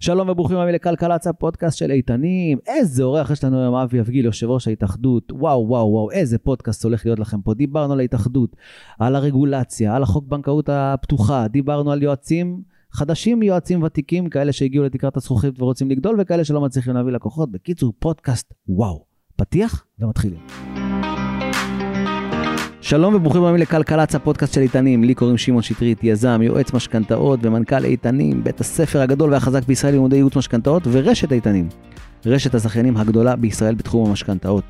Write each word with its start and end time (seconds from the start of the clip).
שלום 0.00 0.28
וברוכים 0.28 0.56
הבאים 0.56 0.74
לכלכלצה, 0.74 1.32
פודקאסט 1.32 1.78
של 1.78 1.90
איתנים. 1.90 2.58
איזה 2.66 3.02
אורח 3.02 3.30
יש 3.30 3.44
לנו 3.44 3.60
היום, 3.60 3.74
אבי 3.74 4.00
אבגיל, 4.00 4.24
יושב 4.24 4.50
ראש 4.50 4.68
ההתאחדות. 4.68 5.32
וואו, 5.32 5.68
וואו, 5.68 5.86
וואו, 5.90 6.10
איזה 6.10 6.38
פודקאסט 6.38 6.84
הולך 6.84 7.06
להיות 7.06 7.18
לכם 7.18 7.42
פה. 7.42 7.54
דיברנו 7.54 7.92
על 7.92 8.00
ההתאחדות, 8.00 8.56
על 8.98 9.16
הרגולציה, 9.16 9.96
על 9.96 10.02
החוק 10.02 10.24
בנקאות 10.28 10.68
הפתוחה, 10.72 11.48
דיברנו 11.48 11.92
על 11.92 12.02
יועצים 12.02 12.62
חדשים, 12.92 13.42
יועצים 13.42 13.82
ותיקים, 13.82 14.28
כאלה 14.28 14.52
שהגיעו 14.52 14.84
לתקרת 14.84 15.16
הזכוכית 15.16 15.62
ורוצים 15.62 15.90
לגדול, 15.90 16.16
וכאלה 16.18 16.44
שלא 16.44 16.60
מצליחים 16.60 16.94
להביא 16.94 17.12
לקוחות. 17.12 17.50
בקיצור, 17.50 17.92
פודקאסט 17.98 18.54
וואו. 18.68 19.04
פתיח 19.36 19.84
ומתחילים. 19.98 20.85
שלום 22.88 23.14
וברוכים 23.14 23.42
הבאים 23.42 23.56
לכלכלצ 23.56 24.14
הפודקאסט 24.14 24.54
של 24.54 24.60
איתנים, 24.60 25.04
לי 25.04 25.14
קוראים 25.14 25.38
שמעון 25.38 25.62
שטרית, 25.62 26.04
יזם, 26.04 26.42
יועץ 26.42 26.72
משכנתאות 26.72 27.40
ומנכ"ל 27.42 27.84
איתנים, 27.84 28.44
בית 28.44 28.60
הספר 28.60 29.00
הגדול 29.00 29.32
והחזק 29.32 29.64
בישראל 29.64 29.92
לימודי 29.92 30.16
ייעוץ 30.16 30.36
משכנתאות 30.36 30.82
ורשת 30.90 31.32
איתנים, 31.32 31.68
רשת 32.26 32.54
הזכיינים 32.54 32.96
הגדולה 32.96 33.36
בישראל 33.36 33.74
בתחום 33.74 34.10
המשכנתאות. 34.10 34.64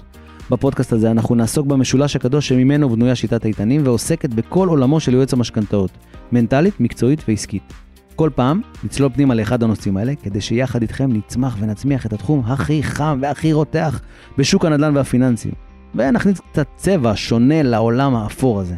בפודקאסט 0.50 0.92
הזה 0.92 1.10
אנחנו 1.10 1.34
נעסוק 1.34 1.66
במשולש 1.66 2.16
הקדוש 2.16 2.48
שממנו 2.48 2.88
בנויה 2.88 3.14
שיטת 3.14 3.46
איתנים 3.46 3.80
ועוסקת 3.84 4.30
בכל 4.30 4.68
עולמו 4.68 5.00
של 5.00 5.14
יועץ 5.14 5.32
המשכנתאות, 5.32 5.90
מנטלית, 6.32 6.80
מקצועית 6.80 7.22
ועסקית. 7.28 7.72
כל 8.14 8.30
פעם 8.34 8.60
נצלול 8.84 9.10
פנימה 9.14 9.34
לאחד 9.34 9.62
הנושאים 9.62 9.96
האלה, 9.96 10.12
כדי 10.22 10.40
שיחד 10.40 10.82
איתכם 10.82 11.12
נצמח 11.12 11.56
ונצמיח 11.60 12.06
את 12.06 12.12
התחום 12.12 12.42
הכי 12.46 12.82
חם 12.82 13.18
והכי 13.22 13.52
רותח 13.52 14.00
בשוק 14.38 14.64
הנדל"ן 14.64 14.96
והפיננסים. 14.96 15.75
ונכניס 15.94 16.40
קצת 16.40 16.66
צבע 16.76 17.12
שונה 17.14 17.62
לעולם 17.62 18.14
האפור 18.14 18.60
הזה. 18.60 18.74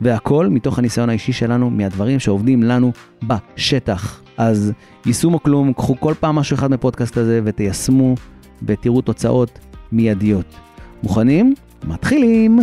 והכל 0.00 0.48
מתוך 0.48 0.78
הניסיון 0.78 1.08
האישי 1.08 1.32
שלנו, 1.32 1.70
מהדברים 1.70 2.18
שעובדים 2.18 2.62
לנו 2.62 2.92
בשטח. 3.22 4.22
אז 4.36 4.72
יישום 5.06 5.34
או 5.34 5.42
כלום, 5.42 5.72
קחו 5.72 5.96
כל 6.00 6.14
פעם 6.20 6.36
משהו 6.36 6.54
אחד 6.54 6.70
מפודקאסט 6.70 7.16
הזה 7.16 7.40
ותיישמו 7.44 8.14
ותראו 8.62 9.00
תוצאות 9.00 9.58
מיידיות. 9.92 10.56
מוכנים? 11.02 11.54
מתחילים! 11.84 12.58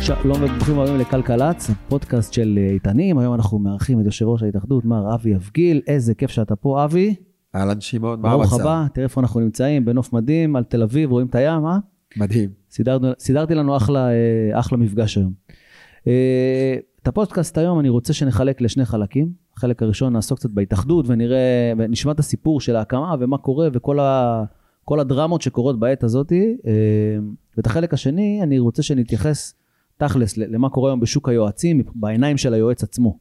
שלום 0.00 0.42
וברוכים 0.42 0.78
הבאים 0.78 0.98
לכלכלצ, 0.98 1.70
פודקאסט 1.88 2.32
של 2.32 2.58
איתנים. 2.72 3.18
היום 3.18 3.34
אנחנו 3.34 3.58
מארחים 3.58 4.00
את 4.00 4.04
יושב 4.04 4.26
ראש 4.26 4.42
ההתאחדות, 4.42 4.84
מר 4.84 5.14
אבי 5.14 5.34
אבגיל. 5.34 5.80
איזה 5.86 6.14
כיף 6.14 6.30
שאתה 6.30 6.56
פה, 6.56 6.84
אבי. 6.84 7.29
אהלן 7.54 7.80
שמעון, 7.80 8.20
מה 8.20 8.32
המצב? 8.32 8.48
ברוך 8.50 8.60
הבא, 8.60 8.86
תראה 8.94 9.04
איפה 9.04 9.20
אנחנו 9.20 9.40
נמצאים, 9.40 9.84
בנוף 9.84 10.12
מדהים, 10.12 10.56
על 10.56 10.64
תל 10.64 10.82
אביב, 10.82 11.10
רואים 11.10 11.26
את 11.26 11.34
הים, 11.34 11.66
אה? 11.66 11.78
מדהים. 12.16 12.50
סידרנו, 12.70 13.08
סידרתי 13.18 13.54
לנו 13.54 13.76
אחלה, 13.76 14.08
אה, 14.10 14.60
אחלה 14.60 14.78
מפגש 14.78 15.16
היום. 15.16 15.32
אה, 16.06 16.76
את 17.02 17.08
הפודקאסט 17.08 17.58
היום 17.58 17.80
אני 17.80 17.88
רוצה 17.88 18.12
שנחלק 18.12 18.60
לשני 18.60 18.84
חלקים. 18.84 19.32
החלק 19.56 19.82
הראשון 19.82 20.12
נעסוק 20.12 20.38
קצת 20.38 20.50
בהתאחדות 20.50 21.04
ונראה, 21.08 21.72
ונשמע 21.78 22.12
את 22.12 22.18
הסיפור 22.18 22.60
של 22.60 22.76
ההקמה 22.76 23.14
ומה 23.20 23.38
קורה 23.38 23.68
וכל 23.72 24.00
ה, 24.00 24.44
כל 24.84 25.00
הדרמות 25.00 25.42
שקורות 25.42 25.80
בעת 25.80 26.04
הזאת. 26.04 26.32
אה, 26.32 26.38
ואת 27.56 27.66
החלק 27.66 27.94
השני 27.94 28.40
אני 28.42 28.58
רוצה 28.58 28.82
שנתייחס 28.82 29.54
תכלס 29.96 30.36
למה 30.36 30.70
קורה 30.70 30.90
היום 30.90 31.00
בשוק 31.00 31.28
היועצים 31.28 31.82
בעיניים 31.94 32.36
של 32.36 32.54
היועץ 32.54 32.82
עצמו. 32.82 33.18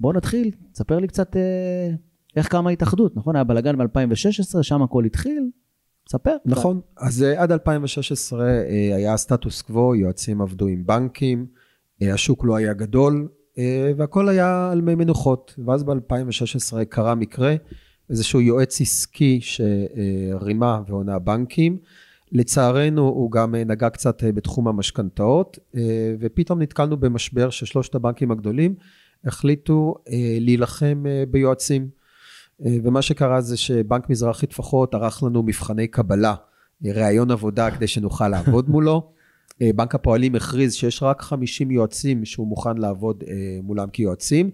בוא 0.00 0.12
נתחיל, 0.12 0.50
תספר 0.72 0.98
לי 0.98 1.06
קצת 1.06 1.36
אה, 1.36 1.90
איך 2.36 2.48
קמה 2.48 2.70
ההתאחדות, 2.70 3.16
נכון? 3.16 3.36
היה 3.36 3.44
בלאגן 3.44 3.78
ב-2016, 3.78 4.62
שם 4.62 4.82
הכל 4.82 5.04
התחיל, 5.04 5.50
ספר. 6.08 6.36
נכון, 6.46 6.80
אז 6.96 7.22
אה, 7.22 7.42
עד 7.42 7.52
2016 7.52 8.44
אה, 8.48 8.96
היה 8.96 9.16
סטטוס 9.16 9.62
קוו, 9.62 9.94
יועצים 9.94 10.40
עבדו 10.40 10.66
עם 10.66 10.86
בנקים, 10.86 11.46
השוק 12.02 12.44
לא 12.44 12.56
היה 12.56 12.72
גדול, 12.72 13.28
והכל 13.96 14.28
היה 14.28 14.70
על 14.72 14.80
מי 14.80 14.94
מנוחות. 14.94 15.54
ואז 15.66 15.82
ב-2016 15.82 16.84
קרה 16.88 17.14
מקרה, 17.14 17.54
איזשהו 18.10 18.40
יועץ 18.40 18.80
עסקי 18.80 19.40
שרימה 19.40 20.80
והונה 20.88 21.18
בנקים. 21.18 21.78
לצערנו 22.32 23.02
הוא 23.02 23.30
גם 23.30 23.54
נגע 23.54 23.90
קצת 23.90 24.22
בתחום 24.34 24.68
המשכנתאות, 24.68 25.58
ופתאום 26.20 26.62
נתקלנו 26.62 26.96
במשבר 26.96 27.50
ששלושת 27.50 27.94
הבנקים 27.94 28.30
הגדולים 28.30 28.74
החליטו 29.24 29.94
אה, 30.08 30.36
להילחם 30.40 31.04
אה, 31.06 31.24
ביועצים. 31.30 31.88
אה, 32.66 32.76
ומה 32.84 33.02
שקרה 33.02 33.40
זה 33.40 33.56
שבנק 33.56 34.10
מזרחי 34.10 34.46
טפחות 34.46 34.94
ערך 34.94 35.22
לנו 35.22 35.42
מבחני 35.42 35.88
קבלה, 35.88 36.34
ראיון 36.84 37.30
עבודה 37.30 37.70
כדי 37.70 37.86
שנוכל 37.86 38.28
לעבוד 38.28 38.68
מולו. 38.72 39.12
בנק 39.76 39.94
הפועלים 39.94 40.34
הכריז 40.34 40.74
שיש 40.74 41.02
רק 41.02 41.22
50 41.22 41.70
יועצים 41.70 42.24
שהוא 42.24 42.46
מוכן 42.46 42.76
לעבוד 42.76 43.24
מולם 43.62 43.90
כיועצים. 43.90 44.50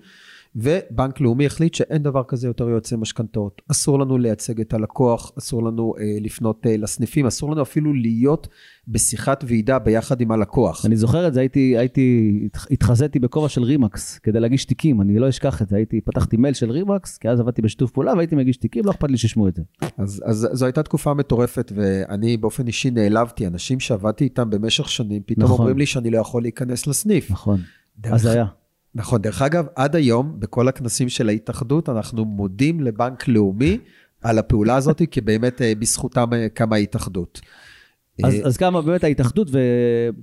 ובנק 0.56 1.20
לאומי 1.20 1.46
החליט 1.46 1.74
שאין 1.74 2.02
דבר 2.02 2.22
כזה 2.28 2.46
יותר 2.46 2.68
יועצי 2.68 2.96
משכנתאות. 2.96 3.62
אסור 3.70 3.98
לנו 3.98 4.18
לייצג 4.18 4.60
את 4.60 4.74
הלקוח, 4.74 5.32
אסור 5.38 5.64
לנו 5.64 5.94
אה, 5.98 6.18
לפנות 6.20 6.66
אה, 6.66 6.76
לסניפים, 6.76 7.26
אסור 7.26 7.52
לנו 7.52 7.62
אפילו 7.62 7.94
להיות 7.94 8.48
בשיחת 8.88 9.44
ועידה 9.46 9.78
ביחד 9.78 10.20
עם 10.20 10.30
הלקוח. 10.30 10.86
אני 10.86 10.96
זוכר 10.96 11.28
את 11.28 11.34
זה, 11.34 11.40
הייתי, 11.40 11.78
הייתי, 11.78 12.48
התחזיתי 12.70 13.18
בכובע 13.18 13.48
של 13.48 13.62
רימקס 13.62 14.18
כדי 14.18 14.40
להגיש 14.40 14.64
תיקים, 14.64 15.00
אני 15.00 15.18
לא 15.18 15.28
אשכח 15.28 15.62
את 15.62 15.68
זה, 15.68 15.76
הייתי, 15.76 16.00
פתחתי 16.00 16.36
מייל 16.36 16.54
של 16.54 16.70
רימקס, 16.70 17.18
כי 17.18 17.28
אז 17.28 17.40
עבדתי 17.40 17.62
בשיתוף 17.62 17.90
פעולה 17.90 18.14
והייתי 18.14 18.36
מגיש 18.36 18.56
תיקים, 18.56 18.84
לא 18.84 18.90
אכפת 18.90 19.10
לי 19.10 19.16
שישמעו 19.16 19.48
את 19.48 19.56
זה. 19.56 19.62
אז, 19.98 20.22
אז 20.26 20.48
זו 20.52 20.64
הייתה 20.66 20.82
תקופה 20.82 21.14
מטורפת, 21.14 21.72
ואני 21.74 22.36
באופן 22.36 22.66
אישי 22.66 22.90
נעלבתי, 22.90 23.46
אנשים 23.46 23.80
שעבדתי 23.80 24.24
איתם 24.24 24.50
במשך 24.50 24.88
שנים, 24.88 25.22
פתאום 25.26 25.44
נכון. 25.44 25.58
אומרים 25.58 25.78
לי 25.78 25.86
שאני 25.86 26.10
לא 26.10 26.18
יכול 26.18 26.42
להיכנס 26.42 26.86
לסניף. 26.86 27.30
נכון, 27.30 27.60
אז 28.04 28.22
זה 28.22 28.32
היה. 28.32 28.46
נכון, 28.96 29.22
דרך 29.22 29.42
אגב, 29.42 29.66
עד 29.74 29.96
היום, 29.96 30.34
בכל 30.38 30.68
הכנסים 30.68 31.08
של 31.08 31.28
ההתאחדות, 31.28 31.88
אנחנו 31.88 32.24
מודים 32.24 32.80
לבנק 32.80 33.28
לאומי 33.28 33.78
על 34.22 34.38
הפעולה 34.38 34.76
הזאת, 34.76 35.02
כי 35.10 35.20
באמת 35.20 35.62
אה, 35.62 35.72
בזכותם 35.78 36.32
אה, 36.32 36.48
קמה 36.48 36.76
ההתאחדות. 36.76 37.40
אז, 38.24 38.34
אה, 38.34 38.46
אז 38.46 38.56
כמה 38.56 38.82
באמת 38.82 39.04
ההתאחדות, 39.04 39.50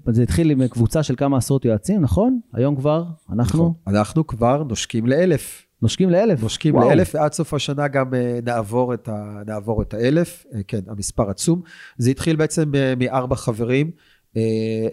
וזה 0.07 0.23
התחיל 0.23 0.51
עם 0.51 0.67
קבוצה 0.67 1.03
של 1.03 1.15
כמה 1.15 1.37
עשרות 1.37 1.65
יועצים, 1.65 2.01
נכון? 2.01 2.39
היום 2.53 2.75
כבר, 2.75 3.03
אנחנו? 3.33 3.63
נכון, 3.63 3.95
אנחנו 3.95 4.27
כבר 4.27 4.63
נושקים 4.63 5.05
לאלף. 5.05 5.65
נושקים 5.81 6.09
לאלף? 6.09 6.41
נושקים 6.41 6.75
וואו. 6.75 6.89
לאלף, 6.89 7.15
ועד 7.15 7.33
סוף 7.33 7.53
השנה 7.53 7.87
גם 7.87 8.13
נעבור 8.43 8.93
את, 8.93 9.07
ה, 9.07 9.41
נעבור 9.47 9.81
את 9.81 9.93
האלף, 9.93 10.45
כן, 10.67 10.79
המספר 10.87 11.29
עצום. 11.29 11.61
זה 11.97 12.09
התחיל 12.09 12.35
בעצם 12.35 12.71
מארבע 12.97 13.35
חברים. 13.35 13.91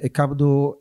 הקמנו 0.04 0.74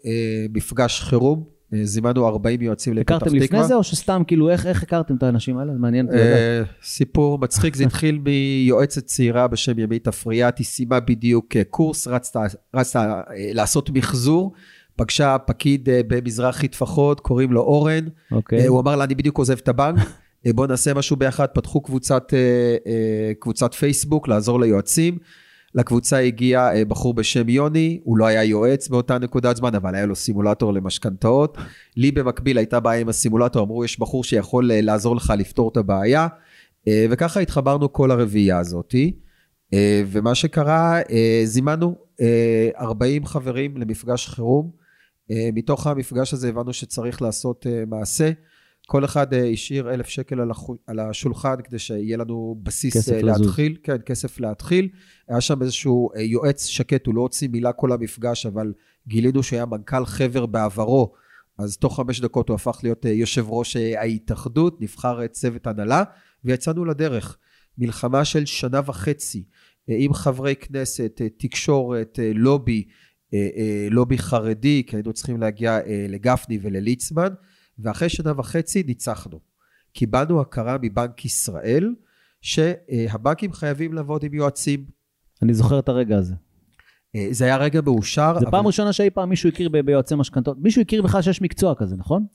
מפגש 0.53 1.01
חירום 1.01 1.58
זימנו 1.83 2.27
40 2.27 2.61
יועצים 2.61 2.93
לפתח 2.93 3.15
תקווה. 3.15 3.17
הכרתם 3.17 3.35
לפני 3.35 3.63
זה, 3.63 3.75
או 3.75 3.83
שסתם, 3.83 4.21
כאילו, 4.27 4.49
איך, 4.49 4.65
איך 4.65 4.83
הכרתם 4.83 5.15
את 5.15 5.23
האנשים 5.23 5.57
האלה? 5.57 5.73
מעניין 5.73 6.05
אותי 6.05 6.17
לדעת. 6.17 6.37
אה, 6.37 6.61
סיפור 6.83 7.39
מצחיק, 7.39 7.75
זה 7.75 7.83
התחיל 7.83 8.19
מיועצת 8.25 9.05
צעירה 9.05 9.47
בשם 9.47 9.79
ימית 9.79 10.07
אפריאט, 10.07 10.57
היא 10.57 10.65
סיימה 10.65 10.99
בדיוק 10.99 11.55
אה, 11.55 11.63
קורס, 11.63 12.07
רצתה, 12.07 12.43
רצתה 12.73 13.21
אה, 13.29 13.49
לעשות 13.53 13.89
מחזור. 13.89 14.53
פגשה 14.95 15.37
פקיד 15.37 15.89
במזרחי 16.07 16.67
טפחות, 16.67 17.19
קוראים 17.19 17.51
לו 17.51 17.61
אורן. 17.61 18.05
Okay. 18.05 18.35
אוקיי. 18.35 18.67
הוא 18.67 18.79
אמר 18.79 18.95
לה, 18.95 19.03
אני 19.03 19.15
בדיוק 19.15 19.37
עוזב 19.37 19.57
את 19.57 19.67
הבנק, 19.67 19.99
בוא 20.47 20.67
נעשה 20.67 20.93
משהו 20.93 21.15
ביחד. 21.15 21.47
פתחו 21.47 21.81
קבוצת, 21.81 22.33
קבוצת 23.39 23.73
פייסבוק 23.73 24.27
לעזור 24.27 24.59
ליועצים. 24.59 25.17
לקבוצה 25.75 26.17
הגיע 26.17 26.71
אה, 26.75 26.85
בחור 26.85 27.13
בשם 27.13 27.49
יוני, 27.49 27.99
הוא 28.03 28.17
לא 28.17 28.25
היה 28.25 28.43
יועץ 28.43 28.87
באותה 28.87 29.19
נקודת 29.19 29.55
זמן, 29.55 29.75
אבל 29.75 29.95
היה 29.95 30.05
לו 30.05 30.15
סימולטור 30.15 30.73
למשכנתאות. 30.73 31.57
לי 31.97 32.11
במקביל 32.11 32.57
הייתה 32.57 32.79
בעיה 32.79 33.01
עם 33.01 33.09
הסימולטור, 33.09 33.63
אמרו, 33.63 33.85
יש 33.85 33.99
בחור 33.99 34.23
שיכול 34.23 34.71
אה, 34.71 34.81
לעזור 34.81 35.15
לך 35.15 35.33
לפתור 35.37 35.69
את 35.71 35.77
הבעיה. 35.77 36.27
אה, 36.87 37.05
וככה 37.09 37.39
התחברנו 37.39 37.93
כל 37.93 38.11
הרביעייה 38.11 38.59
הזאתי. 38.59 39.19
ומה 40.07 40.35
שקרה, 40.35 40.99
זימנו 41.43 41.95
40 42.79 43.25
חברים 43.25 43.77
למפגש 43.77 44.27
חירום. 44.27 44.71
מתוך 45.53 45.87
המפגש 45.87 46.33
הזה 46.33 46.49
הבנו 46.49 46.73
שצריך 46.73 47.21
לעשות 47.21 47.65
מעשה. 47.87 48.31
כל 48.89 49.05
אחד 49.05 49.33
אה, 49.33 49.49
השאיר 49.49 49.93
אלף 49.93 50.07
שקל 50.07 50.39
על 50.87 50.99
השולחן 50.99 51.55
כדי 51.63 51.79
שיהיה 51.79 52.17
לנו 52.17 52.59
בסיס 52.63 53.09
אה, 53.09 53.21
להתחיל, 53.21 53.71
לזוז. 53.71 53.83
כן, 53.83 53.97
כסף 54.05 54.39
להתחיל. 54.39 54.89
היה 55.27 55.41
שם 55.41 55.61
איזשהו 55.61 56.09
אה, 56.15 56.21
יועץ 56.21 56.65
שקט, 56.65 57.05
הוא 57.05 57.15
לא 57.15 57.21
הוציא 57.21 57.47
מילה 57.47 57.73
כל 57.73 57.91
המפגש, 57.91 58.45
אבל 58.45 58.73
גילינו 59.07 59.43
שהיה 59.43 59.65
מנכ"ל 59.65 60.05
חבר 60.05 60.45
בעברו, 60.45 61.13
אז 61.57 61.77
תוך 61.77 61.95
חמש 61.95 62.21
דקות 62.21 62.49
הוא 62.49 62.55
הפך 62.55 62.79
להיות 62.83 63.05
יושב 63.05 63.45
ראש 63.49 63.75
ההתאחדות, 63.75 64.81
נבחר 64.81 65.27
צוות 65.27 65.67
הנהלה, 65.67 66.03
ויצאנו 66.43 66.85
לדרך. 66.85 67.37
מלחמה 67.77 68.25
של 68.25 68.45
שנה 68.45 68.81
וחצי, 68.85 69.43
עם 69.87 70.13
חברי 70.13 70.55
כנסת, 70.55 71.21
תקשורת, 71.37 72.19
לובי, 72.35 72.87
לובי 73.91 74.17
חרדי, 74.17 74.83
כי 74.87 74.95
היינו 74.95 75.13
צריכים 75.13 75.41
להגיע 75.41 75.79
לגפני 76.09 76.59
ולליצמן. 76.61 77.29
ואחרי 77.81 78.09
שנה 78.09 78.33
וחצי 78.37 78.83
ניצחנו. 78.83 79.39
קיבלנו 79.93 80.41
הכרה 80.41 80.77
מבנק 80.81 81.25
ישראל 81.25 81.93
שהבנקים 82.41 83.53
חייבים 83.53 83.93
לעבוד 83.93 84.23
עם 84.23 84.33
יועצים. 84.33 84.85
אני 85.41 85.53
זוכר 85.53 85.79
את 85.79 85.89
הרגע 85.89 86.17
הזה. 86.17 86.33
אה, 87.15 87.27
זה 87.31 87.45
היה 87.45 87.57
רגע 87.57 87.81
מאושר. 87.81 88.35
זה 88.39 88.45
פעם 88.51 88.67
ראשונה 88.67 88.93
שאי 88.93 89.09
פעם 89.09 89.29
מישהו 89.29 89.49
הכיר 89.49 89.69
ביועצי 89.69 90.15
משכנתאות. 90.15 90.57
מישהו 90.59 90.81
הכיר 90.81 91.01
בכלל 91.01 91.21
שיש 91.21 91.41
מקצוע 91.41 91.75
כזה, 91.75 91.95
נכון? 91.95 92.25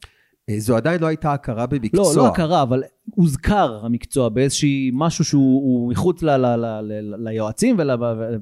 אה, 0.51 0.61
זו 0.61 0.77
עדיין 0.77 1.01
לא 1.01 1.07
הייתה 1.07 1.33
הכרה 1.33 1.67
במקצוע. 1.67 2.15
לא, 2.17 2.23
לא 2.23 2.29
הכרה, 2.29 2.63
אבל 2.63 2.83
הוזכר 3.05 3.81
המקצוע 3.85 4.29
באיזשהי 4.29 4.91
משהו 4.95 5.25
שהוא 5.25 5.63
הוא 5.63 5.91
מחוץ 5.91 6.23
ל, 6.23 6.37
ל, 6.37 6.47
ל, 6.47 6.67
ל, 6.83 7.15
ליועצים 7.29 7.77
ול, 7.79 7.91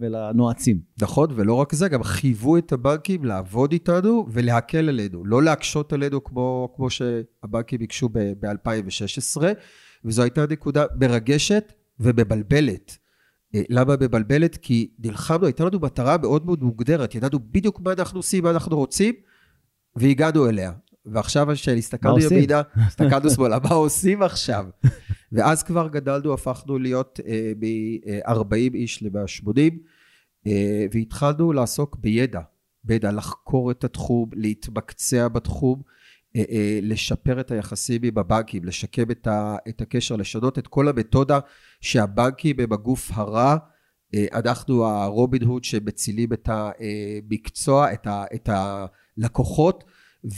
ולנועצים. 0.00 0.81
נכון, 1.02 1.31
ולא 1.34 1.54
רק 1.54 1.75
זה, 1.75 1.88
גם 1.88 2.02
חייבו 2.02 2.56
את 2.56 2.72
הבנקים 2.72 3.25
לעבוד 3.25 3.72
איתנו 3.72 4.26
ולהקל 4.31 4.88
עלינו, 4.88 5.25
לא 5.25 5.43
להקשות 5.43 5.93
עלינו 5.93 6.25
כמו, 6.25 6.72
כמו 6.76 6.90
שהבנקים 6.90 7.78
ביקשו 7.78 8.08
ב-2016, 8.08 9.43
וזו 10.05 10.22
הייתה 10.22 10.44
נקודה 10.50 10.84
מרגשת 11.00 11.72
ומבלבלת. 12.00 12.98
אה, 13.55 13.62
למה 13.69 13.94
מבלבלת? 14.00 14.56
כי 14.56 14.90
נלחמנו, 14.98 15.46
הייתה 15.46 15.64
לנו 15.64 15.78
מטרה 15.81 16.16
מאוד 16.19 16.46
מאוד 16.46 16.62
מוגדרת, 16.62 17.14
ידענו 17.14 17.38
בדיוק 17.50 17.81
מה 17.81 17.93
אנחנו 17.93 18.19
עושים, 18.19 18.44
מה 18.44 18.50
אנחנו 18.50 18.76
רוצים, 18.76 19.14
והגענו 19.96 20.48
אליה. 20.48 20.72
ועכשיו 21.06 21.49
כשהסתכלנו 21.54 22.19
ימינה, 22.20 22.62
הסתכלנו 22.88 23.31
שמאלה, 23.31 23.58
מה 23.58 23.75
עושים 23.75 24.22
עכשיו? 24.22 24.66
ואז 25.32 25.62
כבר 25.62 25.88
גדלנו, 25.88 26.34
הפכנו 26.34 26.78
להיות 26.78 27.20
אה, 27.26 27.52
מ-40 27.56 28.75
איש 28.75 29.02
ל-180, 29.02 29.58
אה, 30.46 30.87
והתחלנו 30.93 31.52
לעסוק 31.52 31.96
בידע, 31.96 32.40
בידע, 32.84 33.12
לחקור 33.12 33.70
את 33.70 33.84
התחום, 33.84 34.31
להתמקצע 34.32 35.28
בתחום, 35.28 35.82
אה, 36.37 36.43
אה, 36.50 36.78
לשפר 36.82 37.40
את 37.40 37.50
היחסים 37.50 38.00
עם 38.05 38.19
הבנקים, 38.19 38.64
לשקם 38.64 39.10
את, 39.10 39.26
ה, 39.26 39.56
את 39.69 39.81
הקשר, 39.81 40.16
לשנות 40.16 40.58
את 40.58 40.66
כל 40.66 40.88
המתודה 40.88 41.38
שהבנקים 41.81 42.60
הם 42.60 42.72
הגוף 42.72 43.10
הרע, 43.12 43.56
אה, 44.14 44.26
אנחנו 44.32 44.84
הרובין 44.84 45.43
הוד 45.43 45.64
שמצילים 45.64 46.32
את 46.32 46.48
המקצוע, 46.48 47.93
את, 47.93 48.06
ה, 48.06 48.25
את 48.34 48.48
הלקוחות. 48.52 49.84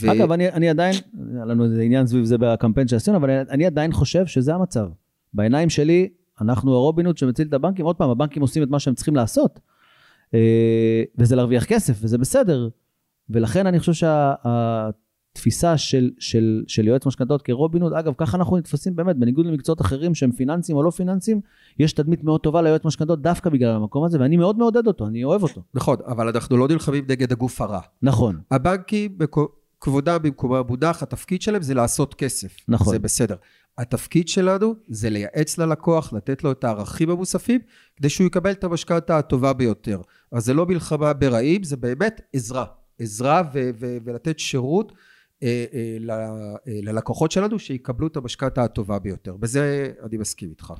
ו... 0.01 0.13
אגב, 0.13 0.33
אני, 0.33 0.49
אני 0.49 0.69
עדיין, 0.69 0.95
היה 1.35 1.45
לנו 1.45 1.65
איזה 1.65 1.83
עניין 1.83 2.07
סביב 2.07 2.25
זה 2.25 2.39
בקמפיין 2.39 2.89
שעשינו, 2.89 3.17
אבל 3.17 3.31
אני, 3.31 3.51
אני 3.51 3.67
עדיין 3.67 3.93
חושב 3.93 4.27
שזה 4.27 4.55
המצב. 4.55 4.89
בעיניים 5.35 5.71
שלי, 5.71 6.09
אנחנו 6.41 6.75
הרובין 6.75 7.07
הוד 7.07 7.19
שמציל 7.19 7.49
את 7.49 7.53
הבנקים. 7.53 7.85
עוד 7.85 7.97
פעם, 7.97 8.11
הבנקים 8.11 8.43
עושים 8.43 8.63
את 8.63 8.69
מה 8.69 8.79
שהם 8.79 8.95
צריכים 8.95 9.17
לעשות, 9.17 9.61
וזה 11.19 11.37
להרוויח 11.37 11.65
כסף, 11.65 11.99
וזה 12.03 12.19
בסדר. 12.19 12.69
ולכן 13.31 13.67
אני 13.67 13.79
חושב 13.79 13.93
שה... 13.93 14.35
תפיסה 15.35 15.79
של, 15.79 16.11
של, 16.19 16.65
של 16.67 16.87
יועץ 16.87 17.07
משכנתאות 17.07 17.43
כרובין 17.43 17.83
הוד, 17.83 17.93
אגב, 17.93 18.13
ככה 18.17 18.37
אנחנו 18.37 18.57
נתפסים 18.57 18.97
באמת, 18.97 19.17
בניגוד 19.17 19.47
למקצועות 19.47 19.81
אחרים 19.81 20.15
שהם 20.15 20.33
פיננסיים 20.33 20.79
או 20.79 20.83
לא 20.83 20.91
פיננסיים, 20.91 21.41
יש 21.79 21.93
תדמית 21.93 22.25
מאוד 22.25 22.41
טובה 22.41 22.63
ליועץ 22.63 22.85
משכנתאות 22.85 23.23
דווקא 23.23 23.51
בגלל 23.51 23.71
המקום 23.71 24.05
הזה, 24.05 24.21
ואני 24.21 24.37
מאוד 24.37 24.59
מעודד 24.59 24.87
אותו, 24.87 25.07
אני 25.07 25.25
אוהב 25.25 25.43
אותו. 25.43 25.63
נכון, 25.75 25.97
אבל 26.07 26.29
אנחנו 26.29 26.57
לא 26.57 26.69
נלחמים 26.69 27.05
נגד 27.09 27.33
הגוף 27.33 27.61
הרע. 27.61 27.81
נכון. 28.03 28.41
הבנקים, 28.51 29.19
כבודם 29.85 30.19
במקומם 30.23 30.55
המונח, 30.55 31.03
התפקיד 31.03 31.43
שלהם 31.43 31.63
זה 31.63 31.75
לעשות 31.75 32.15
כסף. 32.15 32.57
נכון. 32.69 32.93
זה 32.93 32.99
בסדר. 32.99 33.37
התפקיד 33.79 34.29
שלנו 34.29 34.75
זה 34.89 35.11
לייעץ 35.11 35.59
ללקוח, 35.59 36.13
לתת 36.13 36.45
לו 36.45 36.53
את 36.53 36.65
הערכים 36.65 37.11
המוספים, 37.11 37.61
כדי 37.97 38.09
שהוא 38.09 38.27
יקבל 38.27 38.51
את 38.51 38.65
המשכנתה 38.65 39.19
הטובה 39.19 39.53
ביותר. 39.53 40.01
אז 40.33 40.45
זה 40.45 40.55
לא 40.55 40.67
מלחמה 40.67 41.13
ברעים, 41.13 41.63
זה 41.63 41.77
באמת 41.77 42.21
עזרה. 42.33 42.65
עזרה 42.99 43.43
ו- 43.55 43.71
ו- 43.81 43.97
ולתת 44.05 44.39
שירות. 44.39 44.93
אה, 45.43 45.65
אה, 45.75 45.97
אה, 46.69 46.81
ללקוחות 46.83 47.31
שלנו, 47.31 47.59
שיקבלו 47.59 48.07
את 48.07 48.17
המשכנתה 48.17 48.65
הטובה 48.65 48.99
ביותר. 48.99 49.37
בזה 49.37 49.93
אני 50.03 50.17
מסכים 50.17 50.51
איתך. 50.51 50.73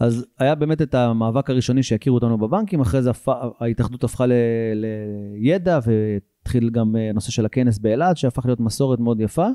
אז 0.00 0.26
היה 0.38 0.54
באמת 0.54 0.82
את 0.82 0.94
המאבק 0.94 1.50
הראשוני 1.50 1.82
שיכירו 1.82 2.14
אותנו 2.14 2.38
בבנקים, 2.38 2.80
אחרי 2.80 3.02
זה 3.02 3.10
ההתאחדות 3.60 4.04
הפכה 4.04 4.26
ל, 4.26 4.32
לידע, 5.34 5.78
והתחיל 6.42 6.70
גם 6.70 6.96
הנושא 7.10 7.30
של 7.30 7.46
הכנס 7.46 7.78
באלעד, 7.78 8.16
שהפך 8.16 8.46
להיות 8.46 8.60
מסורת 8.60 8.98
מאוד 8.98 9.20
יפה. 9.20 9.46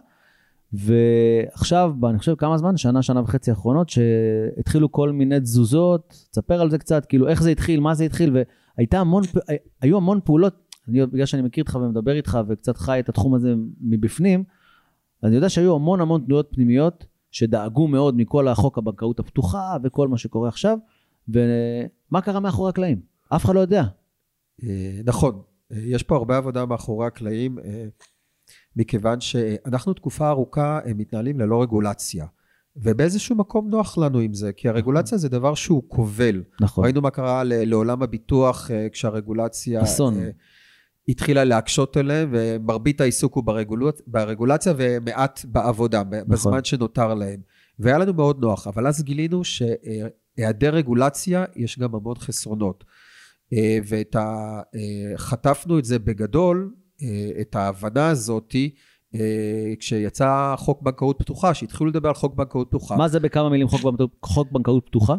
ועכשיו, 0.73 1.93
אני 2.09 2.19
חושב 2.19 2.35
כמה 2.35 2.57
זמן, 2.57 2.77
שנה, 2.77 3.01
שנה 3.01 3.21
וחצי 3.21 3.51
האחרונות, 3.51 3.89
שהתחילו 3.89 4.91
כל 4.91 5.11
מיני 5.11 5.39
תזוזות, 5.39 6.27
תספר 6.31 6.61
על 6.61 6.69
זה 6.69 6.77
קצת, 6.77 7.05
כאילו 7.05 7.27
איך 7.27 7.43
זה 7.43 7.49
התחיל, 7.49 7.79
מה 7.79 7.93
זה 7.93 8.03
התחיל, 8.03 8.33
והיו 8.77 9.01
המון, 9.01 9.23
המון 9.81 10.19
פעולות 10.23 10.75
אני, 10.87 11.05
בגלל 11.05 11.25
שאני 11.25 11.41
מכיר 11.41 11.63
אותך 11.63 11.75
ומדבר 11.75 12.15
איתך 12.15 12.37
וקצת 12.47 12.77
חי 12.77 12.99
את 12.99 13.09
התחום 13.09 13.33
הזה 13.33 13.53
מבפנים, 13.81 14.43
אני 15.23 15.35
יודע 15.35 15.49
שהיו 15.49 15.75
המון 15.75 16.01
המון 16.01 16.21
תנועות 16.25 16.47
פנימיות 16.51 17.05
שדאגו 17.31 17.87
מאוד 17.87 18.17
מכל 18.17 18.47
החוק 18.47 18.77
הבנקאות 18.77 19.19
הפתוחה 19.19 19.77
וכל 19.83 20.07
מה 20.07 20.17
שקורה 20.17 20.49
עכשיו, 20.49 20.77
ומה 21.29 22.21
קרה 22.23 22.39
מאחורי 22.39 22.69
הקלעים? 22.69 23.01
אף 23.29 23.45
אחד 23.45 23.55
לא 23.55 23.59
יודע. 23.59 23.83
אה, 24.63 24.99
נכון, 25.05 25.35
אה, 25.35 25.41
יש 25.71 26.03
פה 26.03 26.15
הרבה 26.15 26.37
עבודה 26.37 26.65
מאחורי 26.65 27.07
הקלעים, 27.07 27.59
אה, 27.59 27.85
מכיוון 28.75 29.21
שאנחנו 29.21 29.93
תקופה 29.93 30.29
ארוכה 30.29 30.79
מתנהלים 30.95 31.39
ללא 31.39 31.61
רגולציה. 31.61 32.25
ובאיזשהו 32.75 33.35
מקום 33.35 33.69
נוח 33.69 33.97
לנו 33.97 34.19
עם 34.19 34.33
זה, 34.33 34.53
כי 34.53 34.69
הרגולציה 34.69 35.17
זה 35.17 35.29
דבר 35.29 35.55
שהוא 35.55 35.83
כובל. 35.87 36.43
נכון. 36.61 36.83
ראינו 36.83 37.01
מה 37.01 37.09
קרה 37.09 37.43
לעולם 37.45 38.03
הביטוח 38.03 38.71
כשהרגולציה... 38.91 39.83
אסון. 39.83 40.15
התחילה 41.09 41.43
להקשות 41.43 41.97
עליהם, 41.97 42.29
ומרבית 42.31 43.01
העיסוק 43.01 43.35
הוא 43.35 43.43
ברגולצ... 43.43 44.01
ברגולציה 44.07 44.73
ומעט 44.77 45.45
בעבודה, 45.45 46.03
נכון. 46.03 46.27
בזמן 46.27 46.63
שנותר 46.63 47.13
להם. 47.13 47.39
והיה 47.79 47.97
לנו 47.97 48.13
מאוד 48.13 48.39
נוח, 48.41 48.67
אבל 48.67 48.87
אז 48.87 49.03
גילינו 49.03 49.41
שהיעדר 49.43 50.75
רגולציה, 50.75 51.45
יש 51.55 51.79
גם 51.79 51.95
המון 51.95 52.15
חסרונות. 52.15 52.83
אה, 53.53 53.77
ואת 53.87 54.15
ה... 54.15 54.61
אה, 54.75 55.17
חטפנו 55.17 55.79
את 55.79 55.85
זה 55.85 55.99
בגדול, 55.99 56.73
אה, 57.03 57.41
את 57.41 57.55
ההבנה 57.55 58.09
הזאתי, 58.09 58.75
כשיצא 59.79 60.55
חוק 60.57 60.81
בנקאות 60.81 61.19
פתוחה, 61.19 61.53
שהתחילו 61.53 61.89
לדבר 61.89 62.09
על 62.09 62.15
חוק 62.15 62.35
בנקאות 62.35 62.67
פתוחה. 62.67 62.95
מה 62.95 63.07
זה 63.07 63.19
בכמה 63.19 63.49
מילים 63.49 63.67
חוק, 63.67 63.81
חוק 64.23 64.51
בנקאות 64.51 64.85
פתוחה? 64.85 65.15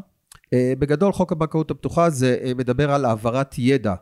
בגדול, 0.54 1.12
חוק 1.12 1.32
הבנקאות 1.32 1.70
הפתוחה 1.70 2.10
זה 2.10 2.52
מדבר 2.56 2.90
על 2.90 3.04
העברת 3.04 3.58
ידע. 3.58 3.94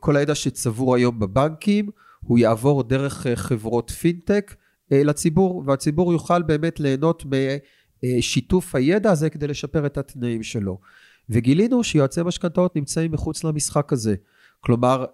כל 0.00 0.16
הידע 0.16 0.34
שצבור 0.34 0.94
היום 0.94 1.18
בבנקים, 1.18 1.88
הוא 2.20 2.38
יעבור 2.38 2.82
דרך 2.82 3.26
חברות 3.34 3.90
פינטק 3.90 4.54
לציבור, 4.90 5.62
והציבור 5.66 6.12
יוכל 6.12 6.42
באמת 6.42 6.80
ליהנות 6.80 7.24
משיתוף 8.02 8.74
הידע 8.74 9.10
הזה 9.10 9.30
כדי 9.30 9.46
לשפר 9.46 9.86
את 9.86 9.98
התנאים 9.98 10.42
שלו. 10.42 10.78
וגילינו 11.30 11.84
שיועצי 11.84 12.22
משכנתאות 12.22 12.76
נמצאים 12.76 13.12
מחוץ 13.12 13.44
למשחק 13.44 13.92
הזה. 13.92 14.14
כלומר, 14.60 15.04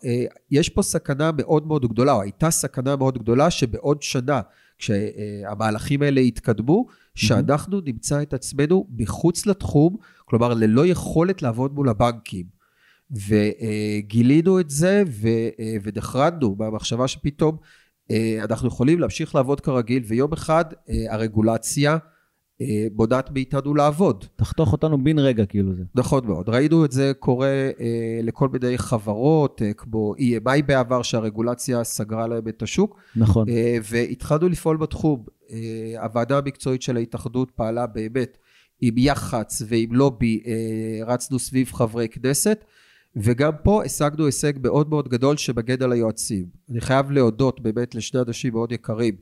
יש 0.50 0.69
פה 0.69 0.82
סכנה 0.82 1.31
מאוד 1.37 1.66
מאוד 1.66 1.87
גדולה, 1.87 2.12
או 2.12 2.22
הייתה 2.22 2.50
סכנה 2.50 2.96
מאוד 2.96 3.19
גדולה, 3.19 3.50
שבעוד 3.50 4.02
שנה, 4.02 4.40
כשהמהלכים 4.78 6.02
האלה 6.02 6.21
יתקדמו, 6.21 6.87
שאנחנו 7.14 7.80
נמצא 7.80 8.23
את 8.23 8.35
עצמנו 8.35 8.87
מחוץ 8.99 9.47
לתחום, 9.47 9.97
כלומר, 10.25 10.54
ללא 10.54 10.87
יכולת 10.87 11.42
לעבוד 11.42 11.75
מול 11.75 11.88
הבנקים. 11.88 12.59
וגילינו 13.11 14.61
את 14.61 14.71
זה 14.71 15.02
ונחרדנו 15.83 16.56
במחשבה 16.56 17.09
שפתאום 17.09 17.56
אה, 18.11 18.38
אנחנו 18.44 18.68
יכולים 18.68 19.00
להמשיך 19.00 19.35
לעבוד 19.35 19.61
כרגיל 19.61 20.02
ויום 20.06 20.33
אחד 20.33 20.64
אה, 20.88 21.14
הרגולציה 21.14 21.99
אה, 22.61 22.87
מונעת 22.95 23.31
מאיתנו 23.31 23.75
לעבוד. 23.75 24.25
תחתוך 24.37 24.73
אותנו 24.73 25.05
בן 25.05 25.19
רגע 25.19 25.47
כאילו 25.47 25.75
זה. 25.75 25.83
נכון 25.95 26.27
מאוד. 26.27 26.49
ראינו 26.49 26.85
את 26.85 26.93
זה 26.93 27.12
קורה 27.19 27.71
לכל 28.23 28.49
מיני 28.49 28.79
חברות 28.79 29.62
כמו 29.77 30.15
EMI 30.19 30.62
בעבר 30.67 31.03
שהרגולציה 31.03 31.85
סגרה 31.85 32.27
להם 32.27 32.49
את 32.49 32.62
השוק. 32.62 32.97
נכון. 33.17 33.47
והתחלנו 33.83 34.49
לפעול 34.49 34.77
בתחום. 34.77 35.25
הוועדה 36.03 36.38
המקצועית 36.38 36.83
של 36.83 36.97
ההתאחדות 36.97 37.50
פעלה 37.50 37.87
באמת 37.87 38.38
עם 38.81 38.95
יח"צ 38.99 39.62
ועם 39.69 39.93
לובי, 39.93 40.43
רצנו 41.07 41.38
סביב 41.38 41.73
חברי 41.73 42.09
כנסת. 42.09 42.65
וגם 43.17 43.53
פה 43.62 43.85
השגנו 43.85 44.27
הישג 44.27 44.53
מאוד 44.62 44.88
מאוד 44.88 45.09
גדול 45.09 45.37
שמגן 45.37 45.83
על 45.83 45.93
היועצים. 45.93 46.47
אני 46.71 46.81
חייב 46.81 47.11
להודות 47.11 47.61
באמת 47.61 47.95
לשני 47.95 48.21
אנשים 48.21 48.53
מאוד 48.53 48.73
יקרים, 48.73 49.15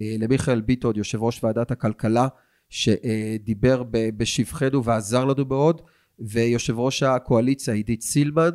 אה, 0.00 0.16
למיכאל 0.18 0.60
ביטון, 0.60 0.92
יושב 0.96 1.22
ראש 1.22 1.44
ועדת 1.44 1.70
הכלכלה, 1.70 2.28
שדיבר 2.72 3.82
בשבחנו 3.92 4.84
ועזר 4.84 5.24
לנו 5.24 5.44
מאוד, 5.44 5.80
ויושב 6.18 6.78
ראש 6.78 7.02
הקואליציה 7.02 7.74
עידית 7.74 8.02
סילמן, 8.02 8.50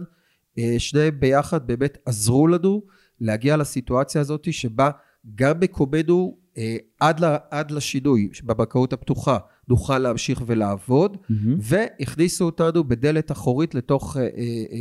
אה, 0.60 0.76
שניהם 0.78 1.20
ביחד 1.20 1.68
באמת 1.68 1.98
עזרו 2.06 2.48
לנו 2.48 2.82
להגיע 3.22 3.58
לסיטואציה 3.58 4.22
הזאת 4.22 4.54
שבה 4.54 4.90
גם 5.36 5.60
מקומנו 5.60 6.38
אה, 6.58 6.78
עד, 7.00 7.22
עד 7.52 7.72
לשינוי 7.72 8.30
בבנקאות 8.44 8.94
הפתוחה 8.94 9.38
נוכל 9.68 10.00
להמשיך 10.00 10.42
ולעבוד, 10.46 11.18
mm-hmm. 11.18 11.34
והכניסו 11.60 12.46
אותנו 12.46 12.84
בדלת 12.84 13.32
אחורית 13.32 13.76
לתוך, 13.76 14.18
אה, 14.18 14.28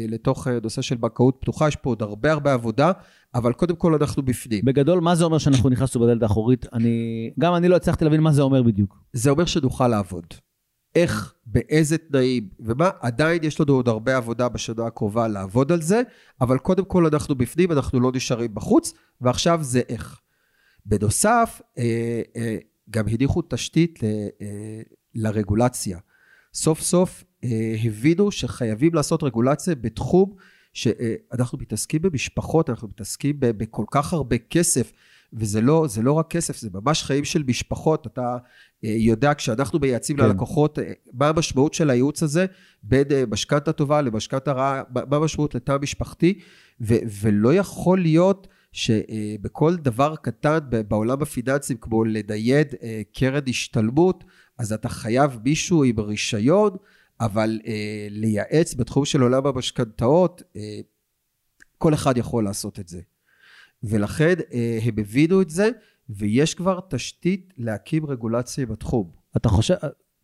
לתוך 0.09 0.47
נושא 0.63 0.83
של 0.83 0.97
בנקאות 0.97 1.37
פתוחה, 1.41 1.69
יש 1.69 1.77
פה 1.77 1.91
עוד 1.91 2.03
הרבה 2.03 2.33
הרבה 2.33 2.53
עבודה, 2.53 2.93
אבל 3.37 3.53
קודם 3.53 3.77
כל 3.77 3.95
אנחנו 3.95 4.23
בפנים. 4.23 4.65
בגדול, 4.65 5.01
מה 5.01 5.15
זה 5.15 5.25
אומר 5.25 5.39
שאנחנו 5.39 5.69
נכנסנו 5.69 6.01
בדלת 6.01 6.23
האחורית? 6.23 6.67
אני, 6.73 7.31
גם 7.39 7.55
אני 7.55 7.69
לא 7.69 7.77
הצלחתי 7.77 8.05
להבין 8.05 8.21
מה 8.21 8.33
זה 8.33 8.43
אומר 8.43 8.63
בדיוק. 8.63 8.99
זה 9.13 9.31
אומר 9.31 9.45
שנוכל 9.45 9.89
לעבוד. 9.89 10.25
איך, 10.95 11.35
באיזה 11.47 11.99
תנאים 11.99 12.49
ומה, 12.61 12.91
עדיין 13.01 13.45
יש 13.45 13.61
לנו 13.61 13.73
עוד 13.73 13.89
הרבה 13.89 14.17
עבודה 14.17 14.49
בשנה 14.49 14.87
הקרובה 14.87 15.29
לעבוד 15.29 15.73
על 15.73 15.83
זה, 15.83 16.03
אבל 16.41 16.59
קודם 16.59 16.85
כל 16.85 17.07
אנחנו 17.07 17.35
בפנים, 17.35 17.73
אנחנו 17.73 18.01
לא 18.01 18.13
נשארים 18.15 18.55
בחוץ, 18.55 18.93
ועכשיו 19.21 19.59
זה 19.63 19.81
איך. 19.89 20.21
בנוסף, 20.87 21.63
אה, 21.79 22.23
אה, 22.37 22.57
גם 22.91 23.09
הניחו 23.09 23.43
תשתית 23.49 23.99
אה, 24.05 24.29
לרגולציה. 25.15 25.99
סוף 26.55 26.81
סוף 26.81 27.25
הבינו 27.85 28.31
שחייבים 28.31 28.95
לעשות 28.95 29.23
רגולציה 29.23 29.75
בתחום 29.75 30.35
שאנחנו 30.77 31.59
מתעסקים 31.59 32.03
במשפחות, 32.03 32.71
אנחנו 32.71 32.89
מתעסקים 32.89 33.37
בכל 33.41 33.85
כך 33.91 34.13
הרבה 34.13 34.39
כסף, 34.39 34.93
וזה 35.33 35.61
לא, 35.61 35.87
לא 36.03 36.13
רק 36.13 36.31
כסף, 36.31 36.57
זה 36.57 36.69
ממש 36.75 37.03
חיים 37.03 37.25
של 37.25 37.43
משפחות. 37.47 38.07
אתה 38.07 38.37
יודע, 38.83 39.35
כשאנחנו 39.35 39.79
מייעצים 39.79 40.17
כן. 40.17 40.25
ללקוחות, 40.25 40.79
מה 41.13 41.29
המשמעות 41.29 41.75
של 41.75 41.91
הייעוץ 41.91 42.23
הזה 42.23 42.47
בין 42.83 43.05
משכנתה 43.31 43.73
טובה 43.73 44.03
למשכנתה 44.03 44.53
רעה, 44.53 44.83
מה 45.11 45.17
המשמעות 45.17 45.55
לתא 45.55 45.77
משפחתי, 45.83 46.39
ו- 46.81 46.95
ולא 47.23 47.55
יכול 47.55 48.01
להיות 48.01 48.49
שבכל 48.73 49.77
דבר 49.77 50.15
קטן 50.17 50.59
בעולם 50.89 51.23
הפיננסים, 51.23 51.77
כמו 51.77 52.05
לנייד 52.05 52.75
אה, 52.83 53.03
קרן 53.13 53.43
השתלמות, 53.49 54.25
אז 54.59 54.73
אתה 54.73 54.89
חייב 54.89 55.39
מישהו 55.45 55.85
עם 55.85 56.01
רישיון, 56.01 56.71
אבל 57.21 57.61
אה, 57.67 58.07
לייעץ 58.11 58.75
בתחום 58.75 59.05
של 59.05 59.21
עולם 59.21 59.47
המשכנתאות, 59.47 60.43
אה, 60.57 60.81
כל 61.79 61.95
אחד 61.95 62.17
יכול 62.17 62.45
לעשות 62.45 62.81
את 62.81 62.89
זה. 62.89 63.01
ולכן 63.83 64.35
הם 64.83 64.95
הבינו 64.99 65.43
את 65.43 65.51
זה, 65.51 65.71
ויש 66.09 66.55
כבר 66.55 66.81
תשתית 66.91 67.53
להקים 67.59 68.07
רגולציה 68.07 68.67
בתחום. 68.67 69.11
אתה 69.37 69.49
חושב, 69.49 69.75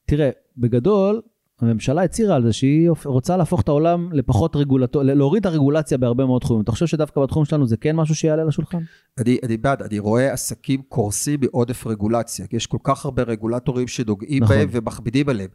תראה, 0.06 0.30
בגדול, 0.56 1.22
הממשלה 1.60 2.02
הצהירה 2.02 2.36
על 2.36 2.42
זה 2.42 2.52
שהיא 2.52 2.90
רוצה 3.04 3.36
להפוך 3.36 3.60
את 3.60 3.68
העולם 3.68 4.08
לפחות 4.12 4.56
רגולטור, 4.56 5.02
להוריד 5.02 5.40
את 5.40 5.52
הרגולציה 5.52 5.98
בהרבה 5.98 6.26
מאוד 6.26 6.40
תחומים. 6.40 6.62
אתה 6.62 6.72
חושב 6.72 6.86
שדווקא 6.86 7.20
בתחום 7.20 7.44
שלנו 7.44 7.66
זה 7.66 7.76
כן 7.76 7.96
משהו 7.96 8.14
שיעלה 8.14 8.44
לשולחן? 8.44 8.78
אני, 9.18 9.38
אני 9.42 9.56
בעד, 9.56 9.82
אני 9.82 9.98
רואה 9.98 10.32
עסקים 10.32 10.82
קורסים 10.88 11.40
מעודף 11.40 11.86
רגולציה, 11.86 12.46
כי 12.46 12.56
יש 12.56 12.66
כל 12.66 12.78
כך 12.82 13.04
הרבה 13.04 13.22
רגולטורים 13.22 13.88
שנוגעים 13.88 14.42
נכון. 14.42 14.56
בהם 14.56 14.68
ומכבידים 14.72 15.28
עליהם. 15.28 15.50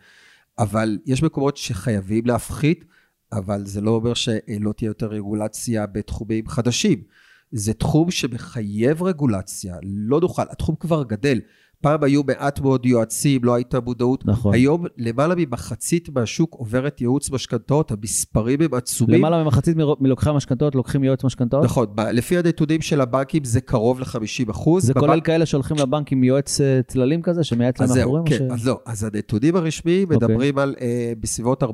אבל 0.60 0.98
יש 1.06 1.24
מקומות 1.24 1.58
שחייבים 1.58 2.26
להפחית, 2.26 2.86
אבל 3.32 3.66
זה 3.66 3.82
לא 3.82 3.92
אומר 3.92 4.14
שלא 4.14 4.74
תהיה 4.78 4.88
יותר 4.88 5.08
רגולציה 5.08 5.86
בתחומים 5.86 6.48
חדשים. 6.48 7.04
זה 7.52 7.74
תחום 7.74 8.12
שמחייב 8.12 9.04
רגולציה, 9.04 9.76
לא 9.84 10.20
נוכל, 10.20 10.42
התחום 10.50 10.76
כבר 10.76 11.04
גדל. 11.04 11.40
פעם 11.82 12.04
היו 12.04 12.24
מעט 12.24 12.60
מאוד 12.60 12.86
יועצים, 12.86 13.44
לא 13.44 13.56
הייתה 13.56 13.80
מודעות. 13.80 14.26
נכון. 14.26 14.54
היום 14.54 14.86
למעלה 14.98 15.36
ממחצית 15.38 16.10
מהשוק 16.10 16.54
עוברת 16.54 17.02
ייעוץ 17.02 17.32
משכנתאות, 17.32 17.92
המספרים 17.92 18.62
הם 18.62 18.74
עצומים. 18.74 19.20
למעלה 19.20 19.44
ממחצית 19.44 19.78
מלוקחי 20.00 20.30
המשכנתאות 20.30 20.76
לוקחים 20.76 21.04
ייעוץ 21.04 21.24
משכנתאות? 21.24 21.64
נכון, 21.64 21.88
לפי 22.12 22.38
הנתונים 22.38 22.82
של 22.82 23.02
הבנקים 23.02 23.44
זה 23.44 23.62
קרוב 23.62 24.00
ל-50 24.00 24.52
אחוז. 24.52 24.86
זה 24.86 24.94
בבנק... 24.94 25.10
כולל 25.10 25.22
כאלה 25.22 25.46
שהולכים 25.46 25.78
לבנק 25.78 26.12
עם 26.12 26.24
יועץ 26.24 26.62
אה, 26.62 26.80
צללים 26.88 27.22
כזה, 27.22 27.44
שמייעץ 27.44 27.80
להם 27.80 27.90
מאחורים? 27.98 28.24
כן, 28.26 28.38
ש... 28.38 28.52
אז 28.52 28.68
לא, 28.68 28.80
אז 28.86 29.04
הנתונים 29.04 29.56
הרשמיים 29.56 30.12
okay. 30.12 30.16
אוקיי. 30.16 30.28
מדברים 30.28 30.58
על 30.58 30.76
אה, 30.82 31.14
בסביבות 31.20 31.64
40-45 31.64 31.68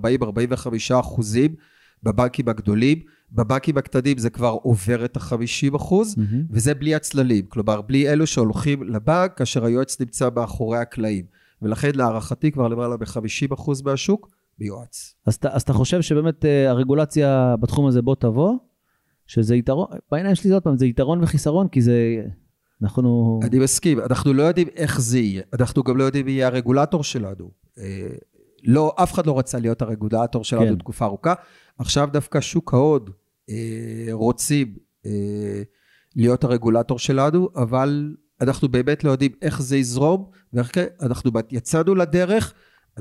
אחוזים 1.00 1.56
בבנקים 2.04 2.50
הגדולים. 2.50 3.00
בבנקים 3.32 3.78
הקטנים 3.78 4.18
זה 4.18 4.30
כבר 4.30 4.58
עובר 4.62 5.06
את 5.06 5.18
ה-50 5.18 5.76
אחוז, 5.76 6.16
mm-hmm. 6.16 6.36
וזה 6.50 6.74
בלי 6.74 6.96
הצללים, 6.96 7.46
כלומר, 7.50 7.82
בלי 7.82 8.10
אלו 8.10 8.28
שהולכים 8.28 8.84
לבנק, 8.84 9.38
כאשר 9.38 9.66
היועץ 9.66 10.00
נמצא 10.00 10.30
מאחורי 10.36 10.78
הקלעים. 10.78 11.26
ולכן 11.62 11.92
להערכתי 11.96 12.52
כבר 12.52 12.68
למעלה 12.68 12.96
מ-50 12.98 13.54
אחוז 13.54 13.82
מהשוק 13.82 14.30
מיועץ. 14.60 15.16
אז, 15.26 15.38
אז 15.52 15.62
אתה 15.62 15.74
חושב 15.74 16.02
שבאמת 16.02 16.44
uh, 16.44 16.48
הרגולציה 16.70 17.56
בתחום 17.60 17.86
הזה 17.88 18.02
בוא 18.02 18.16
תבוא, 18.16 18.58
שזה 19.28 19.56
יתרון, 19.56 19.88
בעיניים 20.12 20.36
שלי 20.36 20.48
זה 20.48 20.54
עוד 20.54 20.64
פעם, 20.64 20.78
זה 20.78 20.86
יתרון 20.86 21.24
וחיסרון, 21.24 21.68
כי 21.68 21.82
זה... 21.82 22.24
אנחנו... 22.82 23.40
אני 23.44 23.60
מסכים, 23.60 24.00
אנחנו 24.00 24.34
לא 24.34 24.44
יודעים 24.44 24.68
איך 24.76 25.02
זה 25.02 25.20
יהיה, 25.20 25.44
אנחנו 25.60 25.84
גם 25.84 25.98
לא 25.98 26.04
יודעים 26.04 26.26
מי 26.26 26.32
יהיה 26.32 26.48
הרגולטור 26.48 27.04
שלנו. 27.04 27.52
לא, 28.64 28.96
אף 28.96 29.14
אחד 29.14 29.26
לא 29.26 29.40
רצה 29.40 29.60
להיות 29.60 29.82
הרגולטור 29.82 30.44
שלנו 30.44 30.66
כן. 30.66 30.76
תקופה 30.76 31.06
ארוכה. 31.06 31.34
עכשיו 31.78 32.10
דווקא 32.14 32.42
שוק 32.42 32.74
ההון 32.74 33.06
אה, 33.50 34.08
רוצים 34.12 34.76
אה, 35.06 35.62
להיות 36.16 36.44
הרגולטור 36.44 37.00
שלנו, 37.00 37.50
אבל 37.56 38.16
אנחנו 38.42 38.70
באמת 38.70 39.04
לא 39.04 39.12
יודעים 39.12 39.32
איך 39.42 39.62
זה 39.62 39.78
יזרום, 39.78 40.26
ואנחנו 40.54 41.32
יצאנו 41.52 41.96
לדרך, 41.96 42.54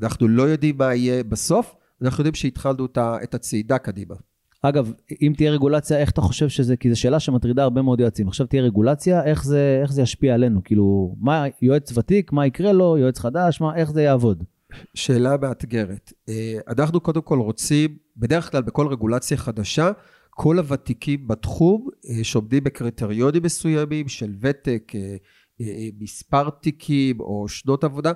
אנחנו 0.02 0.28
לא 0.28 0.42
יודעים 0.42 0.76
מה 0.78 0.94
יהיה 0.94 1.24
בסוף, 1.24 1.74
אנחנו 2.02 2.20
יודעים 2.20 2.34
שהתחלנו 2.34 2.86
את 2.96 3.34
הצעידה 3.34 3.78
קדימה. 3.78 4.14
אגב, 4.62 4.92
אם 5.22 5.32
תהיה 5.36 5.50
רגולציה, 5.50 5.98
איך 5.98 6.10
אתה 6.10 6.20
חושב 6.20 6.48
שזה, 6.48 6.76
כי 6.76 6.90
זו 6.90 7.00
שאלה 7.00 7.20
שמטרידה 7.20 7.62
הרבה 7.62 7.82
מאוד 7.82 8.00
יועצים. 8.00 8.28
עכשיו 8.28 8.46
תהיה 8.46 8.62
רגולציה, 8.62 9.24
איך 9.24 9.44
זה, 9.44 9.78
איך 9.82 9.92
זה 9.92 10.02
ישפיע 10.02 10.34
עלינו? 10.34 10.60
כאילו, 10.64 11.16
מה, 11.20 11.44
יועץ 11.62 11.98
ותיק, 11.98 12.32
מה 12.32 12.46
יקרה 12.46 12.72
לו, 12.72 12.98
יועץ 12.98 13.18
חדש, 13.18 13.60
מה, 13.60 13.76
איך 13.76 13.90
זה 13.90 14.02
יעבוד? 14.02 14.44
שאלה 14.94 15.36
מאתגרת. 15.36 16.12
אה, 16.28 16.58
אנחנו 16.68 17.00
קודם 17.00 17.22
כל 17.22 17.38
רוצים, 17.38 17.96
בדרך 18.16 18.50
כלל 18.50 18.62
בכל 18.62 18.86
רגולציה 18.86 19.36
חדשה, 19.36 19.90
כל 20.30 20.58
הוותיקים 20.58 21.28
בתחום 21.28 21.88
אה, 22.08 22.24
שעומדים 22.24 22.64
בקריטריונים 22.64 23.42
מסוימים 23.42 24.08
של 24.08 24.34
ותק, 24.40 24.92
אה, 24.94 25.16
מספר 25.98 26.50
תיקים 26.50 27.20
או 27.20 27.48
שנות 27.48 27.84
עבודה, 27.84 28.12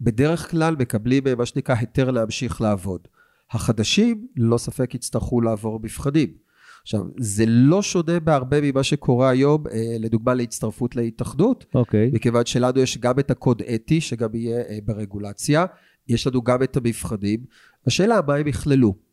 בדרך 0.00 0.50
כלל 0.50 0.76
מקבלים 0.76 1.24
מה 1.38 1.46
שנקרא 1.46 1.74
היתר 1.78 2.10
להמשיך 2.10 2.60
לעבוד. 2.60 3.08
החדשים, 3.50 4.26
ללא 4.36 4.58
ספק, 4.58 4.94
יצטרכו 4.94 5.40
לעבור 5.40 5.80
מבחנים. 5.82 6.47
עכשיו, 6.82 7.00
זה 7.18 7.44
לא 7.46 7.82
שונה 7.82 8.20
בהרבה 8.20 8.60
ממה 8.60 8.82
שקורה 8.82 9.30
היום, 9.30 9.64
לדוגמה 10.00 10.34
להצטרפות 10.34 10.96
להתאחדות, 10.96 11.64
okay. 11.64 11.78
אוקיי. 11.78 12.10
מכיוון 12.12 12.46
שלנו 12.46 12.80
יש 12.80 12.98
גם 12.98 13.18
את 13.18 13.30
הקוד 13.30 13.62
אתי, 13.74 14.00
שגם 14.00 14.28
יהיה 14.34 14.62
ברגולציה, 14.84 15.66
יש 16.08 16.26
לנו 16.26 16.42
גם 16.42 16.62
את 16.62 16.76
המבחנים. 16.76 17.40
השאלה 17.86 18.20
מה 18.26 18.34
הם 18.34 18.46
יכללו. 18.46 19.08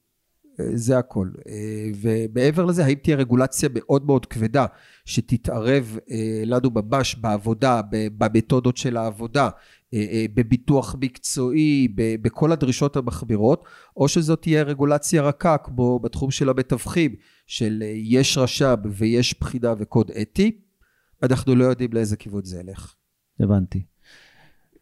זה 0.57 0.97
הכל. 0.97 1.29
אה, 1.47 1.89
ומעבר 2.01 2.65
לזה, 2.65 2.85
האם 2.85 2.95
תהיה 2.95 3.17
רגולציה 3.17 3.69
מאוד 3.73 4.05
מאוד 4.05 4.25
כבדה, 4.25 4.65
שתתערב 5.05 5.97
אה, 6.11 6.43
לנו 6.45 6.69
ממש 6.71 7.15
בעבודה, 7.15 7.81
במתודות 8.17 8.77
של 8.77 8.97
העבודה, 8.97 9.45
אה, 9.45 9.49
בביטוח 10.33 10.95
מקצועי, 11.01 11.87
בכל 12.21 12.51
הדרישות 12.51 12.97
המחמירות, 12.97 13.63
או 13.97 14.07
שזאת 14.07 14.41
תהיה 14.41 14.63
רגולציה 14.63 15.21
רכה, 15.21 15.57
כמו 15.57 15.99
בתחום 15.99 16.31
של 16.31 16.49
המתווכים, 16.49 17.15
של 17.47 17.83
יש 17.95 18.37
רשם 18.37 18.75
ויש 18.85 19.39
בחינה 19.39 19.73
וקוד 19.77 20.11
אתי, 20.21 20.51
אנחנו 21.23 21.55
לא 21.55 21.63
יודעים 21.65 21.93
לאיזה 21.93 22.17
כיוון 22.17 22.45
זה 22.45 22.59
ילך. 22.59 22.95
הבנתי. 23.39 23.83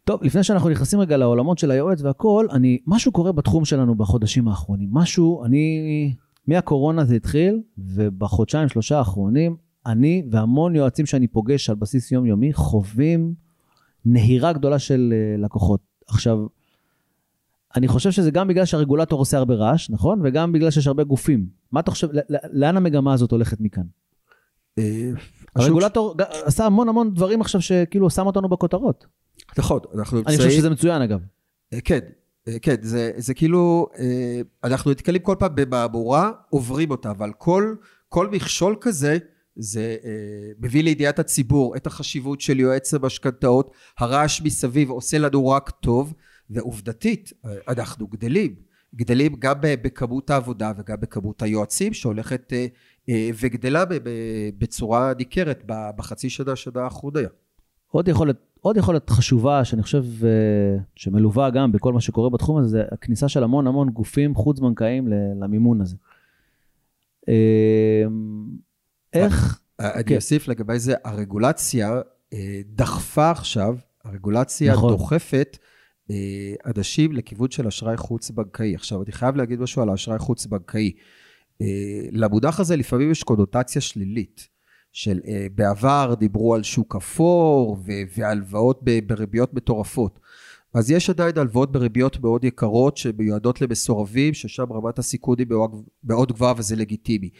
טוב, 0.04 0.22
לפני 0.22 0.42
שאנחנו 0.42 0.68
נכנסים 0.70 1.00
רגע 1.00 1.16
לעולמות 1.16 1.58
של 1.58 1.70
היועץ 1.70 2.02
והכל, 2.02 2.46
אני, 2.50 2.78
משהו 2.86 3.12
קורה 3.12 3.32
בתחום 3.32 3.64
שלנו 3.64 3.94
בחודשים 3.94 4.48
האחרונים. 4.48 4.88
משהו, 4.92 5.44
אני, 5.44 6.14
מהקורונה 6.46 7.04
זה 7.04 7.14
התחיל, 7.14 7.60
ובחודשיים, 7.78 8.68
שלושה 8.68 8.98
האחרונים, 8.98 9.56
אני 9.86 10.22
והמון 10.30 10.76
יועצים 10.76 11.06
שאני 11.06 11.28
פוגש 11.28 11.70
על 11.70 11.76
בסיס 11.76 12.12
יומיומי, 12.12 12.52
חווים 12.52 13.34
נהירה 14.04 14.52
גדולה 14.52 14.78
של 14.78 15.12
uh, 15.12 15.44
לקוחות. 15.44 15.80
עכשיו, 16.06 16.38
אני 17.76 17.88
חושב 17.88 18.10
שזה 18.10 18.30
גם 18.30 18.48
בגלל 18.48 18.64
שהרגולטור 18.64 19.18
עושה 19.18 19.38
הרבה 19.38 19.54
רעש, 19.54 19.90
נכון? 19.90 20.20
וגם 20.24 20.52
בגלל 20.52 20.70
שיש 20.70 20.86
הרבה 20.86 21.04
גופים. 21.04 21.46
מה 21.72 21.80
אתה 21.80 21.90
חושב, 21.90 22.08
לאן 22.52 22.76
המגמה 22.76 23.12
הזאת 23.12 23.30
הולכת 23.30 23.60
מכאן? 23.60 23.82
אה, 24.78 25.10
הרגולטור 25.56 26.14
עשה 26.44 26.66
המון 26.66 26.88
המון 26.88 27.14
דברים 27.14 27.40
עכשיו 27.40 27.60
שכאילו 27.60 28.10
שם 28.10 28.26
אותנו 28.26 28.48
בכותרות. 28.48 29.06
נכון, 29.58 29.80
אנחנו 29.94 30.16
נמצאים... 30.16 30.38
אני 30.40 30.46
חושב 30.46 30.58
שזה 30.58 30.70
מצוין 30.70 31.02
אגב. 31.02 31.20
אה, 31.72 31.80
כן, 31.80 32.00
אה, 32.48 32.58
כן, 32.58 32.74
זה, 32.82 33.12
זה 33.16 33.34
כאילו, 33.34 33.86
אה, 33.98 34.40
אנחנו 34.64 34.90
נתקלים 34.90 35.22
כל 35.22 35.36
פעם 35.38 35.54
במהמורה, 35.54 36.32
עוברים 36.50 36.90
אותה, 36.90 37.10
אבל 37.10 37.32
כל, 37.38 37.74
כל 38.08 38.28
מכשול 38.28 38.76
כזה, 38.80 39.18
זה 39.56 39.96
מביא 40.58 40.82
לידיעת 40.82 41.18
הציבור 41.18 41.76
את 41.76 41.86
החשיבות 41.86 42.40
של 42.40 42.60
יועץ 42.60 42.94
המשכנתאות, 42.94 43.72
הרעש 43.98 44.42
מסביב 44.42 44.90
עושה 44.90 45.18
לנו 45.18 45.48
רק 45.48 45.70
טוב, 45.70 46.14
ועובדתית, 46.50 47.32
אנחנו 47.68 48.06
גדלים. 48.06 48.54
גדלים 48.94 49.36
גם 49.38 49.54
בכמות 49.60 50.30
העבודה 50.30 50.72
וגם 50.76 50.96
בכמות 51.00 51.42
היועצים 51.42 51.94
שהולכת 51.94 52.52
וגדלה 53.10 53.84
בצורה 54.58 55.12
ניכרת 55.18 55.62
בחצי 55.66 56.30
שנה, 56.30 56.56
שנה 56.56 56.82
האחרונה. 56.82 57.20
עוד 57.90 58.08
יכולת, 58.08 58.36
עוד 58.60 58.76
יכולת 58.76 59.10
חשובה, 59.10 59.64
שאני 59.64 59.82
חושב 59.82 60.04
אה, 60.24 60.76
שמלווה 60.96 61.50
גם 61.50 61.72
בכל 61.72 61.92
מה 61.92 62.00
שקורה 62.00 62.30
בתחום 62.30 62.56
הזה, 62.56 62.68
זה 62.68 62.82
הכניסה 62.92 63.28
של 63.28 63.42
המון 63.44 63.66
המון 63.66 63.90
גופים 63.90 64.34
חוץ-בנקאיים 64.34 65.08
למימון 65.40 65.80
הזה. 65.80 65.96
אה, 69.14 69.24
איך... 69.24 69.60
אני 69.80 70.04
כן. 70.04 70.16
אוסיף 70.16 70.48
לגבי 70.48 70.78
זה, 70.78 70.94
הרגולציה 71.04 72.00
אה, 72.32 72.60
דחפה 72.66 73.30
עכשיו, 73.30 73.76
הרגולציה 74.04 74.72
נכון. 74.72 74.92
דוחפת 74.92 75.58
אה, 76.10 76.54
אנשים 76.76 77.12
לכיוון 77.12 77.50
של 77.50 77.66
אשראי 77.66 77.96
חוץ-בנקאי. 77.96 78.74
עכשיו, 78.74 79.02
אני 79.02 79.12
חייב 79.12 79.36
להגיד 79.36 79.60
משהו 79.60 79.82
על 79.82 79.88
האשראי 79.88 80.18
חוץ-בנקאי. 80.18 80.92
אה, 81.62 81.66
למונח 82.10 82.60
הזה 82.60 82.76
לפעמים 82.76 83.10
יש 83.10 83.22
קונוטציה 83.22 83.80
שלילית. 83.80 84.54
של 84.94 85.20
אה, 85.26 85.46
בעבר 85.54 86.14
דיברו 86.18 86.54
על 86.54 86.62
שוק 86.62 86.96
אפור 86.96 87.78
והלוואות 88.16 88.80
בריביות 89.06 89.54
מטורפות. 89.54 90.20
אז 90.74 90.90
יש 90.90 91.10
עדיין 91.10 91.38
הלוואות 91.38 91.72
בריביות 91.72 92.20
מאוד 92.20 92.44
יקרות 92.44 92.96
שמיועדות 92.96 93.60
למסורבים, 93.60 94.34
ששם 94.34 94.72
רמת 94.72 94.98
הסיכון 94.98 95.36
היא 95.38 95.46
מאוד 96.04 96.32
גבוהה 96.32 96.54
וזה 96.56 96.76
לגיטימי. 96.76 97.30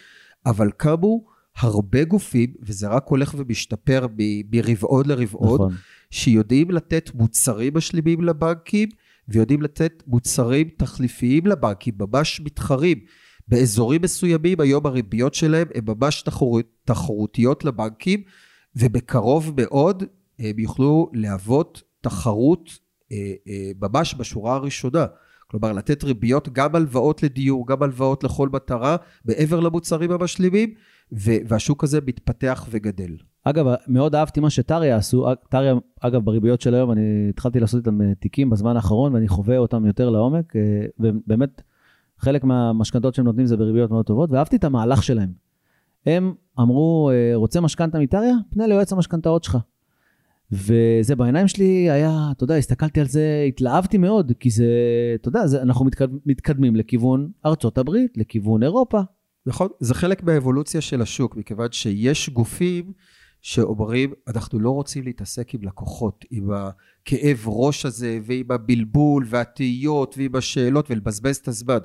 אבל 0.47 0.71
קמו 0.71 1.25
הרבה 1.59 2.05
גופים, 2.05 2.55
וזה 2.63 2.89
רק 2.89 3.07
הולך 3.07 3.35
ומשתפר 3.39 4.07
מרבעון 4.53 5.07
לרבעון, 5.07 5.55
נכון. 5.55 5.75
שיודעים 6.11 6.71
לתת 6.71 7.11
מוצרים 7.15 7.73
משלימים 7.77 8.21
לבנקים, 8.25 8.89
ויודעים 9.29 9.63
לתת 9.63 10.03
מוצרים 10.07 10.69
תחליפיים 10.77 11.47
לבנקים, 11.47 11.95
ממש 11.99 12.41
מתחרים. 12.45 12.99
באזורים 13.49 14.03
מסוימים 14.03 14.61
היום 14.61 14.87
הריביות 14.87 15.35
שלהם 15.35 15.67
הן 15.75 15.85
ממש 15.87 16.23
תחרות, 16.23 16.67
תחרותיות 16.85 17.65
לבנקים, 17.65 18.23
ובקרוב 18.77 19.53
מאוד 19.57 20.03
הם 20.39 20.59
יוכלו 20.59 21.11
להוות 21.13 21.83
תחרות 22.01 22.79
אה, 23.13 23.33
אה, 23.49 23.71
ממש 23.81 24.15
בשורה 24.19 24.55
הראשונה. 24.55 25.07
כלומר, 25.47 25.73
לתת 25.73 26.05
ריביות, 26.05 26.49
גם 26.53 26.77
הלוואות 26.77 27.23
לדיור, 27.23 27.67
גם 27.67 27.83
הלוואות 27.83 28.25
לכל 28.25 28.49
מטרה, 28.49 28.97
מעבר 29.25 29.61
למוצרים 29.61 30.11
המשלימים, 30.11 30.75
והשוק 31.13 31.85
הזה 31.85 31.99
מתפתח 32.07 32.67
וגדל. 32.71 33.17
אגב, 33.45 33.67
מאוד 33.89 34.15
אהבתי 34.15 34.41
מה 34.41 34.51
שטריה 34.51 34.97
עשו, 34.97 35.27
טריה, 35.49 35.75
אגב, 36.01 36.25
בריביות 36.25 36.61
של 36.61 36.75
היום, 36.75 36.93
אני 36.93 37.27
התחלתי 37.29 37.61
לעשות 37.61 37.87
איתם 37.87 38.03
אה, 38.03 38.15
תיקים 38.15 38.51
בזמן 38.51 38.77
האחרון, 38.77 39.15
ואני 39.15 39.29
חווה 39.29 39.59
אותם 39.59 39.87
יותר 39.87 40.11
לעומק, 40.11 40.53
ובאמת, 41.01 41.63
חלק 42.19 42.45
מהמשכנתות 42.45 43.15
שהם 43.15 43.25
נותנים 43.25 43.47
זה 43.47 43.57
בריביות 43.57 43.91
מאוד 43.91 44.07
טובות, 44.07 44.31
ואהבתי 44.31 44.57
את 44.57 44.65
המהלך 44.65 45.03
שלהם. 45.03 45.33
הם 46.07 46.35
אמרו, 46.61 47.11
רוצה 47.35 47.61
משכנתה 47.61 47.99
מטריה? 47.99 48.35
פנה 48.51 48.67
ליועץ 48.67 48.93
המשכנתאות 48.93 49.45
שלך. 49.45 49.59
וזה 50.53 51.17
בעיניים 51.17 51.49
שלי 51.49 51.91
היה, 51.91 52.29
אתה 52.33 52.45
יודע, 52.45 52.55
הסתכלתי 52.55 53.01
על 53.01 53.07
זה, 53.07 53.45
התלהבתי 53.49 53.99
מאוד, 53.99 54.33
כי 54.41 54.51
זה, 54.51 54.67
אתה 55.15 55.29
יודע, 55.29 55.47
זה, 55.47 55.63
אנחנו 55.63 55.85
מתקד, 55.85 56.09
מתקדמים 56.27 56.77
לכיוון 56.77 57.31
ארצות 57.47 57.79
הברית, 57.79 58.17
לכיוון 58.17 58.63
אירופה. 58.63 59.01
נכון, 59.47 59.69
זה 59.81 59.95
חלק 59.95 60.23
מהאבולוציה 60.23 60.81
של 60.81 61.03
השוק, 61.03 61.37
מכיוון 61.37 61.73
שיש 61.73 62.31
גופים 62.31 62.93
שאומרים, 63.43 64.13
אנחנו 64.29 64.61
לא 64.61 64.71
רוצים 64.71 65.05
להתעסק 65.05 65.55
עם 65.55 65.63
לקוחות, 65.63 66.25
עם 66.31 66.51
הכאב 66.51 67.43
ראש 67.47 67.87
הזה, 67.87 68.19
ועם 68.23 68.53
הבלבול, 68.53 69.25
והתהיות, 69.29 70.15
ועם 70.19 70.37
השאלות, 70.37 70.91
ולבזבז 70.91 71.37
את 71.37 71.49
הזמן. 71.49 71.79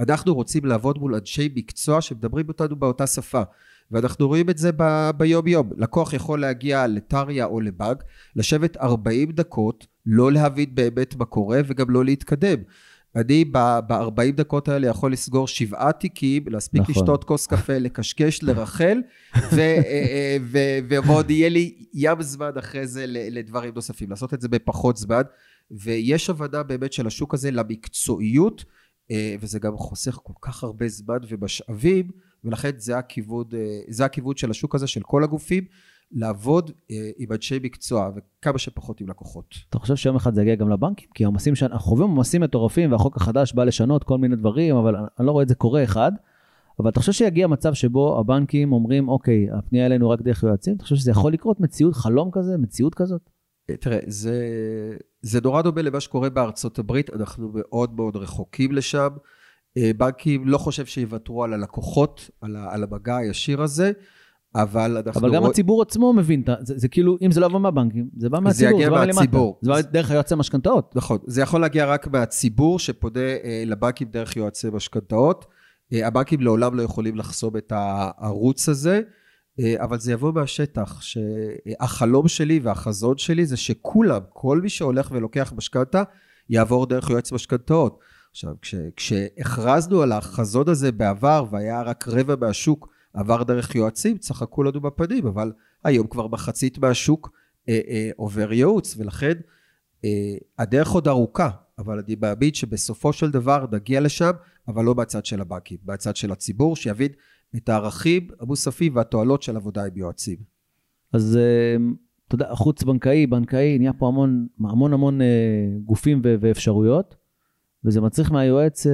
אנחנו 0.00 0.34
רוצים 0.34 0.64
לעבוד 0.64 0.98
מול 0.98 1.14
אנשי 1.14 1.48
מקצוע 1.54 2.00
שמדברים 2.00 2.48
אותנו 2.48 2.76
באותה 2.76 3.06
שפה. 3.06 3.42
ואנחנו 3.90 4.28
רואים 4.28 4.50
את 4.50 4.58
זה 4.58 4.70
ב- 4.76 5.10
ביום 5.16 5.46
יום. 5.46 5.70
לקוח 5.76 6.12
יכול 6.12 6.40
להגיע 6.40 6.86
לטריה 6.86 7.44
או 7.44 7.60
לבאג, 7.60 8.02
לשבת 8.36 8.76
40 8.76 9.32
דקות, 9.32 9.86
לא 10.06 10.32
להבין 10.32 10.74
באמת 10.74 11.16
מה 11.16 11.24
קורה 11.24 11.60
וגם 11.66 11.90
לא 11.90 12.04
להתקדם. 12.04 12.58
אני 13.16 13.44
ב-40 13.44 14.32
דקות 14.34 14.68
האלה 14.68 14.86
יכול 14.86 15.12
לסגור 15.12 15.48
שבעה 15.48 15.92
תיקים, 15.92 16.44
להספיק 16.46 16.80
נכון. 16.80 16.94
לשתות 16.94 17.24
כוס 17.24 17.46
קפה, 17.46 17.78
לקשקש, 17.78 18.42
לרחל, 18.42 19.02
ועוד 20.88 21.30
יהיה 21.30 21.48
לי 21.48 21.86
ים 21.94 22.22
זמן 22.22 22.50
אחרי 22.58 22.86
זה 22.86 23.04
לדברים 23.08 23.74
נוספים, 23.74 24.10
לעשות 24.10 24.34
את 24.34 24.40
זה 24.40 24.48
בפחות 24.48 24.96
זמן, 24.96 25.22
ויש 25.70 26.30
הבנה 26.30 26.62
באמת 26.62 26.92
של 26.92 27.06
השוק 27.06 27.34
הזה 27.34 27.50
למקצועיות, 27.50 28.64
אה, 29.10 29.36
וזה 29.40 29.58
גם 29.58 29.76
חוסך 29.76 30.18
כל 30.22 30.32
כך 30.42 30.64
הרבה 30.64 30.88
זמן 30.88 31.18
ומשאבים, 31.28 32.10
ולכן 32.44 32.70
זה 32.76 32.98
הכיוון, 32.98 33.44
אה, 33.54 33.80
זה 33.88 34.04
הכיוון 34.04 34.36
של 34.36 34.50
השוק 34.50 34.74
הזה, 34.74 34.86
של 34.86 35.02
כל 35.02 35.24
הגופים, 35.24 35.64
לעבוד 36.12 36.70
אה, 36.90 37.10
עם 37.18 37.32
אנשי 37.32 37.58
מקצוע 37.62 38.10
וכמה 38.16 38.58
שפחות 38.58 39.00
עם 39.00 39.08
לקוחות. 39.08 39.54
אתה 39.70 39.78
חושב 39.78 39.96
שיום 39.96 40.16
אחד 40.16 40.34
זה 40.34 40.42
יגיע 40.42 40.54
גם 40.54 40.70
לבנקים? 40.70 41.08
כי 41.14 41.24
העומסים, 41.24 41.54
אנחנו 41.62 41.78
חווים 41.78 42.10
עומסים 42.10 42.42
מטורפים 42.42 42.92
והחוק 42.92 43.16
החדש 43.16 43.52
בא 43.52 43.64
לשנות 43.64 44.04
כל 44.04 44.18
מיני 44.18 44.36
דברים, 44.36 44.76
אבל 44.76 44.96
אני 45.18 45.26
לא 45.26 45.32
רואה 45.32 45.42
את 45.42 45.48
זה 45.48 45.54
קורה 45.54 45.84
אחד. 45.84 46.12
אבל 46.78 46.88
אתה 46.88 47.00
חושב 47.00 47.12
שיגיע 47.12 47.46
מצב 47.46 47.74
שבו 47.74 48.20
הבנקים 48.20 48.72
אומרים, 48.72 49.08
אוקיי, 49.08 49.46
הפנייה 49.58 49.86
אלינו 49.86 50.10
רק 50.10 50.20
דרך 50.20 50.42
יועצים? 50.42 50.76
אתה 50.76 50.82
חושב 50.82 50.96
שזה 50.96 51.10
יכול 51.10 51.32
לקרות 51.32 51.60
מציאות, 51.60 51.94
חלום 51.94 52.30
כזה, 52.32 52.58
מציאות 52.58 52.94
כזאת? 52.94 53.30
תראה, 53.80 53.98
זה, 54.06 54.36
זה 55.22 55.40
נורא 55.40 55.62
דומה 55.62 55.82
למה 55.82 56.00
שקורה 56.00 56.30
בארצות 56.30 56.78
הברית, 56.78 57.10
אנחנו 57.10 57.52
מאוד 57.54 57.94
מאוד 57.94 58.16
רחוקים 58.16 58.72
לשם. 58.72 59.08
אה, 59.76 59.90
בנקים 59.96 60.48
לא 60.48 60.58
חושב 60.58 60.86
שיוותרו 60.86 61.44
על 61.44 61.52
הלקוחות, 61.52 62.30
על, 62.40 62.56
על 62.56 62.82
המגע 62.82 63.16
הישיר 63.16 63.62
הזה, 63.62 63.92
אבל 64.62 65.02
אנחנו... 65.06 65.20
אבל 65.20 65.34
גם 65.34 65.42
רוא... 65.42 65.50
הציבור 65.50 65.82
עצמו 65.82 66.12
מבין, 66.12 66.42
זה, 66.60 66.78
זה 66.78 66.88
כאילו, 66.88 67.16
אם 67.22 67.30
זה 67.30 67.40
לא 67.40 67.46
יבוא 67.46 67.60
מהבנקים, 67.60 68.08
זה 68.16 68.28
בא 68.28 68.40
מהציבור, 68.40 68.78
זה, 68.78 68.84
זה 68.84 68.90
בא 68.90 69.06
מהציבור. 69.06 69.58
זה 69.62 69.70
בא 69.70 69.80
דרך 69.80 70.10
יועצי 70.10 70.34
משכנתאות. 70.34 70.96
נכון, 70.96 71.18
זה 71.26 71.42
יכול 71.42 71.60
להגיע 71.60 71.86
רק 71.86 72.06
מהציבור 72.06 72.78
שפונה 72.78 73.20
אה, 73.20 73.62
לבנקים 73.66 74.08
דרך 74.08 74.36
יועצי 74.36 74.68
משכנתאות. 74.72 75.46
אה, 75.92 76.06
הבנקים 76.06 76.40
לעולם 76.40 76.74
לא 76.74 76.82
יכולים 76.82 77.16
לחסום 77.16 77.56
את 77.56 77.72
הערוץ 77.76 78.68
הזה. 78.68 79.00
אה, 79.60 79.74
אבל 79.84 79.98
זה 79.98 80.12
יבוא 80.12 80.32
מהשטח, 80.32 81.00
שהחלום 81.00 82.28
שלי 82.28 82.60
והחזון 82.62 83.18
שלי 83.18 83.46
זה 83.46 83.56
שכולם, 83.56 84.20
כל 84.28 84.60
מי 84.60 84.68
שהולך 84.68 85.08
ולוקח 85.12 85.52
משכנתה, 85.56 86.02
יעבור 86.50 86.86
דרך 86.86 87.10
יועץ 87.10 87.32
משכנתאות. 87.32 87.98
עכשיו, 88.30 88.54
כש, 88.62 88.74
כשהכרזנו 88.96 90.02
על 90.02 90.12
החזון 90.12 90.68
הזה 90.68 90.92
בעבר, 90.92 91.44
והיה 91.50 91.82
רק 91.82 92.08
רבע 92.08 92.34
מהשוק 92.40 92.88
עבר 93.16 93.42
דרך 93.42 93.74
יועצים, 93.74 94.18
צחקו 94.18 94.62
לנו 94.62 94.80
בפנים, 94.80 95.26
אבל 95.26 95.52
היום 95.84 96.06
כבר 96.06 96.26
מחצית 96.26 96.78
מהשוק 96.78 97.30
אה, 97.68 97.80
אה, 97.88 98.10
עובר 98.16 98.52
ייעוץ, 98.52 98.96
ולכן 98.98 99.32
אה, 100.04 100.36
הדרך 100.58 100.90
עוד 100.90 101.08
ארוכה, 101.08 101.50
אבל 101.78 101.98
אני 101.98 102.16
מאמין 102.22 102.54
שבסופו 102.54 103.12
של 103.12 103.30
דבר 103.30 103.66
נגיע 103.72 104.00
לשם, 104.00 104.30
אבל 104.68 104.84
לא 104.84 104.94
מהצד 104.94 105.24
של 105.24 105.40
הבנקים, 105.40 105.78
מהצד 105.84 106.16
של 106.16 106.32
הציבור, 106.32 106.76
שיבין 106.76 107.12
את 107.56 107.68
הערכים 107.68 108.28
המוספים 108.40 108.96
והתועלות 108.96 109.42
של 109.42 109.56
עבודה 109.56 109.84
עם 109.84 109.96
יועצים. 109.96 110.36
אז 111.12 111.38
אתה 112.28 112.34
יודע, 112.34 112.54
חוץ 112.54 112.82
בנקאי, 112.82 113.26
בנקאי, 113.26 113.78
נהיה 113.78 113.92
פה 113.92 114.08
המון 114.08 114.46
המון, 114.60 114.92
המון 114.92 115.20
אה, 115.20 115.26
גופים 115.84 116.20
ואפשרויות, 116.24 117.16
וזה 117.84 118.00
מצריך 118.00 118.32
מהיועץ 118.32 118.86
אה, 118.86 118.92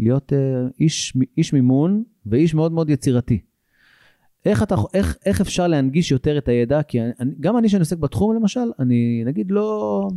להיות 0.00 0.32
איש, 0.80 1.16
איש 1.36 1.52
מימון 1.52 2.02
ואיש 2.26 2.54
מאוד 2.54 2.72
מאוד 2.72 2.90
יצירתי. 2.90 3.40
איך, 4.44 4.62
אתה, 4.62 4.74
איך, 4.94 5.16
איך 5.26 5.40
אפשר 5.40 5.66
להנגיש 5.66 6.10
יותר 6.10 6.38
את 6.38 6.48
הידע? 6.48 6.82
כי 6.82 7.00
אני, 7.02 7.32
גם 7.40 7.58
אני 7.58 7.68
שאני 7.68 7.80
עוסק 7.80 7.98
בתחום 7.98 8.36
למשל, 8.36 8.72
אני 8.78 9.22
נגיד 9.26 9.50
לא, 9.50 10.08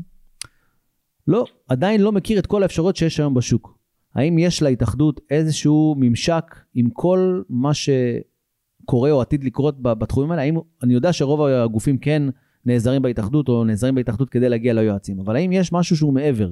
לא, 1.28 1.46
עדיין 1.68 2.02
לא 2.02 2.12
מכיר 2.12 2.40
את 2.40 2.48
כל 2.48 2.64
האפשרויות 2.64 2.96
שיש 2.96 3.20
היום 3.20 3.34
בשוק. 3.34 3.78
האם 4.16 4.38
יש 4.38 4.62
להתאחדות 4.62 5.22
איזשהו 5.30 5.96
ממשק 5.98 6.56
עם 6.74 6.90
כל 6.90 7.42
מה 7.50 7.72
שקורה 7.74 9.12
או 9.12 9.22
עתיד 9.22 9.44
לקרות 9.44 9.82
בתחומים 9.82 10.32
האלה? 10.32 10.42
האם, 10.42 10.58
אני 10.84 10.94
יודע 10.94 11.14
שרוב 11.14 11.42
הגופים 11.42 11.98
כן 11.98 12.24
נעזרים 12.66 13.02
בהתאחדות 13.02 13.50
או 13.50 13.64
נעזרים 13.64 13.96
בהתאחדות 13.96 14.30
כדי 14.30 14.50
להגיע 14.50 14.74
ליועצים, 14.74 15.20
אבל 15.20 15.36
האם 15.36 15.52
יש 15.52 15.74
משהו 15.74 15.98
שהוא 15.98 16.14
מעבר? 16.14 16.52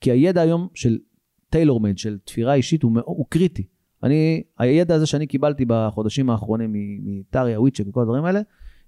כי 0.00 0.10
הידע 0.10 0.40
היום 0.40 0.68
של 0.74 0.98
טיילור 1.54 1.80
מייד, 1.80 1.98
של 1.98 2.18
תפירה 2.24 2.54
אישית, 2.54 2.82
הוא, 2.82 2.92
הוא 3.04 3.26
קריטי. 3.28 3.66
אני, 4.02 4.42
הידע 4.58 4.94
הזה 4.94 5.06
שאני 5.06 5.26
קיבלתי 5.26 5.64
בחודשים 5.68 6.30
האחרונים 6.30 6.72
מטריה, 7.04 7.60
וויצ'ק 7.60 7.86
וכל 7.88 8.00
הדברים 8.00 8.24
האלה, 8.24 8.40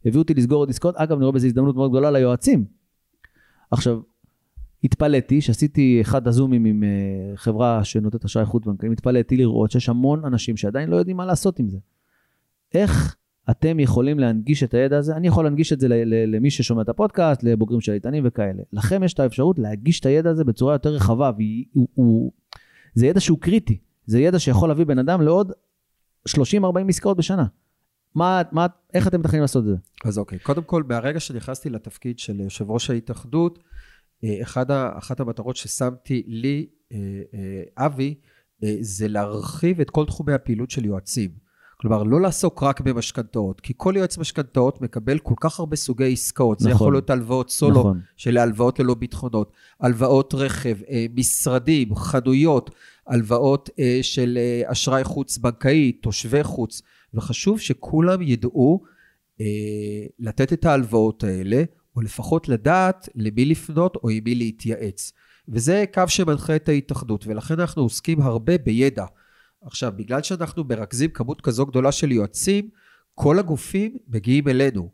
הביאו 0.04 0.22
אותי 0.22 0.34
לסגור 0.34 0.58
עוד 0.58 0.70
עסקאות. 0.70 0.96
אגב, 0.96 1.16
אני 1.16 1.24
רואה 1.24 1.32
בזה 1.32 1.46
הזדמנות 1.46 1.76
מאוד 1.76 1.90
גדולה 1.90 2.10
ליועצים. 2.10 2.64
עכשיו, 3.70 4.00
התפלאתי 4.84 5.40
שעשיתי 5.40 5.98
אחד 6.00 6.28
הזומים 6.28 6.64
עם 6.64 6.84
אה, 6.84 7.36
חברה 7.36 7.84
שנותנת 7.84 8.24
אשראי 8.24 8.44
חוץ 8.44 8.66
בנקאי, 8.66 8.92
התפלאתי 8.92 9.36
לראות 9.36 9.70
שיש 9.70 9.88
המון 9.88 10.24
אנשים 10.24 10.56
שעדיין 10.56 10.88
לא 10.88 10.96
יודעים 10.96 11.16
מה 11.16 11.26
לעשות 11.26 11.58
עם 11.58 11.68
זה. 11.68 11.78
איך 12.74 13.16
אתם 13.50 13.80
יכולים 13.80 14.18
להנגיש 14.18 14.62
את 14.62 14.74
הידע 14.74 14.98
הזה? 14.98 15.16
אני 15.16 15.28
יכול 15.28 15.44
להנגיש 15.44 15.72
את 15.72 15.80
זה 15.80 15.88
למי 16.26 16.50
ששומע 16.50 16.82
את 16.82 16.88
הפודקאסט, 16.88 17.42
לבוגרים 17.42 17.80
של 17.80 17.92
איתנים 17.92 18.22
וכאלה. 18.26 18.62
לכם 18.72 19.02
יש 19.02 19.14
את 19.14 19.20
האפשרות 19.20 19.58
להגיש 19.58 20.00
את 20.00 20.06
הידע 20.06 20.30
הזה 20.30 20.44
בצורה 20.44 20.74
יותר 20.74 20.90
רחבה, 20.90 21.30
וזה 22.96 23.06
ידע 23.06 23.20
שהוא 23.20 23.38
קריטי. 23.40 23.78
זה 24.06 24.20
ידע 24.20 24.38
שיכול 24.38 24.68
להביא 24.68 24.86
בן 24.86 24.98
אדם 24.98 25.22
לעוד 25.22 25.52
30-40 26.28 26.32
עסקאות 26.88 27.16
בשנה. 27.16 27.46
מה, 28.14 28.42
מה, 28.52 28.66
איך 28.94 29.08
אתם 29.08 29.20
מתכננים 29.20 29.40
לעשות 29.40 29.64
את 29.64 29.68
זה? 29.68 29.76
אז 30.04 30.18
אוקיי, 30.18 30.38
קודם 30.38 30.62
כל, 30.62 30.82
מהרגע 30.88 31.20
שנכנסתי 31.20 31.70
לתפקיד 31.70 32.18
של 32.18 32.40
יושב 32.40 32.70
ראש 32.70 32.90
ההתאחדות, 32.90 33.58
אה, 34.24 34.42
אחד 34.42 34.70
אחת 34.70 35.20
המטרות 35.20 35.56
ששמתי 35.56 36.22
לי, 36.26 36.66
אה, 36.92 36.98
אה, 37.34 37.86
אבי, 37.86 38.14
זה 38.80 39.08
להרחיב 39.08 39.80
את 39.80 39.90
כל 39.90 40.06
תחומי 40.06 40.32
הפעילות 40.32 40.70
של 40.70 40.84
יועצים. 40.84 41.45
כלומר, 41.76 42.02
לא 42.02 42.20
לעסוק 42.20 42.62
רק 42.62 42.80
במשכנתאות, 42.80 43.60
כי 43.60 43.72
כל 43.76 43.94
יועץ 43.96 44.18
משכנתאות 44.18 44.80
מקבל 44.80 45.18
כל 45.18 45.34
כך 45.40 45.60
הרבה 45.60 45.76
סוגי 45.76 46.12
עסקאות. 46.12 46.58
נכון. 46.58 46.64
זה 46.64 46.70
יכול 46.70 46.92
להיות 46.92 47.10
הלוואות 47.10 47.50
סולו, 47.50 47.80
נכון. 47.80 48.00
של 48.16 48.38
הלוואות 48.38 48.78
ללא 48.78 48.94
ביטחונות, 48.94 49.52
הלוואות 49.80 50.34
רכב, 50.34 50.76
אה, 50.90 51.06
משרדים, 51.14 51.94
חנויות, 51.94 52.70
הלוואות 53.06 53.70
אה, 53.78 53.98
של 54.02 54.38
אה, 54.40 54.72
אשראי 54.72 55.04
חוץ-בנקאי, 55.04 55.92
תושבי 55.92 56.42
חוץ, 56.44 56.82
וחשוב 57.14 57.60
שכולם 57.60 58.22
ידעו 58.22 58.82
לתת 60.18 60.52
את 60.52 60.64
ההלוואות 60.64 61.24
האלה, 61.24 61.62
או 61.96 62.00
לפחות 62.00 62.48
לדעת 62.48 63.08
למי 63.14 63.44
לפנות 63.44 63.96
או 63.96 64.10
עם 64.10 64.24
מי 64.24 64.34
להתייעץ. 64.34 65.12
וזה 65.48 65.84
קו 65.94 66.02
שמנחה 66.08 66.56
את 66.56 66.68
ההתאחדות, 66.68 67.26
ולכן 67.26 67.60
אנחנו 67.60 67.82
עוסקים 67.82 68.20
הרבה 68.20 68.58
בידע. 68.58 69.04
עכשיו, 69.62 69.92
בגלל 69.96 70.22
שאנחנו 70.22 70.64
מרכזים 70.64 71.10
כמות 71.10 71.40
כזו 71.40 71.66
גדולה 71.66 71.92
של 71.92 72.12
יועצים, 72.12 72.68
כל 73.14 73.38
הגופים 73.38 73.96
מגיעים 74.08 74.48
אלינו. 74.48 74.90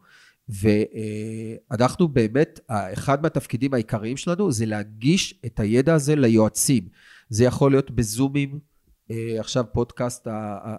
ואנחנו 0.48 2.08
באמת, 2.08 2.60
אחד 2.68 3.22
מהתפקידים 3.22 3.74
העיקריים 3.74 4.16
שלנו 4.16 4.52
זה 4.52 4.66
להגיש 4.66 5.40
את 5.46 5.60
הידע 5.60 5.94
הזה 5.94 6.16
ליועצים. 6.16 6.88
זה 7.28 7.44
יכול 7.44 7.70
להיות 7.70 7.90
בזומים, 7.90 8.58
אה, 9.10 9.36
עכשיו 9.38 9.64
פודקאסט 9.72 10.28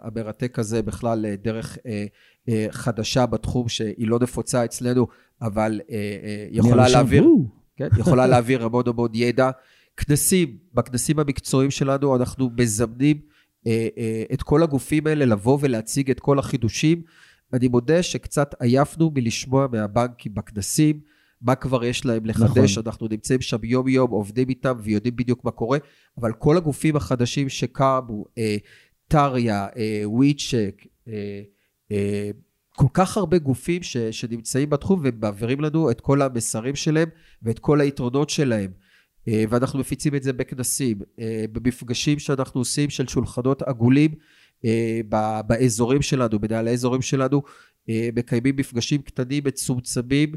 המרתק 0.04 0.60
הזה 0.60 0.82
בכלל 0.82 1.26
אה, 1.26 1.36
דרך 1.36 1.78
אה, 1.86 2.67
חדשה 2.72 3.26
בתחום 3.26 3.69
שהיא 3.69 4.08
לא 4.08 4.19
נפוצה 4.19 4.65
אצלנו, 4.65 5.08
אבל 5.41 5.82
יכולה 6.52 6.89
להעביר, 6.89 7.26
כן, 7.76 7.88
יכולה 7.98 8.28
להעביר 8.28 8.63
המון 8.63 8.84
המון 8.88 9.12
ידע. 9.13 9.52
כנסים, 9.98 10.58
בכנסים 10.74 11.19
המקצועיים 11.19 11.72
שלנו 11.72 12.15
אנחנו 12.15 12.50
מזמנים 12.58 13.17
את 14.34 14.43
כל 14.43 14.63
הגופים 14.63 15.08
האלה 15.08 15.26
לבוא 15.26 15.58
ולהציג 15.62 16.12
את 16.12 16.19
כל 16.19 16.39
החידושים. 16.39 17.02
אני 17.54 17.67
מודה 17.67 18.04
שקצת 18.04 18.56
עייפנו 18.60 19.12
מלשמוע 19.15 19.67
מהבנקים 19.71 20.34
בכנסים, 20.36 20.99
מה 21.41 21.56
כבר 21.56 21.84
יש 21.84 22.06
להם 22.06 22.26
לחדש, 22.26 22.71
נכון. 22.71 22.84
אנחנו 22.86 23.08
נמצאים 23.08 23.41
שם 23.41 23.58
יום 23.63 23.88
יום, 23.88 24.12
עובדים 24.12 24.49
איתם 24.49 24.78
ויודעים 24.84 25.15
בדיוק 25.15 25.45
מה 25.45 25.52
קורה, 25.52 25.78
אבל 26.17 26.34
כל 26.34 26.58
הגופים 26.58 26.95
החדשים 26.95 27.49
שקמו, 27.49 28.26
אה, 28.38 28.58
טריה, 29.08 29.67
וויצ'ק, 30.06 30.84
כל 32.76 32.88
כך 32.93 33.17
הרבה 33.17 33.38
גופים 33.38 33.84
ש, 33.84 33.97
שנמצאים 33.97 34.69
בתחום 34.69 35.02
ומעבירים 35.04 35.62
לנו 35.62 35.91
את 35.91 36.02
כל 36.02 36.21
המסרים 36.21 36.76
שלהם 36.76 37.10
ואת 37.41 37.60
כל 37.60 37.82
היתרונות 37.82 38.30
שלהם. 38.30 38.71
אה, 39.28 39.44
ואנחנו 39.50 39.80
מפיצים 39.80 40.16
את 40.16 40.24
זה 40.24 40.34
בכנסים, 40.34 40.98
אה, 41.20 41.46
במפגשים 41.52 42.20
שאנחנו 42.20 42.62
עושים 42.62 42.90
של 42.90 43.08
שולחנות 43.08 43.62
עגולים 43.62 44.12
אה, 44.66 45.02
באזורים 45.48 46.02
שלנו, 46.02 46.40
בנהלי 46.40 46.70
האזורים 46.70 47.02
שלנו, 47.02 47.42
מקיימים 48.16 48.56
מפגשים 48.56 49.02
קטנים, 49.02 49.44
מצומצמים, 49.46 50.32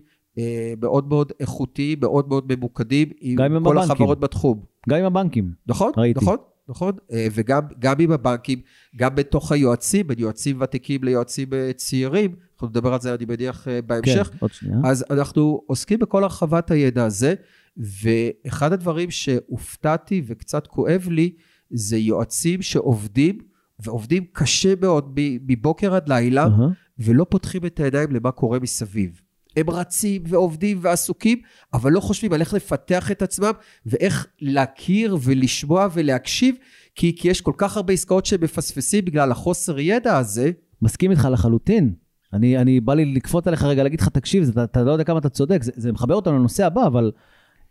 מאוד 0.80 1.08
מאוד 1.08 1.32
איכותיים, 1.40 1.98
מאוד 2.00 2.28
מאוד 2.28 2.52
ממוקדים, 2.52 3.08
עם, 3.20 3.40
עם 3.40 3.64
כל 3.64 3.78
הבנקים. 3.78 3.92
החברות 3.92 4.20
בתחום. 4.20 4.62
גם 4.88 4.98
עם 4.98 5.04
הבנקים. 5.04 5.50
נכון, 5.66 5.92
ראיתי. 5.96 6.20
נכון. 6.20 6.36
נכון? 6.68 6.92
וגם 7.32 7.96
עם 7.98 8.12
הבנקים, 8.12 8.60
גם 8.96 9.14
בתוך 9.14 9.52
היועצים, 9.52 10.06
בין 10.06 10.18
יועצים 10.18 10.60
ותיקים 10.60 11.04
ליועצים 11.04 11.48
צעירים, 11.76 12.34
אנחנו 12.54 12.68
נדבר 12.68 12.94
על 12.94 13.00
זה, 13.00 13.14
אני 13.14 13.24
מניח, 13.24 13.66
בהמשך. 13.86 14.30
כן, 14.32 14.38
עוד 14.40 14.52
שנייה. 14.52 14.76
אז 14.84 15.04
אנחנו 15.10 15.62
עוסקים 15.66 15.98
בכל 15.98 16.22
הרחבת 16.22 16.70
הידע 16.70 17.04
הזה. 17.04 17.34
ואחד 17.76 18.72
הדברים 18.72 19.10
שהופתעתי 19.10 20.22
וקצת 20.26 20.66
כואב 20.66 21.08
לי, 21.10 21.30
זה 21.70 21.96
יועצים 21.96 22.62
שעובדים, 22.62 23.38
ועובדים 23.78 24.24
קשה 24.32 24.74
מאוד 24.80 25.18
מבוקר 25.48 25.94
עד 25.94 26.08
לילה, 26.08 26.46
uh-huh. 26.46 26.72
ולא 26.98 27.26
פותחים 27.28 27.66
את 27.66 27.80
הידיים 27.80 28.12
למה 28.12 28.30
קורה 28.30 28.58
מסביב. 28.58 29.20
הם 29.56 29.70
רצים 29.70 30.22
ועובדים 30.26 30.78
ועסוקים, 30.82 31.40
אבל 31.74 31.92
לא 31.92 32.00
חושבים 32.00 32.32
על 32.32 32.40
איך 32.40 32.54
לפתח 32.54 33.10
את 33.10 33.22
עצמם 33.22 33.52
ואיך 33.86 34.26
להכיר 34.40 35.16
ולשמוע 35.22 35.88
ולהקשיב, 35.92 36.54
כי, 36.94 37.16
כי 37.16 37.28
יש 37.28 37.40
כל 37.40 37.52
כך 37.56 37.76
הרבה 37.76 37.92
עסקאות 37.92 38.26
שהם 38.26 38.40
מפספסים 38.42 39.04
בגלל 39.04 39.32
החוסר 39.32 39.78
ידע 39.78 40.18
הזה. 40.18 40.50
מסכים 40.82 41.10
איתך 41.10 41.28
לחלוטין. 41.32 41.94
אני, 42.32 42.58
אני 42.58 42.80
בא 42.80 42.94
לי 42.94 43.04
לקפוט 43.04 43.46
עליך 43.46 43.62
רגע, 43.62 43.82
להגיד 43.82 44.00
לך, 44.00 44.08
תקשיב, 44.08 44.48
אתה, 44.48 44.64
אתה 44.64 44.82
לא 44.82 44.90
יודע 44.90 45.04
כמה 45.04 45.18
אתה 45.18 45.28
צודק, 45.28 45.62
זה, 45.62 45.72
זה 45.74 45.92
מחבר 45.92 46.14
אותנו 46.14 46.38
לנושא 46.38 46.66
הבא, 46.66 46.86
אבל 46.86 47.12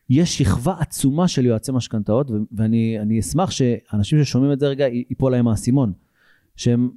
יש 0.10 0.38
שכבה 0.38 0.76
עצומה 0.80 1.28
של 1.28 1.46
יועצי 1.46 1.72
משכנתאות, 1.72 2.32
ואני 2.52 3.20
אשמח 3.20 3.52
שאנשים 3.52 4.24
ששומעים 4.24 4.52
את 4.52 4.60
זה 4.60 4.68
רגע, 4.68 4.88
ייפול 4.88 5.32
להם 5.32 5.48
האסימון. 5.48 5.94
שהם 6.56 6.90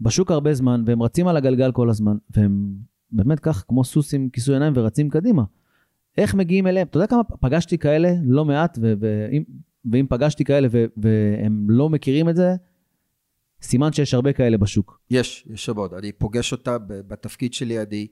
בשוק 0.00 0.30
הרבה 0.30 0.54
זמן, 0.54 0.82
והם 0.86 1.02
רצים 1.02 1.28
על 1.28 1.36
הגלגל 1.36 1.72
כל 1.72 1.90
הזמן, 1.90 2.16
והם 2.30 2.74
באמת 3.12 3.40
כך, 3.40 3.64
כמו 3.68 3.84
סוס 3.84 4.14
עם 4.14 4.28
כיסוי 4.32 4.54
עיניים 4.54 4.72
ורצים 4.76 5.08
קדימה. 5.08 5.42
איך 6.18 6.34
מגיעים 6.34 6.66
אליהם? 6.66 6.86
אתה 6.86 6.96
יודע 6.96 7.06
כמה 7.06 7.24
פגשתי 7.24 7.78
כאלה 7.78 8.12
לא 8.24 8.44
מעט, 8.44 8.78
ואם, 8.80 9.42
ואם 9.92 10.06
פגשתי 10.08 10.44
כאלה 10.44 10.68
והם 10.96 11.66
לא 11.70 11.88
מכירים 11.88 12.28
את 12.28 12.36
זה, 12.36 12.54
סימן 13.62 13.92
שיש 13.92 14.14
הרבה 14.14 14.32
כאלה 14.32 14.58
בשוק. 14.58 15.00
יש, 15.10 15.48
יש 15.50 15.68
עוד. 15.68 15.94
אני 15.94 16.12
פוגש 16.12 16.52
אותם 16.52 16.76
בתפקיד 16.88 17.54
שלי, 17.54 17.82
אני 17.82 18.06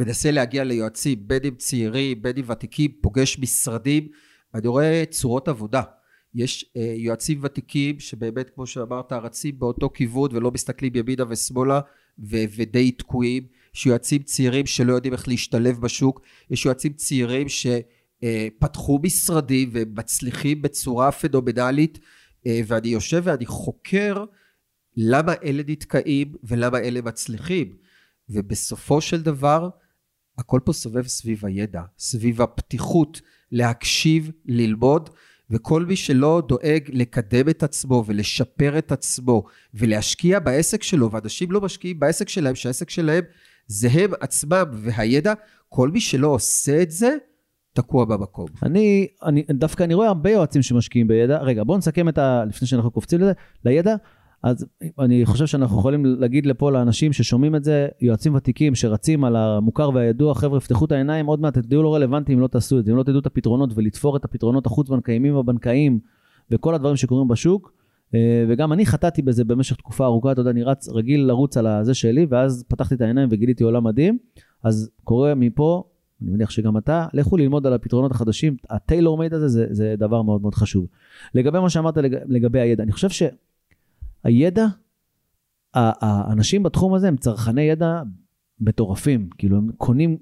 מנסה 0.00 0.30
להגיע 0.30 0.64
ליועצים, 0.64 1.18
בין 1.26 1.40
אם 1.44 1.54
צעירים, 1.54 2.22
בין 2.22 2.36
אם 2.36 2.44
ותיקים, 2.50 2.90
פוגש 3.00 3.38
משרדים, 3.38 4.08
אני 4.54 4.68
רואה 4.68 5.04
צורות 5.10 5.48
עבודה. 5.48 5.82
יש 6.34 6.72
אה, 6.76 6.94
יועצים 6.96 7.40
ותיקים 7.42 8.00
שבאמת, 8.00 8.50
כמו 8.54 8.66
שאמרת, 8.66 9.12
רצים 9.12 9.58
באותו 9.58 9.90
כיוון 9.94 10.30
ולא 10.32 10.50
מסתכלים 10.50 10.92
ימינה 10.96 11.24
ושמאלה 11.28 11.80
ו- 12.18 12.44
ודי 12.56 12.90
תקועים. 12.90 13.46
יש 13.74 13.86
יועצים 13.86 14.22
צעירים 14.22 14.66
שלא 14.66 14.92
יודעים 14.92 15.12
איך 15.12 15.28
להשתלב 15.28 15.80
בשוק. 15.80 16.20
יש 16.50 16.64
יועצים 16.66 16.92
צעירים 16.92 17.46
שפתחו 17.48 18.96
אה, 18.96 19.00
משרדים 19.02 19.70
ומצליחים 19.72 20.62
בצורה 20.62 21.12
פנומנלית, 21.12 21.98
אה, 22.46 22.60
ואני 22.66 22.88
יושב 22.88 23.22
ואני 23.24 23.46
חוקר 23.46 24.24
למה 24.96 25.32
אלה 25.44 25.62
נתקעים 25.66 26.32
ולמה 26.44 26.78
אלה 26.78 27.02
מצליחים. 27.02 27.76
ובסופו 28.30 29.00
של 29.00 29.22
דבר, 29.22 29.68
הכל 30.40 30.60
פה 30.64 30.72
סובב 30.72 31.06
סביב 31.06 31.46
הידע, 31.46 31.82
סביב 31.98 32.42
הפתיחות 32.42 33.20
להקשיב, 33.52 34.30
ללמוד, 34.46 35.10
וכל 35.50 35.84
מי 35.84 35.96
שלא 35.96 36.42
דואג 36.48 36.82
לקדם 36.88 37.48
את 37.48 37.62
עצמו 37.62 38.04
ולשפר 38.06 38.78
את 38.78 38.92
עצמו 38.92 39.44
ולהשקיע 39.74 40.38
בעסק 40.38 40.82
שלו, 40.82 41.10
ואנשים 41.10 41.52
לא 41.52 41.60
משקיעים 41.60 42.00
בעסק 42.00 42.28
שלהם, 42.28 42.54
שהעסק 42.54 42.90
שלהם 42.90 43.24
זה 43.66 43.88
הם 43.92 44.10
עצמם 44.20 44.64
והידע, 44.72 45.32
כל 45.68 45.90
מי 45.90 46.00
שלא 46.00 46.28
עושה 46.28 46.82
את 46.82 46.90
זה, 46.90 47.16
תקוע 47.72 48.04
במקום. 48.04 48.46
אני, 48.62 49.06
אני 49.22 49.44
דווקא 49.50 49.84
אני 49.84 49.94
רואה 49.94 50.08
הרבה 50.08 50.30
יועצים 50.30 50.62
שמשקיעים 50.62 51.08
בידע. 51.08 51.38
רגע, 51.38 51.64
בואו 51.64 51.78
נסכם 51.78 52.08
את 52.08 52.18
ה... 52.18 52.44
לפני 52.48 52.68
שאנחנו 52.68 52.90
קופצים 52.90 53.20
לזה, 53.20 53.32
לידע. 53.64 53.94
אז 54.42 54.66
אני 54.98 55.26
חושב 55.26 55.46
שאנחנו 55.46 55.78
יכולים 55.78 56.04
להגיד 56.04 56.46
לפה 56.46 56.70
לאנשים 56.70 57.12
ששומעים 57.12 57.56
את 57.56 57.64
זה, 57.64 57.88
יועצים 58.00 58.34
ותיקים 58.34 58.74
שרצים 58.74 59.24
על 59.24 59.36
המוכר 59.36 59.90
והידוע, 59.94 60.34
חבר'ה, 60.34 60.60
פתחו 60.60 60.84
את 60.84 60.92
העיניים, 60.92 61.26
עוד 61.26 61.40
מעט 61.40 61.58
תדעו 61.58 61.82
לא 61.82 61.94
רלוונטי 61.94 62.34
אם 62.34 62.40
לא 62.40 62.46
תעשו 62.46 62.78
את 62.78 62.84
זה, 62.84 62.92
אם 62.92 62.96
לא 62.96 63.02
תדעו 63.02 63.18
את 63.18 63.26
הפתרונות 63.26 63.70
ולתפור 63.74 64.16
את 64.16 64.24
הפתרונות 64.24 64.66
החוץ-בנקאיים 64.66 65.34
והבנקאיים 65.36 65.98
וכל 66.50 66.74
הדברים 66.74 66.96
שקורים 66.96 67.28
בשוק. 67.28 67.72
אה, 68.14 68.44
וגם 68.48 68.72
אני 68.72 68.86
חטאתי 68.86 69.22
בזה 69.22 69.44
במשך 69.44 69.76
תקופה 69.76 70.04
ארוכה, 70.04 70.32
אתה 70.32 70.40
יודע, 70.40 70.50
אני 70.50 70.62
רץ, 70.62 70.88
רגיל 70.88 71.20
לרוץ 71.20 71.56
על 71.56 71.66
הזה 71.66 71.94
שלי, 71.94 72.26
ואז 72.30 72.64
פתחתי 72.68 72.94
את 72.94 73.00
העיניים 73.00 73.28
וגיליתי 73.32 73.64
עולם 73.64 73.84
מדהים. 73.84 74.18
אז 74.64 74.90
קורא 75.04 75.34
מפה, 75.34 75.84
אני 76.22 76.30
מניח 76.30 76.50
שגם 76.50 76.76
אתה, 76.76 77.06
לכו 77.12 77.36
ללמוד 77.36 77.66
על 77.66 77.72
הפתרונות 77.72 78.10
החדשים. 78.10 78.56
הטיילור 78.70 79.18
מייד 79.18 79.34
הזה 79.34 79.48
זה, 79.48 79.66
זה 79.70 79.94
דבר 79.98 80.22
מאוד 80.22 80.42
מאוד 80.42 80.54
חשוב. 80.54 80.86
לגבי 81.34 81.60
מה 81.60 81.70
שאמרת 81.70 81.98
לגבי 82.28 82.60
הידע, 82.60 82.82
אני 82.82 82.92
חושב. 82.92 83.08
הידע, 84.24 84.66
האנשים 85.74 86.62
בתחום 86.62 86.94
הזה 86.94 87.08
הם 87.08 87.16
צרכני 87.16 87.62
ידע 87.62 88.02
מטורפים, 88.60 89.28
כאילו 89.38 89.56
הם 89.56 89.70
קונים 89.76 90.16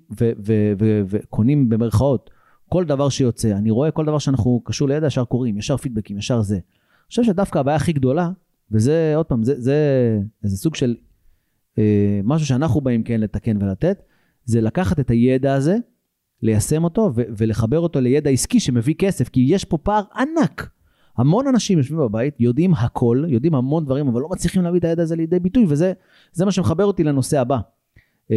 וקונים 1.08 1.68
במרכאות 1.68 2.30
כל 2.68 2.84
דבר 2.84 3.08
שיוצא. 3.08 3.56
אני 3.56 3.70
רואה 3.70 3.90
כל 3.90 4.06
דבר 4.06 4.18
שאנחנו 4.18 4.62
קשור 4.64 4.88
לידע, 4.88 5.06
ישר 5.06 5.24
קוראים, 5.24 5.58
ישר 5.58 5.76
פידבקים, 5.76 6.18
ישר 6.18 6.42
זה. 6.42 6.54
אני 6.54 7.08
חושב 7.08 7.22
שדווקא 7.22 7.58
הבעיה 7.58 7.76
הכי 7.76 7.92
גדולה, 7.92 8.30
וזה 8.70 9.12
עוד 9.16 9.26
פעם, 9.26 9.42
זה, 9.42 9.60
זה, 9.60 10.18
זה 10.42 10.56
סוג 10.56 10.74
של 10.74 10.96
אה, 11.78 12.20
משהו 12.24 12.46
שאנחנו 12.46 12.80
באים 12.80 13.02
כן 13.02 13.20
לתקן 13.20 13.62
ולתת, 13.62 14.02
זה 14.44 14.60
לקחת 14.60 15.00
את 15.00 15.10
הידע 15.10 15.54
הזה, 15.54 15.76
ליישם 16.42 16.84
אותו 16.84 17.12
ולחבר 17.14 17.80
אותו 17.80 18.00
לידע 18.00 18.30
עסקי 18.30 18.60
שמביא 18.60 18.94
כסף, 18.98 19.28
כי 19.28 19.44
יש 19.48 19.64
פה 19.64 19.78
פער 19.78 20.02
ענק 20.16 20.70
המון 21.18 21.46
אנשים 21.46 21.78
יושבים 21.78 21.98
בבית, 21.98 22.40
יודעים 22.40 22.74
הכל, 22.74 23.24
יודעים 23.28 23.54
המון 23.54 23.84
דברים, 23.84 24.08
אבל 24.08 24.20
לא 24.20 24.28
מצליחים 24.28 24.62
להביא 24.62 24.78
את 24.78 24.84
הידע 24.84 25.02
הזה 25.02 25.16
לידי 25.16 25.38
ביטוי, 25.38 25.66
וזה 25.68 25.92
מה 26.44 26.52
שמחבר 26.52 26.84
אותי 26.84 27.04
לנושא 27.04 27.40
הבא. 27.40 27.58
אמ, 28.30 28.36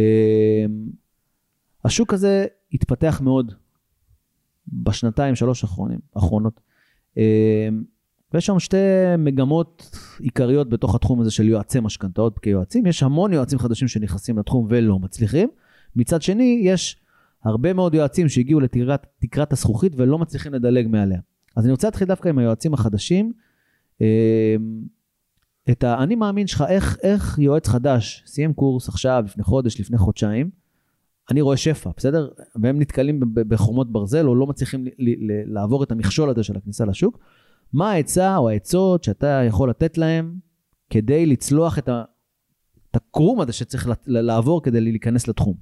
השוק 1.84 2.14
הזה 2.14 2.46
התפתח 2.72 3.20
מאוד 3.24 3.52
בשנתיים, 4.68 5.34
שלוש 5.34 5.64
האחרונים, 5.64 5.98
האחרונות. 6.16 6.60
אמ, 7.16 7.22
ויש 8.34 8.46
שם 8.46 8.58
שתי 8.58 8.76
מגמות 9.18 9.90
עיקריות 10.20 10.68
בתוך 10.68 10.94
התחום 10.94 11.20
הזה 11.20 11.30
של 11.30 11.48
יועצי 11.48 11.80
משכנתאות 11.80 12.38
כיועצים. 12.38 12.86
יש 12.86 13.02
המון 13.02 13.32
יועצים 13.32 13.58
חדשים 13.58 13.88
שנכנסים 13.88 14.38
לתחום 14.38 14.66
ולא 14.70 14.98
מצליחים. 14.98 15.48
מצד 15.96 16.22
שני, 16.22 16.60
יש 16.64 16.96
הרבה 17.44 17.72
מאוד 17.72 17.94
יועצים 17.94 18.28
שהגיעו 18.28 18.60
לתקרת 18.60 19.52
הזכוכית 19.52 19.92
ולא 19.96 20.18
מצליחים 20.18 20.54
לדלג 20.54 20.88
מעליה. 20.88 21.20
אז 21.56 21.64
אני 21.64 21.70
רוצה 21.72 21.86
להתחיל 21.86 22.08
דווקא 22.08 22.28
עם 22.28 22.38
היועצים 22.38 22.74
החדשים. 22.74 23.32
אה, 24.00 24.56
את 25.70 25.84
האני 25.84 26.14
מאמין 26.14 26.46
שלך, 26.46 26.64
איך, 26.68 26.98
איך 27.02 27.38
יועץ 27.38 27.68
חדש 27.68 28.22
סיים 28.26 28.52
קורס 28.52 28.88
עכשיו, 28.88 29.22
לפני 29.26 29.44
חודש, 29.44 29.80
לפני 29.80 29.98
חודשיים, 29.98 30.50
אני 31.30 31.40
רואה 31.40 31.56
שפע, 31.56 31.90
בסדר? 31.96 32.28
והם 32.62 32.80
נתקלים 32.80 33.20
בחומות 33.34 33.92
ברזל 33.92 34.26
או 34.26 34.34
לא 34.34 34.46
מצליחים 34.46 34.84
לעבור 35.46 35.84
את 35.84 35.92
המכשול 35.92 36.30
הזה 36.30 36.42
של 36.42 36.56
הכניסה 36.56 36.84
לשוק. 36.84 37.18
מה 37.72 37.90
העצה 37.90 38.36
או 38.36 38.48
העצות 38.48 39.04
שאתה 39.04 39.42
יכול 39.46 39.70
לתת 39.70 39.98
להם 39.98 40.34
כדי 40.90 41.26
לצלוח 41.26 41.78
את, 41.78 41.88
ה, 41.88 42.04
את 42.90 42.96
הקרום 42.96 43.40
הזה 43.40 43.52
שצריך 43.52 43.88
לעבור 44.06 44.62
כדי 44.62 44.80
להיכנס 44.80 45.28
לתחום? 45.28 45.54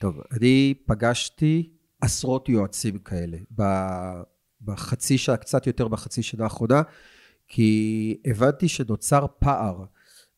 טוב, 0.00 0.14
אני 0.32 0.74
פגשתי 0.86 1.70
עשרות 2.00 2.48
יועצים 2.48 2.98
כאלה 2.98 3.38
בחצי 4.64 5.18
שעה, 5.18 5.36
קצת 5.36 5.66
יותר 5.66 5.88
בחצי 5.88 6.22
שנה 6.22 6.44
האחרונה, 6.44 6.82
כי 7.48 8.16
הבנתי 8.26 8.68
שנוצר 8.68 9.26
פער 9.38 9.84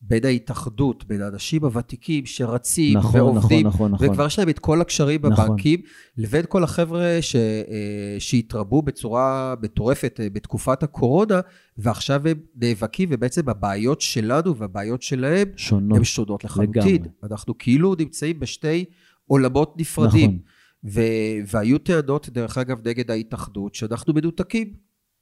בין 0.00 0.24
ההתאחדות, 0.24 1.04
בין 1.04 1.22
האנשים 1.22 1.64
הוותיקים 1.64 2.26
שרצים 2.26 2.98
נכון, 2.98 3.20
ועובדים, 3.20 3.66
נכון, 3.66 3.92
נכון, 3.92 4.08
וכבר 4.10 4.26
יש 4.26 4.38
להם 4.38 4.48
את 4.48 4.58
כל 4.58 4.80
הקשרים 4.80 5.20
נכון. 5.26 5.46
בבנקים, 5.46 5.80
לבין 6.16 6.44
כל 6.48 6.64
החבר'ה 6.64 7.18
ש, 7.20 7.37
אה, 7.37 8.16
שהתרבו 8.18 8.82
בצורה 8.82 9.54
מטורפת 9.62 10.20
אה, 10.20 10.30
בתקופת 10.30 10.82
הקורונה, 10.82 11.40
ועכשיו 11.78 12.28
הם 12.28 12.37
נאבקים, 12.56 13.08
ובעצם 13.12 13.48
הבעיות 13.48 14.00
שלנו 14.00 14.56
והבעיות 14.56 15.02
שלהם, 15.02 15.48
שונות. 15.56 15.98
הן 15.98 16.04
שונות 16.04 16.44
לחלוטין. 16.44 16.72
לגמרי. 16.74 16.98
אנחנו 17.22 17.58
כאילו 17.58 17.94
נמצאים 17.98 18.40
בשתי 18.40 18.84
עולמות 19.26 19.74
נפרדים. 19.78 20.30
נכון. 20.30 20.53
ו- 20.85 21.40
והיו 21.47 21.79
טענות, 21.79 22.29
דרך 22.29 22.59
אגב, 22.59 22.88
נגד 22.88 23.11
ההתאחדות, 23.11 23.75
שאנחנו 23.75 24.14
מנותקים. 24.14 24.75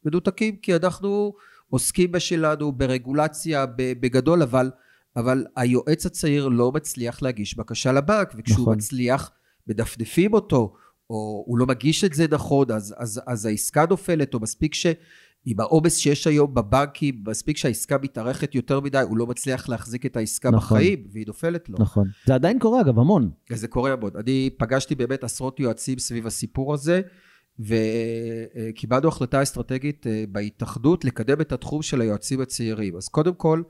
מנותקים 0.05 0.57
כי 0.57 0.77
אנחנו 0.77 1.35
עוסקים 1.70 2.12
בשלנו, 2.12 2.72
ברגולציה, 2.72 3.66
בגדול, 3.77 4.42
אבל, 4.42 4.70
אבל 5.16 5.46
היועץ 5.57 6.07
הצעיר 6.07 6.48
לא 6.48 6.72
מצליח 6.72 7.22
להגיש 7.22 7.57
בקשה 7.57 7.92
לבנק, 7.92 8.33
וכשהוא 8.37 8.62
נכון. 8.62 8.77
מצליח, 8.77 9.31
מדפדפים 9.66 10.33
אותו, 10.33 10.75
או 11.11 11.44
הוא 11.46 11.59
לא 11.59 11.66
מגיש 11.66 12.05
את 12.05 12.14
זה 12.14 12.27
נכון, 12.31 12.70
אז, 12.70 12.94
אז, 12.98 13.20
אז 13.27 13.46
העסקה 13.46 13.85
נופלת, 13.90 14.35
או 14.35 14.40
מספיק 14.40 14.75
ש... 14.75 14.87
עם 15.44 15.61
העומס 15.61 15.96
שיש 15.96 16.26
היום 16.26 16.55
בבנקים, 16.55 17.22
מספיק 17.26 17.57
שהעסקה 17.57 17.96
מתארכת 18.02 18.55
יותר 18.55 18.81
מדי, 18.81 18.98
הוא 18.98 19.16
לא 19.16 19.26
מצליח 19.26 19.68
להחזיק 19.68 20.07
את 20.07 20.16
העסקה 20.16 20.50
נכון. 20.50 20.78
בחיים, 20.78 21.07
והיא 21.12 21.24
נופלת 21.26 21.68
לו. 21.68 21.78
נכון. 21.78 22.09
זה 22.26 22.35
עדיין 22.35 22.59
קורה, 22.59 22.81
אגב, 22.81 22.98
המון. 22.98 23.31
אז 23.50 23.61
זה 23.61 23.68
קורה 23.68 23.92
המון. 23.92 24.11
אני 24.16 24.50
פגשתי 24.59 24.94
באמת 24.94 25.24
עשרות 25.24 25.61
יועצים 25.61 25.98
סביב 25.98 26.26
הסיפור 26.26 26.74
הזה, 26.74 27.00
וקיבלנו 27.59 29.09
החלטה 29.09 29.42
אסטרטגית 29.42 30.07
אה, 30.07 30.24
בהתאחדות 30.28 31.05
לקדם 31.05 31.40
את 31.40 31.52
התחום 31.52 31.83
של 31.83 32.00
היועצים 32.00 32.40
הצעירים. 32.40 32.96
אז 32.96 33.09
קודם 33.09 33.35
כל, 33.35 33.62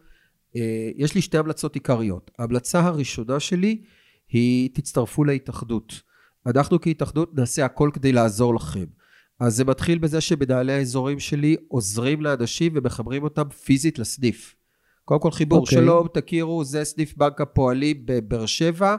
אה, 0.56 0.90
יש 0.96 1.14
לי 1.14 1.20
שתי 1.20 1.38
המלצות 1.38 1.74
עיקריות. 1.74 2.30
ההמלצה 2.38 2.80
הראשונה 2.80 3.40
שלי 3.40 3.82
היא 4.28 4.70
תצטרפו 4.74 5.24
להתאחדות. 5.24 6.02
אנחנו 6.46 6.80
כהתאחדות 6.80 7.34
נעשה 7.34 7.64
הכל 7.64 7.90
כדי 7.92 8.12
לעזור 8.12 8.54
לכם. 8.54 8.84
אז 9.42 9.56
זה 9.56 9.64
מתחיל 9.64 9.98
בזה 9.98 10.20
שמנהלי 10.20 10.72
האזורים 10.72 11.18
שלי 11.18 11.56
עוזרים 11.68 12.20
לאנשים 12.20 12.72
ומחברים 12.74 13.22
אותם 13.22 13.48
פיזית 13.48 13.98
לסניף. 13.98 14.54
קודם 15.04 15.20
כל 15.20 15.30
חיבור, 15.30 15.58
אוקיי. 15.58 15.78
שלום, 15.78 16.08
תכירו, 16.14 16.64
זה 16.64 16.84
סניף 16.84 17.16
בנק 17.16 17.40
הפועלים 17.40 17.96
בבאר 18.04 18.46
שבע. 18.46 18.96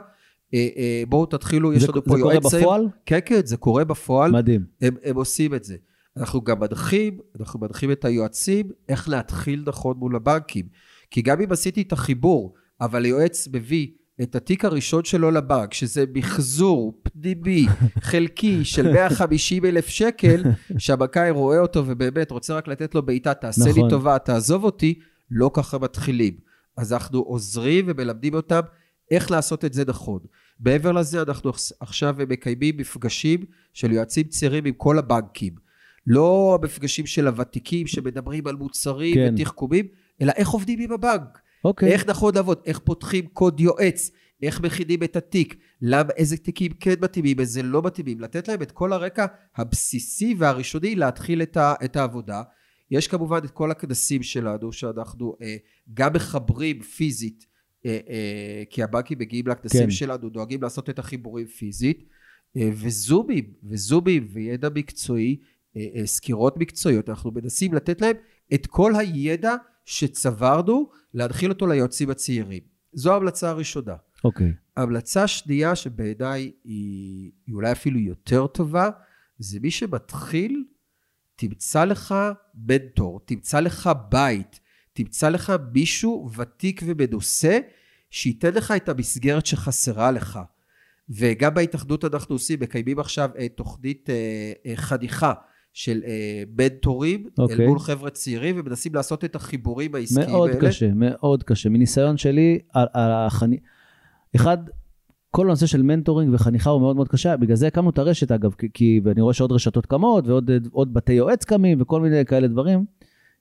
אה, 0.54 0.68
אה, 0.76 1.02
בואו 1.08 1.26
תתחילו, 1.26 1.72
יש 1.72 1.82
זה, 1.82 1.88
לנו 1.88 1.94
זה 1.94 2.00
פה 2.00 2.16
קורה 2.16 2.34
יועץ 2.34 2.46
צעיר. 2.46 2.62
בפועל? 2.62 2.88
כן, 3.06 3.18
כן, 3.26 3.40
זה 3.44 3.56
קורה 3.56 3.84
בפועל. 3.84 4.30
מדהים. 4.30 4.64
הם, 4.80 4.96
הם 5.04 5.16
עושים 5.16 5.54
את 5.54 5.64
זה. 5.64 5.76
אנחנו 6.16 6.40
גם 6.40 6.60
מנחים, 6.60 7.18
אנחנו 7.40 7.60
מנחים 7.60 7.92
את 7.92 8.04
היועצים 8.04 8.68
איך 8.88 9.08
להתחיל 9.08 9.64
נכון 9.66 9.96
מול 9.96 10.16
הבנקים. 10.16 10.64
כי 11.10 11.22
גם 11.22 11.40
אם 11.40 11.52
עשיתי 11.52 11.82
את 11.82 11.92
החיבור, 11.92 12.54
אבל 12.80 13.04
היועץ 13.04 13.48
מביא 13.52 13.88
את 14.22 14.34
התיק 14.34 14.64
הראשון 14.64 15.04
שלו 15.04 15.30
לבנק, 15.30 15.74
שזה 15.74 16.04
מחזור 16.14 17.00
פנימי, 17.02 17.66
חלקי, 18.00 18.64
של 18.64 18.92
150 18.92 19.64
אלף 19.64 19.88
שקל, 19.88 20.42
שהבנקאי 20.78 21.30
רואה 21.30 21.58
אותו 21.58 21.84
ובאמת 21.86 22.30
רוצה 22.30 22.54
רק 22.54 22.68
לתת 22.68 22.94
לו 22.94 23.02
בעיטה, 23.02 23.34
תעשה 23.34 23.70
נכון. 23.70 23.84
לי 23.84 23.90
טובה, 23.90 24.18
תעזוב 24.18 24.64
אותי, 24.64 24.98
לא 25.30 25.50
ככה 25.54 25.78
מתחילים. 25.78 26.34
אז 26.76 26.92
אנחנו 26.92 27.18
עוזרים 27.18 27.84
ומלמדים 27.88 28.34
אותם 28.34 28.60
איך 29.10 29.30
לעשות 29.30 29.64
את 29.64 29.72
זה 29.72 29.84
נכון. 29.86 30.20
מעבר 30.60 30.92
לזה, 30.92 31.22
אנחנו 31.22 31.52
עכשיו 31.80 32.16
מקיימים 32.28 32.76
מפגשים 32.76 33.44
של 33.72 33.92
יועצים 33.92 34.24
צעירים 34.24 34.64
עם 34.64 34.74
כל 34.76 34.98
הבנקים. 34.98 35.54
לא 36.06 36.58
המפגשים 36.60 37.06
של 37.06 37.26
הוותיקים 37.26 37.86
שמדברים 37.86 38.46
על 38.46 38.56
מוצרים 38.56 39.14
כן. 39.14 39.34
ותחכומים, 39.34 39.86
אלא 40.20 40.32
איך 40.36 40.48
עובדים 40.48 40.80
עם 40.80 40.92
הבנק. 40.92 41.38
אוקיי. 41.64 41.92
איך 41.92 42.06
נכון 42.06 42.34
לעבוד, 42.34 42.58
איך 42.66 42.78
פותחים 42.78 43.26
קוד 43.26 43.60
יועץ, 43.60 44.10
איך 44.42 44.60
מכינים 44.60 45.02
את 45.02 45.16
התיק, 45.16 45.56
למה, 45.82 46.10
איזה 46.16 46.36
תיקים 46.36 46.72
כן 46.80 46.94
מתאימים, 47.00 47.40
איזה 47.40 47.62
לא 47.62 47.82
מתאימים, 47.82 48.20
לתת 48.20 48.48
להם 48.48 48.62
את 48.62 48.72
כל 48.72 48.92
הרקע 48.92 49.26
הבסיסי 49.56 50.34
והראשוני 50.38 50.94
להתחיל 50.94 51.42
את, 51.42 51.56
ה, 51.56 51.74
את 51.84 51.96
העבודה. 51.96 52.42
יש 52.90 53.08
כמובן 53.08 53.40
את 53.44 53.50
כל 53.50 53.70
הכנסים 53.70 54.22
שלנו, 54.22 54.72
שאנחנו 54.72 55.36
אה, 55.42 55.56
גם 55.94 56.12
מחברים 56.12 56.82
פיזית, 56.82 57.46
אה, 57.86 57.98
אה, 58.08 58.62
כי 58.70 58.82
הבנקים 58.82 59.18
מגיעים 59.18 59.48
לכנסים 59.48 59.84
כן. 59.84 59.90
שלנו, 59.90 60.28
דואגים 60.28 60.62
לעשות 60.62 60.90
את 60.90 60.98
החיבורים 60.98 61.46
פיזית, 61.46 62.04
אה, 62.56 62.68
וזומים, 62.72 63.44
וזומים, 63.64 64.28
וידע 64.32 64.68
מקצועי, 64.74 65.36
אה, 65.76 65.86
אה, 65.96 66.06
סקירות 66.06 66.56
מקצועיות, 66.56 67.08
אנחנו 67.08 67.30
מנסים 67.30 67.74
לתת 67.74 68.00
להם 68.00 68.16
את 68.54 68.66
כל 68.66 68.96
הידע 68.96 69.54
שצברנו, 69.84 70.90
להנחיל 71.14 71.50
אותו 71.50 71.66
ליועצים 71.66 72.10
הצעירים. 72.10 72.62
זו 72.92 73.12
ההמלצה 73.12 73.50
הראשונה. 73.50 73.94
אוקיי. 74.24 74.52
המלצה 74.76 75.26
שנייה 75.26 75.76
שבעיניי 75.76 76.52
היא, 76.64 77.32
היא 77.46 77.54
אולי 77.54 77.72
אפילו 77.72 77.98
יותר 77.98 78.46
טובה, 78.46 78.90
זה 79.38 79.60
מי 79.60 79.70
שמתחיל, 79.70 80.64
תמצא 81.36 81.84
לך 81.84 82.14
מנטור, 82.54 83.20
תמצא 83.24 83.60
לך 83.60 83.90
בית, 84.08 84.60
תמצא 84.92 85.28
לך 85.28 85.52
מישהו 85.72 86.30
ותיק 86.36 86.82
ומנוסה, 86.84 87.58
שייתן 88.10 88.54
לך 88.54 88.70
את 88.76 88.88
המסגרת 88.88 89.46
שחסרה 89.46 90.10
לך. 90.10 90.38
וגם 91.08 91.54
בהתאחדות 91.54 92.04
אנחנו 92.04 92.34
עושים, 92.34 92.60
מקיימים 92.60 92.98
עכשיו 92.98 93.30
אה, 93.38 93.48
תוכנית 93.48 94.10
אה, 94.10 94.52
אה, 94.66 94.76
חניכה 94.76 95.32
של 95.74 96.00
אה, 96.06 96.42
מנטורים, 96.58 97.26
אוקיי. 97.38 97.56
אל 97.64 97.68
מול 97.68 97.78
חבר'ה 97.78 98.10
צעירים, 98.10 98.56
ומנסים 98.58 98.94
לעשות 98.94 99.24
את 99.24 99.34
החיבורים 99.36 99.94
העסקיים 99.94 100.30
מאוד 100.30 100.48
האלה. 100.50 100.60
קשה, 100.60 100.90
מאוד 100.94 101.42
קשה. 101.42 101.68
מניסיון 101.68 102.16
שלי, 102.16 102.58
על- 102.72 102.86
על 102.92 103.10
החני... 103.12 103.56
אחד, 104.36 104.58
כל 105.30 105.46
הנושא 105.46 105.66
של 105.66 105.82
mentoring 105.82 106.34
וחניכה 106.34 106.70
הוא 106.70 106.80
מאוד 106.80 106.96
מאוד 106.96 107.08
קשה, 107.08 107.36
בגלל 107.36 107.56
זה 107.56 107.66
הקמנו 107.66 107.90
את 107.90 107.98
הרשת 107.98 108.32
אגב, 108.32 108.52
כי- 108.58 108.68
כי, 108.74 109.00
ואני 109.04 109.20
רואה 109.20 109.34
שעוד 109.34 109.52
רשתות 109.52 109.86
קמות 109.86 110.26
ועוד 110.26 110.50
עוד 110.70 110.94
בתי 110.94 111.12
יועץ 111.12 111.44
קמים 111.44 111.80
וכל 111.80 112.00
מיני 112.00 112.24
כאלה 112.24 112.48
דברים, 112.48 112.84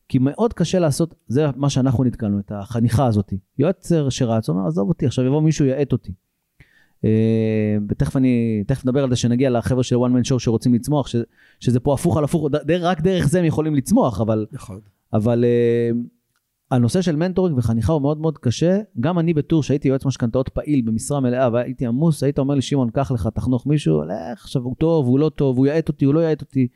כי 0.09 0.19
מאוד 0.19 0.53
קשה 0.53 0.79
לעשות, 0.79 1.15
זה 1.27 1.45
מה 1.55 1.69
שאנחנו 1.69 2.03
נתקלנו, 2.03 2.39
את 2.39 2.51
החניכה 2.55 3.05
הזאת. 3.05 3.33
יועץ 3.59 3.91
שרץ, 4.09 4.49
אומר, 4.49 4.67
עזוב 4.67 4.89
אותי, 4.89 5.05
עכשיו 5.05 5.25
יבוא 5.25 5.41
מישהו 5.41 5.65
יעט 5.65 5.91
אותי. 5.91 6.13
אה, 7.05 7.09
ותכף 7.89 8.15
אני, 8.15 8.63
תכף 8.67 8.85
נדבר 8.85 9.03
על 9.03 9.09
זה 9.09 9.15
שנגיע 9.15 9.49
לחבר'ה 9.49 9.83
של 9.83 9.95
one 9.95 10.09
man 10.09 10.31
show 10.31 10.39
שרוצים 10.39 10.73
לצמוח, 10.73 11.07
ש, 11.07 11.15
שזה 11.59 11.79
פה 11.79 11.93
הפוך 11.93 12.17
על 12.17 12.23
הפוך, 12.23 12.49
ד- 12.51 12.71
רק 12.71 13.01
דרך 13.01 13.27
זה 13.27 13.39
הם 13.39 13.45
יכולים 13.45 13.75
לצמוח, 13.75 14.21
אבל 14.21 14.45
נכון. 14.51 14.79
אבל 15.13 15.43
אה, 15.43 15.97
הנושא 16.71 17.01
של 17.01 17.15
mentoring 17.15 17.57
וחניכה 17.57 17.93
הוא 17.93 18.01
מאוד 18.01 18.17
מאוד 18.21 18.37
קשה. 18.37 18.79
גם 18.99 19.19
אני 19.19 19.33
בתור, 19.33 19.63
שהייתי 19.63 19.87
יועץ 19.87 20.05
משכנתאות 20.05 20.49
פעיל 20.49 20.81
במשרה 20.85 21.19
מלאה 21.19 21.49
והייתי 21.53 21.85
עמוס, 21.85 22.23
היית 22.23 22.39
אומר 22.39 22.55
לי, 22.55 22.61
שמעון, 22.61 22.89
קח 22.89 23.11
לך, 23.11 23.29
תחנוך 23.33 23.67
מישהו, 23.67 24.03
לך, 24.03 24.11
עכשיו 24.41 24.61
הוא 24.61 24.75
טוב, 24.79 25.07
הוא 25.07 25.19
לא 25.19 25.29
טוב, 25.35 25.57
הוא 25.57 25.65
יעט 25.67 25.87
אותי, 25.87 26.05
הוא 26.05 26.13
לא 26.13 26.19
יעט 26.19 26.41
אותי, 26.41 26.67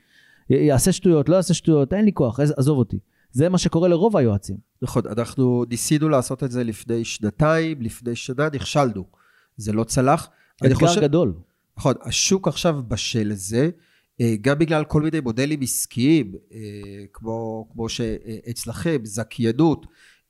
יעשה 0.50 0.92
שטויות, 0.92 1.30
לא 1.30 1.36
יעשה 1.36 1.54
שטויות, 1.54 1.94
אין 1.94 2.06
לי 2.06 2.14
כוח, 2.14 2.40
עז- 2.40 2.54
עזוב 2.58 2.78
אותי. 2.78 3.00
זה 3.32 3.50
מה 3.50 3.58
שקורה 3.58 3.88
לרוב 3.88 4.18
היועצים. 4.18 4.58
נכון, 4.82 5.04
אנחנו 5.18 5.64
ניסינו 5.70 6.10
לעשות 6.10 6.44
את 6.44 6.52
זה 6.52 6.64
לפני 6.64 7.06
שנתיים, 7.06 7.82
לפני 7.82 8.16
שנה, 8.16 8.48
נכשלנו. 8.54 9.04
זה 9.58 9.74
לא 9.74 9.84
צלח. 9.84 10.30
אתגר 10.66 10.76
חושב, 10.76 11.02
גדול. 11.02 11.34
נכון, 11.78 11.94
השוק 12.02 12.48
עכשיו 12.48 12.84
בשל 12.88 13.28
לזה, 13.28 13.70
אה, 14.22 14.36
גם 14.42 14.60
בגלל 14.60 14.84
כל 14.84 15.02
מיני 15.02 15.20
מודלים 15.20 15.62
עסקיים, 15.62 16.36
אה, 16.54 16.60
כמו, 17.14 17.70
כמו 17.74 17.90
שאצלכם, 17.90 18.98
זכיינות, 19.04 19.86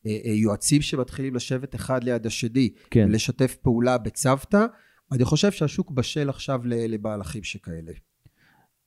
אה, 0.05 0.11
יועצים 0.25 0.81
שמתחילים 0.81 1.35
לשבת 1.35 1.75
אחד 1.75 2.03
ליד 2.03 2.25
השני, 2.25 2.69
כן. 2.91 3.09
לשתף 3.11 3.55
פעולה 3.55 3.97
בצוותא, 3.97 4.65
אני 5.11 5.25
חושב 5.25 5.51
שהשוק 5.51 5.91
בשל 5.91 6.29
עכשיו 6.29 6.61
למהלכים 6.65 7.43
שכאלה. 7.43 7.91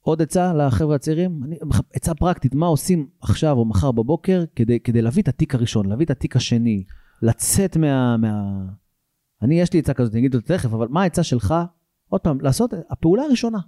עוד 0.00 0.22
עצה 0.22 0.54
לחבר'ה 0.54 0.96
הצעירים, 0.96 1.40
אני, 1.44 1.58
עצה 1.94 2.14
פרקטית, 2.14 2.54
מה 2.54 2.66
עושים 2.66 3.08
עכשיו 3.20 3.56
או 3.56 3.64
מחר 3.64 3.92
בבוקר 3.92 4.44
כדי, 4.56 4.80
כדי 4.80 5.02
להביא 5.02 5.22
את 5.22 5.28
התיק 5.28 5.54
הראשון, 5.54 5.88
להביא 5.88 6.04
את 6.04 6.10
התיק 6.10 6.36
השני, 6.36 6.84
לצאת 7.22 7.76
מה... 7.76 8.16
מה... 8.16 8.62
אני, 9.42 9.60
יש 9.60 9.72
לי 9.72 9.78
עצה 9.78 9.94
כזאת, 9.94 10.12
אני 10.12 10.20
אגיד 10.20 10.34
אותה 10.34 10.56
תכף, 10.56 10.72
אבל 10.72 10.86
מה 10.90 11.02
העצה 11.02 11.22
שלך? 11.22 11.54
עוד 12.08 12.20
פעם, 12.20 12.40
לעשות 12.40 12.74
הפעולה 12.90 13.22
הראשונה. 13.22 13.58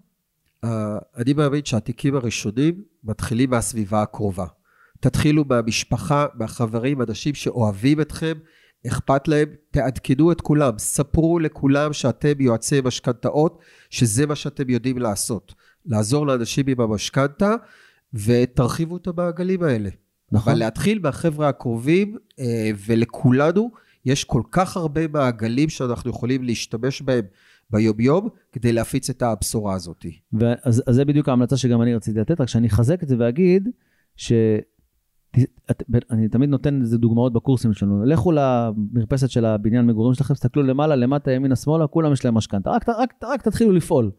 Uh, 0.65 0.69
אני 1.17 1.33
מאמין 1.33 1.65
שהתיקים 1.65 2.15
הראשונים 2.15 2.83
מתחילים 3.05 3.51
מהסביבה 3.51 4.03
הקרובה. 4.03 4.47
תתחילו 5.01 5.45
מהמשפחה, 5.49 6.27
מהחברים, 6.35 7.03
אנשים 7.03 7.35
שאוהבים 7.35 8.01
אתכם, 8.01 8.33
אכפת 8.87 9.29
להם, 9.29 9.49
תעדכנו 9.71 10.33
את 10.33 10.41
כולם, 10.41 10.79
ספרו 10.79 11.39
לכולם 11.39 11.93
שאתם 11.93 12.41
יועצי 12.41 12.81
משכנתאות, 12.85 13.59
שזה 13.91 14.27
מה 14.27 14.35
שאתם 14.35 14.71
יודעים 14.71 14.99
לעשות. 14.99 15.55
לעזור 15.87 16.27
לאנשים 16.27 16.65
עם 16.69 16.81
המשכנתה, 16.81 17.55
ותרחיבו 18.15 18.97
את 18.97 19.07
המעגלים 19.07 19.63
האלה. 19.63 19.91
נכון. 20.33 20.53
אבל 20.53 20.61
להתחיל 20.61 20.99
מהחבר'ה 21.03 21.49
הקרובים, 21.49 22.17
אה, 22.39 22.71
ולכולנו 22.87 23.71
יש 24.05 24.25
כל 24.25 24.43
כך 24.51 24.77
הרבה 24.77 25.09
מעגלים 25.09 25.69
שאנחנו 25.69 26.11
יכולים 26.11 26.43
להשתמש 26.43 27.03
בהם 27.03 27.25
ביום-יום, 27.71 28.29
כדי 28.53 28.73
להפיץ 28.73 29.11
את 29.11 29.23
הבשורה 29.23 29.75
הזאת. 29.75 30.07
אז, 30.63 30.83
אז 30.87 30.95
זה 30.95 31.05
בדיוק 31.05 31.29
ההמלצה 31.29 31.57
שגם 31.57 31.83
אני 31.83 31.95
רציתי 31.95 32.21
לתת, 32.21 32.41
רק 32.41 32.49
שאני 32.49 32.69
אחזק 32.69 33.03
את 33.03 33.09
זה 33.09 33.17
ואגיד, 33.19 33.69
ש... 34.17 34.33
את, 35.71 35.83
אני 36.11 36.29
תמיד 36.29 36.51
נותן 36.51 36.81
איזה 36.81 36.99
דוגמאות 36.99 37.33
בקורסים 37.33 37.73
שלנו. 37.73 38.05
לכו 38.05 38.33
למרפסת 38.33 39.31
של 39.31 39.45
הבניין 39.45 39.87
מגורים 39.87 40.15
שלכם, 40.15 40.35
תסתכלו 40.35 40.63
למעלה, 40.63 40.97
למטה, 40.97 41.31
ימינה, 41.31 41.57
שמאלה, 41.57 41.87
כולם 41.87 42.13
יש 42.13 42.25
להם 42.25 42.35
משכנתה. 42.35 42.71
רק, 42.71 42.89
רק, 42.89 43.15
רק 43.25 43.43
תתחילו 43.43 43.73
לפעול. 43.73 44.11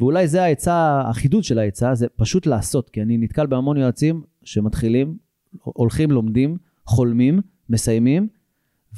ואולי 0.00 0.28
זה 0.28 0.42
העצה, 0.42 1.02
החידוד 1.06 1.44
של 1.44 1.58
העצה, 1.58 1.94
זה 1.94 2.06
פשוט 2.16 2.46
לעשות, 2.46 2.90
כי 2.90 3.02
אני 3.02 3.18
נתקל 3.18 3.46
בהמון 3.46 3.76
יועצים 3.76 4.22
שמתחילים, 4.44 5.16
הולכים, 5.62 6.10
לומדים, 6.10 6.56
חולמים, 6.86 7.40
מסיימים, 7.68 8.28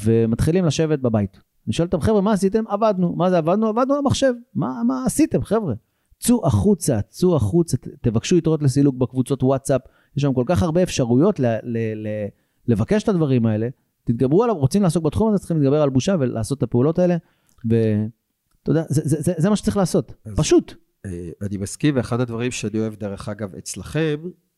ומתחילים 0.04 0.64
לשבת 0.64 0.98
בבית. 0.98 1.40
אני 1.66 1.72
שואל 1.72 1.86
אותם, 1.86 2.00
חבר'ה, 2.00 2.20
מה 2.20 2.32
עשיתם? 2.32 2.64
עבדנו. 2.68 3.16
מה 3.16 3.30
זה 3.30 3.38
עבדנו? 3.38 3.66
עבדנו 3.66 3.92
על 3.94 3.98
המחשב. 3.98 4.32
מה, 4.54 4.82
מה 4.86 5.04
עשיתם, 5.06 5.42
חבר'ה? 5.42 5.74
צאו 6.18 6.46
החוצה, 6.46 7.00
צאו 7.08 7.36
החוצה, 7.36 7.76
תבקשו 8.00 8.36
יתרות 8.36 8.62
לסילוק 8.62 8.94
בקבוצות 8.96 9.42
וואטסאפ. 9.42 9.80
יש 10.16 10.22
שם 10.22 10.32
כל 10.32 10.44
כך 10.46 10.62
הרבה 10.62 10.82
אפשרויות 10.82 11.40
ל- 11.40 11.46
ל- 11.62 12.06
ל- 12.06 12.26
לבקש 12.68 13.02
את 13.02 13.08
הדברים 13.08 13.46
האלה. 13.46 13.68
תתגברו 14.04 14.42
עליו, 14.44 14.56
רוצים 14.56 14.82
לעסוק 14.82 15.04
בתחום 15.04 15.28
הזה, 15.28 15.38
צריכים 15.38 15.56
להתגבר 15.56 15.82
על 15.82 15.90
בושה 15.90 16.16
ולעשות 16.20 16.58
את 16.58 16.62
הפעולות 16.62 16.98
האלה. 16.98 17.16
ואתה 17.64 18.70
יודע, 18.70 18.84
זה, 18.88 19.02
זה, 19.04 19.16
זה, 19.20 19.32
זה 19.36 19.50
מה 19.50 19.56
שצריך 19.56 19.76
לעשות, 19.76 20.12
פשוט. 20.36 20.74
אה, 21.06 21.30
אני 21.42 21.56
מסכים, 21.56 21.96
ואחד 21.96 22.20
הדברים 22.20 22.50
שאני 22.50 22.78
אוהב, 22.78 22.94
דרך 22.94 23.28
אגב, 23.28 23.54
אצלכם, 23.54 24.16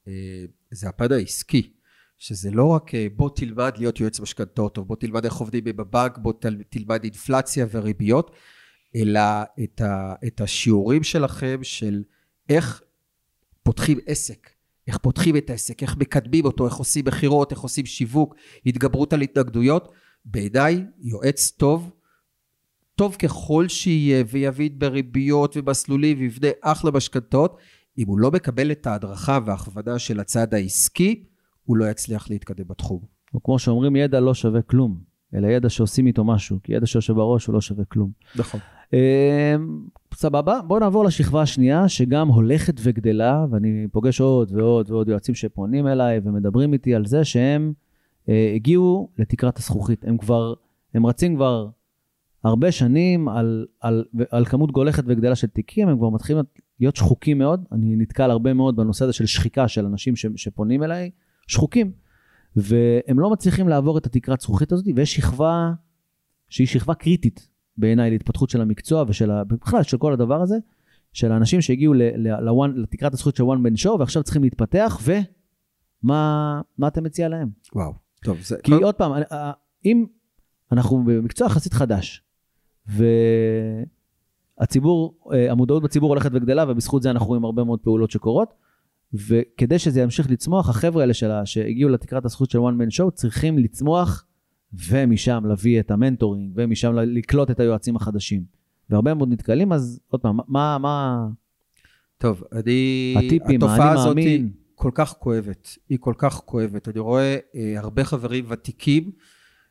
אה, 0.09 0.13
זה 0.71 0.89
הפן 0.89 1.13
העסקי. 1.13 1.73
שזה 2.19 2.51
לא 2.51 2.69
רק 2.69 2.95
אה, 2.95 3.07
בוא 3.17 3.31
תלמד 3.37 3.73
להיות 3.79 4.01
יועץ 4.01 4.21
משכנתאות, 4.21 4.79
או 4.79 4.85
בוא 4.85 4.97
תלמד 4.97 5.25
איך 5.25 5.35
עובדים 5.35 5.65
בבנק, 5.65 6.19
בוא 6.19 6.33
תלמד 6.69 7.05
אינפלציה 7.05 7.67
וריביות, 7.71 8.31
אלא 8.97 9.21
את, 9.65 9.81
ה, 9.81 10.15
את 10.27 10.41
השיעורים 10.41 11.03
שלכם 11.03 11.59
של 11.63 12.03
איך 12.49 12.83
פותחים 13.63 13.99
עסק, 14.07 14.51
איך 14.87 14.99
פותחים 14.99 15.37
את 15.37 15.51
העסק, 15.51 15.83
איך 15.83 15.97
מקדמים 15.97 16.45
אותו, 16.45 16.67
איך 16.67 16.75
עושים 16.75 17.05
מכירות, 17.05 17.53
איך 17.53 17.61
עושים 17.61 17.87
שיווק, 17.87 18.35
התגברות 18.67 19.13
על 19.13 19.21
התנגדויות. 19.21 19.93
בעיניי, 20.25 20.85
יועץ 20.99 21.51
טוב 21.51 21.91
טוב 22.99 23.17
ככל 23.17 23.69
שיהיה 23.69 24.25
ויבין 24.29 24.79
בריביות 24.79 25.57
ומסלולים 25.57 26.19
ויבנה 26.19 26.49
אחלה 26.61 26.91
משכנתאות, 26.91 27.57
אם 27.99 28.07
הוא 28.07 28.19
לא 28.19 28.31
מקבל 28.31 28.73
את 28.73 28.87
ההדרכה 28.87 29.39
וההכוונה 29.47 29.99
של 29.99 30.21
הצד 30.21 30.55
העסקי, 30.55 31.25
הוא 31.69 31.77
לא 31.77 31.91
יצליח 31.91 32.31
להתקדם 32.31 32.65
בתחום. 32.69 33.01
או 33.35 33.43
כמו 33.43 33.59
שאומרים, 33.59 33.97
ידע 33.97 34.21
לא 34.21 34.35
שווה 34.35 34.63
כלום, 34.63 34.99
אלא 35.35 35.47
ידע 35.47 35.69
שעושים 35.69 36.07
איתו 36.07 36.25
משהו, 36.25 36.59
כי 36.63 36.73
ידע 36.73 36.87
שיושב 36.87 37.13
בראש 37.13 37.47
הוא 37.47 37.55
לא 37.55 37.61
שווה 37.61 37.85
כלום. 37.85 38.11
נכון. 38.37 38.61
אמ, 38.93 38.99
סבבה, 40.15 40.61
בואו 40.67 40.81
נעבור 40.81 41.05
לשכבה 41.05 41.43
השנייה, 41.43 41.89
שגם 41.89 42.29
הולכת 42.29 42.75
וגדלה, 42.83 43.47
ואני 43.51 43.87
פוגש 43.93 44.21
עוד 44.21 44.53
ועוד 44.53 44.91
ועוד 44.91 45.09
יועצים 45.09 45.35
שפונים 45.35 45.87
אליי 45.87 46.21
ומדברים 46.25 46.73
איתי 46.73 46.95
על 46.95 47.07
זה 47.07 47.25
שהם 47.25 47.73
אה, 48.29 48.53
הגיעו 48.55 49.09
לתקרת 49.19 49.59
הזכוכית. 49.59 50.05
הם 50.05 50.19
כבר, 50.19 50.55
הם 50.95 51.07
רצים 51.07 51.37
כבר 51.37 51.69
הרבה 52.45 52.73
שנים 52.73 53.29
על, 53.29 53.67
על, 53.81 54.05
על 54.31 54.45
כמות 54.45 54.73
גולכת 54.73 55.03
וגדלה 55.07 55.35
של 55.35 55.47
תיקים, 55.47 55.89
הם 55.89 55.99
כבר 55.99 56.09
מתחילים 56.11 56.43
להיות 56.81 56.97
שחוקים 56.97 57.39
מאוד. 57.39 57.65
אני 57.73 57.97
נתקל 57.97 58.31
הרבה 58.31 58.55
מאוד 58.55 58.77
בנושא 58.77 59.05
הזה 59.05 59.13
של 59.13 59.27
שחיקה 59.27 59.69
של 59.69 59.87
אנשים 59.87 60.17
ש, 60.17 60.27
שפונים 60.37 60.83
אליי, 60.83 61.11
שחוקים. 61.49 61.93
והם 62.57 63.21
לא 63.21 63.31
מצליחים 63.31 63.69
לעבור 63.69 63.99
את 63.99 64.07
התקרת 64.07 64.41
זכוכית 64.41 64.73
הזאת, 64.73 64.87
ויש 64.97 65.15
שכבה 65.15 65.73
שהיא 66.49 66.67
שכבה 66.67 66.95
קריטית 66.95 67.49
בעיניי 67.77 68.11
להתפתחות 68.11 68.51
של 68.51 68.61
המקצוע 68.61 69.05
ושל, 69.09 69.31
בכלל 69.43 69.83
של 69.83 69.99
כל 69.99 70.13
הדבר 70.13 70.43
הזה, 70.43 70.57
של 71.13 71.33
האנשים 71.33 71.61
שהגיעו 71.61 71.95
ל, 71.95 72.03
ל, 72.03 72.29
ל, 72.29 72.83
לתקרת 72.83 73.15
הזכות 73.15 73.37
של 73.37 73.43
one 73.45 73.59
man 73.67 73.85
show 73.85 73.91
ועכשיו 73.99 74.23
צריכים 74.23 74.43
להתפתח, 74.43 75.01
ומה 76.05 76.61
אתה 76.87 77.01
מציע 77.01 77.29
להם? 77.29 77.49
וואו, 77.75 77.93
טוב, 78.25 78.39
זה... 78.41 78.57
כי 78.63 78.73
עוד 78.73 78.95
פעם, 78.95 79.13
אם 79.85 80.07
אנחנו 80.73 81.05
במקצוע 81.05 81.47
יחסית 81.47 81.73
חדש, 81.73 82.23
והציבור, 84.59 85.19
אה, 85.33 85.53
המודעות 85.53 85.83
בציבור 85.83 86.11
הולכת 86.11 86.31
וגדלה, 86.33 86.65
ובזכות 86.69 87.03
זה 87.03 87.11
אנחנו 87.11 87.27
רואים 87.29 87.45
הרבה 87.45 87.65
מאוד 87.65 87.81
פעולות 87.81 88.11
שקורות. 88.11 88.55
וכדי 89.15 89.79
שזה 89.79 90.01
ימשיך 90.01 90.31
לצמוח, 90.31 90.69
החבר'ה 90.69 91.03
האלה 91.03 91.15
שלה, 91.15 91.47
שהגיעו 91.47 91.91
לתקרת 91.91 92.25
הזכות 92.25 92.51
של 92.51 92.59
one 92.59 92.81
man 92.81 92.95
show, 92.95 93.11
צריכים 93.11 93.59
לצמוח, 93.59 94.25
ומשם 94.73 95.43
להביא 95.47 95.81
את 95.81 95.91
המנטורינג, 95.91 96.53
ומשם 96.57 96.95
לקלוט 96.95 97.51
את 97.51 97.61
היועצים 97.61 97.97
החדשים. 97.97 98.43
והרבה 98.91 99.15
מאוד 99.15 99.29
נתקלים, 99.29 99.73
אז 99.73 100.01
עוד 100.09 100.21
פעם, 100.21 100.39
מה, 100.49 100.79
מה... 100.79 101.27
טוב, 102.19 102.43
אני... 102.53 103.15
הטיפים, 103.19 103.57
התופעה 103.57 103.93
הזאת 103.93 104.07
מאמין. 104.07 104.43
היא 104.43 104.51
כל 104.75 104.91
כך 104.95 105.15
כואבת. 105.19 105.69
היא 105.89 105.99
כל 106.01 106.15
כך 106.19 106.35
כואבת. 106.35 106.89
אני 106.89 106.99
רואה 106.99 107.37
אה, 107.55 107.75
הרבה 107.79 108.05
חברים 108.05 108.45
ותיקים 108.49 109.11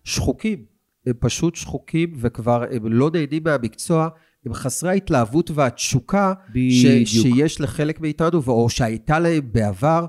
שחוקים. 0.03 0.65
הם 1.05 1.13
פשוט 1.19 1.55
שחוקים 1.55 2.13
וכבר 2.15 2.63
הם 2.71 2.93
לא 2.93 3.11
נהנים 3.13 3.43
מהמקצוע, 3.43 4.09
הם 4.45 4.53
חסרי 4.53 4.89
ההתלהבות 4.89 5.51
והתשוקה 5.51 6.33
ש, 6.55 6.85
שיש 7.05 7.61
לחלק 7.61 7.99
מאיתנו, 7.99 8.41
או 8.47 8.69
שהייתה 8.69 9.19
להם 9.19 9.49
בעבר, 9.51 10.05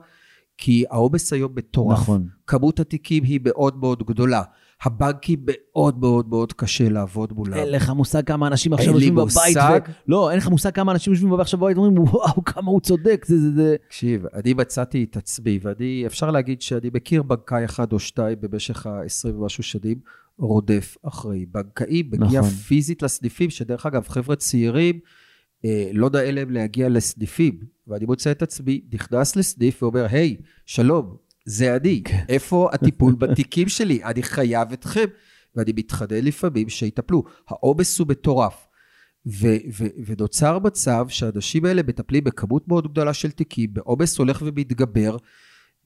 כי 0.59 0.85
העומס 0.91 1.33
היום 1.33 1.53
מטורף. 1.57 1.99
נכון. 1.99 2.29
כמות 2.47 2.81
התיקים 2.81 3.25
היא 3.25 3.41
מאוד 3.45 3.77
מאוד 3.77 4.03
גדולה. 4.07 4.43
הבנקים 4.83 5.39
מאוד 5.47 5.99
מאוד 5.99 6.29
מאוד 6.29 6.53
קשה 6.53 6.89
לעבוד 6.89 7.33
מולם. 7.33 7.55
אין 7.55 7.69
לך 7.69 7.91
מושג 7.91 8.27
כמה 8.27 8.47
אנשים 8.47 8.73
עכשיו 8.73 8.87
אין 8.87 8.97
לי 8.97 9.05
יושבים 9.05 9.15
בבית. 9.15 9.57
מושג. 9.57 9.81
ו... 9.89 9.93
לא, 10.09 10.31
אין 10.31 10.39
לך 10.39 10.49
מושג 10.49 10.71
כמה 10.75 10.93
אנשים 10.93 11.13
יושבים 11.13 11.31
בבית 11.31 11.41
עכשיו 11.41 11.61
בבית 11.61 11.77
ואומרים, 11.77 11.99
וואו, 11.99 12.45
כמה 12.45 12.71
הוא 12.71 12.81
צודק, 12.81 13.25
זה, 13.29 13.39
זה, 13.39 13.55
זה. 13.55 13.77
תקשיב, 13.87 14.27
אני 14.35 14.55
מצאתי 14.55 15.07
את 15.11 15.17
עצמי, 15.17 15.59
ואני, 15.63 16.05
אפשר 16.07 16.31
להגיד 16.31 16.63
שאני 16.63 16.91
מכיר 16.95 17.23
בנקאי 17.23 17.65
אחד 17.65 17.93
או 17.93 17.99
שתיים 17.99 18.39
במשך 18.41 18.87
ה-20 18.87 19.35
ומשהו 19.35 19.63
שנים, 19.63 19.99
רודף 20.39 20.97
אחרי 21.03 21.47
בנקאי, 21.47 22.03
מגיע 22.03 22.41
נכון. 22.41 22.53
פיזית 22.53 23.03
לסניפים, 23.03 23.51
שדרך 23.51 23.87
אגב, 23.87 24.09
חבר'ה 24.09 24.37
צעירים, 24.37 25.01
אה, 25.65 25.91
לא 25.93 26.11
נאה 26.11 26.31
להם 26.31 26.51
להגיע 26.51 26.89
לסניפים, 26.89 27.59
ואני 27.87 28.05
מוצא 28.07 28.31
את 28.31 28.43
עצמי 28.43 28.81
נכנס 28.93 29.37
לסניף 29.37 29.83
ואומר, 29.83 30.07
היי, 30.11 30.37
שלום, 30.67 31.17
זה 31.49 31.77
אני. 31.77 32.03
איפה 32.29 32.69
הטיפול 32.73 33.15
בתיקים 33.15 33.69
שלי? 33.69 34.05
אני 34.05 34.23
חייב 34.23 34.73
אתכם, 34.73 35.05
ואני 35.57 35.73
מתחנן 35.77 36.25
לפעמים 36.25 36.69
שיטפלו. 36.69 37.25
העומס 37.49 37.99
הוא 37.99 38.09
מטורף. 38.09 38.69
ו- 39.27 39.57
ו- 39.79 39.87
ונוצר 40.07 40.59
מצב 40.59 41.07
שהאנשים 41.09 41.65
האלה 41.65 41.83
מטפלים 41.83 42.25
בכמות 42.25 42.69
מאוד 42.69 42.93
גדולה 42.93 43.15
של 43.15 43.31
תיקים, 43.31 43.75
בעומס 43.75 44.19
הולך 44.19 44.43
ומתגבר, 44.47 45.17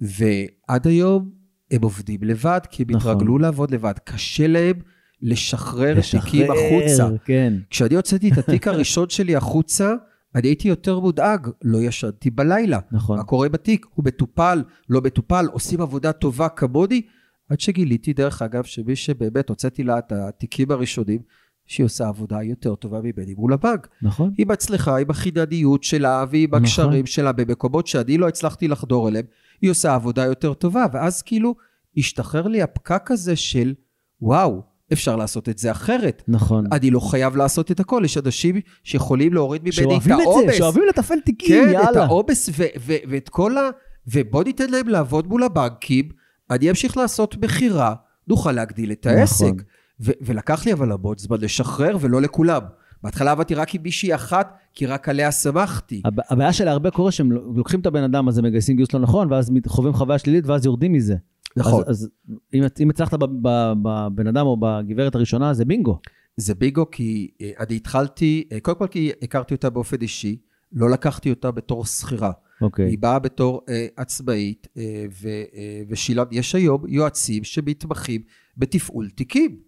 ועד 0.00 0.86
היום 0.86 1.30
הם 1.70 1.82
עובדים 1.82 2.22
לבד, 2.22 2.60
כי 2.70 2.82
הם 2.82 2.96
נכון. 2.96 3.10
התרגלו 3.10 3.38
לעבוד 3.38 3.70
לבד. 3.70 3.94
קשה 4.04 4.46
להם 4.46 4.74
לשחרר 5.22 5.98
לשחרר, 5.98 6.20
תיקים 6.24 6.46
החוצה. 6.50 7.08
כן. 7.24 7.54
כשאני 7.70 7.94
הוצאתי 7.94 8.30
את 8.30 8.38
התיק 8.38 8.68
הראשון 8.68 9.08
שלי 9.08 9.36
החוצה, 9.36 9.94
אני 10.34 10.48
הייתי 10.48 10.68
יותר 10.68 11.00
מודאג, 11.00 11.48
לא 11.64 11.78
ישנתי 11.78 12.30
בלילה. 12.30 12.78
נכון. 12.92 13.18
מה 13.18 13.24
קורה 13.24 13.48
בתיק? 13.48 13.86
הוא 13.94 14.04
מטופל, 14.04 14.62
לא 14.88 15.00
מטופל, 15.00 15.46
עושים 15.52 15.80
עבודה 15.80 16.12
טובה 16.12 16.48
כמוני? 16.48 17.02
עד 17.48 17.60
שגיליתי, 17.60 18.12
דרך 18.12 18.42
אגב, 18.42 18.64
שמי 18.64 18.96
שבאמת 18.96 19.48
הוצאתי 19.48 19.82
לה 19.82 19.98
את 19.98 20.12
התיקים 20.12 20.70
הראשונים, 20.70 21.20
שהיא 21.66 21.84
עושה 21.84 22.08
עבודה 22.08 22.42
יותר 22.42 22.74
טובה 22.74 23.00
ממני 23.00 23.34
מול 23.34 23.52
הבנק. 23.52 23.88
נכון. 24.02 24.32
היא 24.38 24.46
מצליחה 24.46 24.98
עם 24.98 25.10
החידניות 25.10 25.82
שלה 25.82 26.24
ועם 26.30 26.48
נכון. 26.48 26.62
הקשרים 26.62 27.06
שלה 27.06 27.32
במקומות 27.32 27.86
שאני 27.86 28.18
לא 28.18 28.28
הצלחתי 28.28 28.68
לחדור 28.68 29.08
אליהם, 29.08 29.24
היא 29.62 29.70
עושה 29.70 29.94
עבודה 29.94 30.24
יותר 30.24 30.54
טובה, 30.54 30.86
ואז 30.92 31.22
כאילו 31.22 31.54
השתחרר 31.96 32.48
לי 32.48 32.62
הפקק 32.62 33.10
הזה 33.10 33.36
של, 33.36 33.74
וואו, 34.20 34.62
אפשר 34.92 35.16
לעשות 35.16 35.48
את 35.48 35.58
זה 35.58 35.70
אחרת. 35.70 36.22
נכון. 36.28 36.64
אני 36.72 36.90
לא 36.90 37.00
חייב 37.00 37.36
לעשות 37.36 37.70
את 37.70 37.80
הכל, 37.80 38.02
יש 38.04 38.18
אנשים 38.18 38.60
שיכולים 38.84 39.34
להוריד 39.34 39.62
ממני 39.62 39.70
את 39.70 39.74
שאוהבים 40.02 40.14
את. 40.14 40.46
זה, 40.46 40.52
שאוהבים 40.52 40.82
לתפעל 40.88 41.20
תיקים, 41.20 41.64
כן, 41.64 41.70
יאללה. 41.72 41.90
את 41.90 41.96
העומס 41.96 42.48
ו- 42.48 42.62
ו- 42.80 42.96
ואת 43.08 43.28
כל 43.28 43.58
ה... 43.58 43.60
ובוא 44.06 44.44
ניתן 44.44 44.70
להם 44.70 44.88
לעבוד 44.88 45.26
מול 45.26 45.42
הבנקים, 45.42 46.08
אני 46.50 46.70
אמשיך 46.70 46.96
לעשות 46.96 47.36
מכירה, 47.44 47.94
נוכל 48.28 48.52
להגדיל 48.52 48.92
את 48.92 49.06
העסק. 49.06 49.44
נכון. 49.44 49.56
ו- 50.00 50.10
ולקח 50.20 50.66
לי 50.66 50.72
אבל 50.72 50.92
המון 50.92 51.14
זמן 51.18 51.36
לשחרר, 51.40 51.96
ולא 52.00 52.22
לכולם. 52.22 52.60
בהתחלה 53.02 53.30
עבדתי 53.30 53.54
רק 53.54 53.74
עם 53.74 53.82
מישהי 53.82 54.14
אחת, 54.14 54.54
כי 54.74 54.86
רק 54.86 55.08
עליה 55.08 55.32
שמחתי. 55.32 56.02
הב- 56.04 56.20
הבעיה 56.30 56.52
שלהרבה 56.52 56.90
קורה 56.90 57.10
שהם 57.12 57.32
לוקחים 57.32 57.80
את 57.80 57.86
הבן 57.86 58.02
אדם 58.02 58.28
הזה, 58.28 58.42
מגייסים 58.42 58.76
גיוס 58.76 58.92
לא 58.92 59.00
נכון, 59.00 59.32
ואז 59.32 59.50
חווים 59.66 59.92
חוויה 59.92 60.18
שלילית, 60.18 60.46
ואז 60.46 60.66
יורדים 60.66 60.92
מזה. 60.92 61.16
נכון. 61.56 61.84
אז, 61.86 61.90
אז 61.90 62.08
אם, 62.54 62.62
אם 62.80 62.90
הצלחת 62.90 63.18
בבן 63.18 64.26
אדם 64.26 64.46
או 64.46 64.56
בגברת 64.60 65.14
הראשונה, 65.14 65.54
זה 65.54 65.64
בינגו. 65.64 65.98
זה 66.36 66.54
ביגו 66.54 66.90
כי 66.90 67.30
אה, 67.40 67.50
אני 67.60 67.76
התחלתי, 67.76 68.48
אה, 68.52 68.60
קודם 68.60 68.78
כל 68.78 68.86
כי 68.86 69.10
הכרתי 69.22 69.54
אותה 69.54 69.70
באופן 69.70 69.96
אישי, 70.02 70.36
לא 70.72 70.90
לקחתי 70.90 71.30
אותה 71.30 71.50
בתור 71.50 71.84
שכירה. 71.84 72.32
אוקיי. 72.60 72.88
היא 72.88 72.98
באה 72.98 73.18
בתור 73.18 73.60
אה, 73.68 73.86
עצמאית, 73.96 74.68
אה, 74.76 75.04
ו- 75.22 75.28
אה, 75.28 75.82
ושילם, 75.88 76.24
יש 76.30 76.54
היום 76.54 76.84
יועצים 76.88 77.44
שמתמחים 77.44 78.22
בתפעול 78.56 79.10
תיקים. 79.10 79.58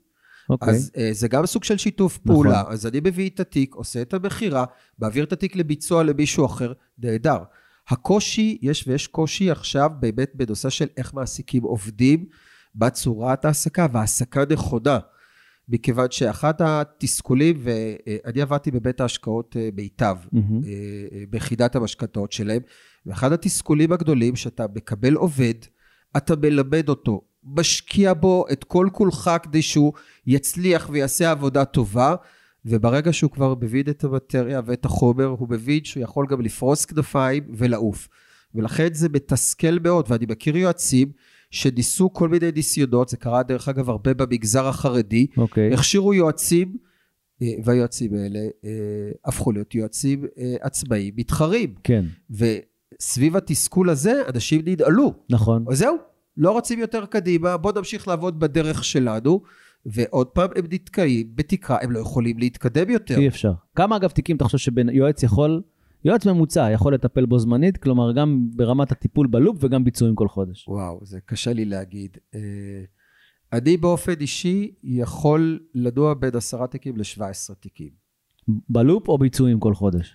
אוקיי. 0.51 0.68
אז 0.68 0.91
אה, 0.97 1.09
זה 1.12 1.28
גם 1.28 1.47
סוג 1.47 1.64
של 1.64 1.76
שיתוף 1.76 2.18
נכון. 2.24 2.35
פעולה. 2.35 2.62
אז 2.68 2.87
אני 2.87 3.01
מביא 3.05 3.30
את 3.30 3.41
התיק, 3.41 3.74
עושה 3.74 4.03
את 4.03 4.14
המכירה, 4.14 4.64
מעביר 4.99 5.24
את 5.24 5.32
התיק 5.32 5.57
לביצוע 5.57 6.03
למישהו 6.03 6.47
אחר, 6.47 6.72
נהדר. 6.99 7.39
הקושי, 7.89 8.59
יש 8.62 8.85
ויש 8.89 9.07
קושי 9.07 9.51
עכשיו 9.51 9.91
באמת 10.01 10.30
בנושא 10.35 10.70
של 10.70 10.87
איך 10.97 11.14
מעסיקים 11.14 11.62
עובדים 11.62 12.26
בצורת 12.74 13.45
ההעסקה 13.45 13.87
והעסקה 13.93 14.45
נכונה. 14.51 14.99
מכיוון 15.68 16.11
שאחד 16.11 16.55
התסכולים, 16.59 17.61
ואני 17.62 18.43
עבדתי 18.43 18.70
בבית 18.70 19.01
ההשקעות 19.01 19.57
אה, 19.57 19.68
מיטב, 19.76 20.16
מהמם. 20.32 20.64
אה, 20.64 20.70
אה, 21.12 21.24
ביחידת 21.30 21.76
המשכנתאות 21.76 22.32
שלהם, 22.32 22.62
ואחד 23.07 23.32
התסכולים 23.32 23.93
הגדולים 23.93 24.37
שאתה 24.37 24.66
מקבל 24.74 25.14
עובד, 25.14 25.55
אתה 26.16 26.37
מלמד 26.37 26.89
אותו, 26.89 27.20
משקיע 27.45 28.14
בו 28.14 28.45
את 28.53 28.64
כל 28.64 28.89
כולך 28.93 29.30
כדי 29.43 29.62
שהוא 29.62 29.93
יצליח 30.26 30.89
ויעשה 30.93 31.30
עבודה 31.30 31.64
טובה, 31.64 32.14
וברגע 32.66 33.12
שהוא 33.12 33.30
כבר 33.30 33.54
מבין 33.60 33.84
את 33.90 34.04
המטריה 34.04 34.60
ואת 34.66 34.84
החומר, 34.84 35.24
הוא 35.24 35.48
מבין 35.50 35.84
שהוא 35.84 36.02
יכול 36.02 36.26
גם 36.30 36.40
לפרוס 36.40 36.84
כנפיים 36.84 37.44
ולעוף. 37.50 38.08
ולכן 38.54 38.88
זה 38.92 39.08
מתסכל 39.08 39.78
מאוד, 39.78 40.06
ואני 40.08 40.26
מכיר 40.28 40.56
יועצים 40.56 41.12
שניסו 41.50 42.12
כל 42.12 42.28
מיני 42.28 42.52
ניסיונות, 42.52 43.08
זה 43.08 43.16
קרה 43.16 43.42
דרך 43.42 43.68
אגב 43.68 43.90
הרבה 43.90 44.14
במגזר 44.14 44.66
החרדי, 44.66 45.26
אוקיי. 45.36 45.74
הכשירו 45.74 46.14
יועצים, 46.14 46.76
אה, 47.42 47.48
והיועצים 47.64 48.14
האלה 48.14 48.38
אה, 48.64 48.70
הפכו 49.24 49.52
להיות 49.52 49.74
יועצים 49.74 50.24
אה, 50.38 50.54
עצמאיים 50.60 51.14
מתחרים. 51.16 51.74
כן, 51.84 52.04
וסביב 52.30 53.36
התסכול 53.36 53.90
הזה, 53.90 54.22
אנשים 54.34 54.62
ננעלו. 54.64 55.14
נכון. 55.30 55.64
אז 55.70 55.78
זהו, 55.78 55.96
לא 56.36 56.56
רצים 56.58 56.78
יותר 56.78 57.06
קדימה, 57.06 57.56
בואו 57.56 57.74
נמשיך 57.76 58.08
לעבוד 58.08 58.40
בדרך 58.40 58.84
שלנו, 58.84 59.42
ועוד 59.87 60.26
פעם 60.26 60.51
הם 60.57 60.64
נתקעים 60.70 61.32
בתקרה, 61.35 61.78
הם 61.82 61.91
לא 61.91 61.99
יכולים 61.99 62.39
להתקדם 62.39 62.91
יותר. 62.91 63.18
אי 63.18 63.28
אפשר. 63.28 63.53
כמה 63.74 63.97
אגב 63.97 64.11
תיקים 64.11 64.37
אתה 64.37 64.45
חושב 64.45 64.59
שיועץ 64.59 65.22
יכול, 65.22 65.62
יועץ 66.05 66.26
ממוצע 66.26 66.70
יכול 66.72 66.95
לטפל 66.95 67.26
בו 67.26 67.39
זמנית, 67.39 67.76
כלומר 67.76 68.12
גם 68.12 68.49
ברמת 68.57 68.93
הטיפול 68.93 69.26
בלופ 69.26 69.57
וגם 69.61 69.85
ביצועים 69.85 70.14
כל 70.14 70.28
חודש. 70.28 70.68
וואו, 70.68 71.01
זה 71.03 71.20
קשה 71.20 71.53
לי 71.53 71.64
להגיד. 71.64 72.18
אה, 72.35 72.41
אני 73.53 73.76
באופן 73.76 74.14
אישי 74.20 74.74
יכול 74.82 75.61
לנוע 75.74 76.14
בין 76.14 76.37
עשרה 76.37 76.66
תיקים 76.66 76.97
ל-17 76.97 77.55
תיקים. 77.61 77.91
בלופ 78.68 79.09
או 79.09 79.18
ביצועים 79.18 79.61
כל 79.61 79.74
חודש? 79.74 80.14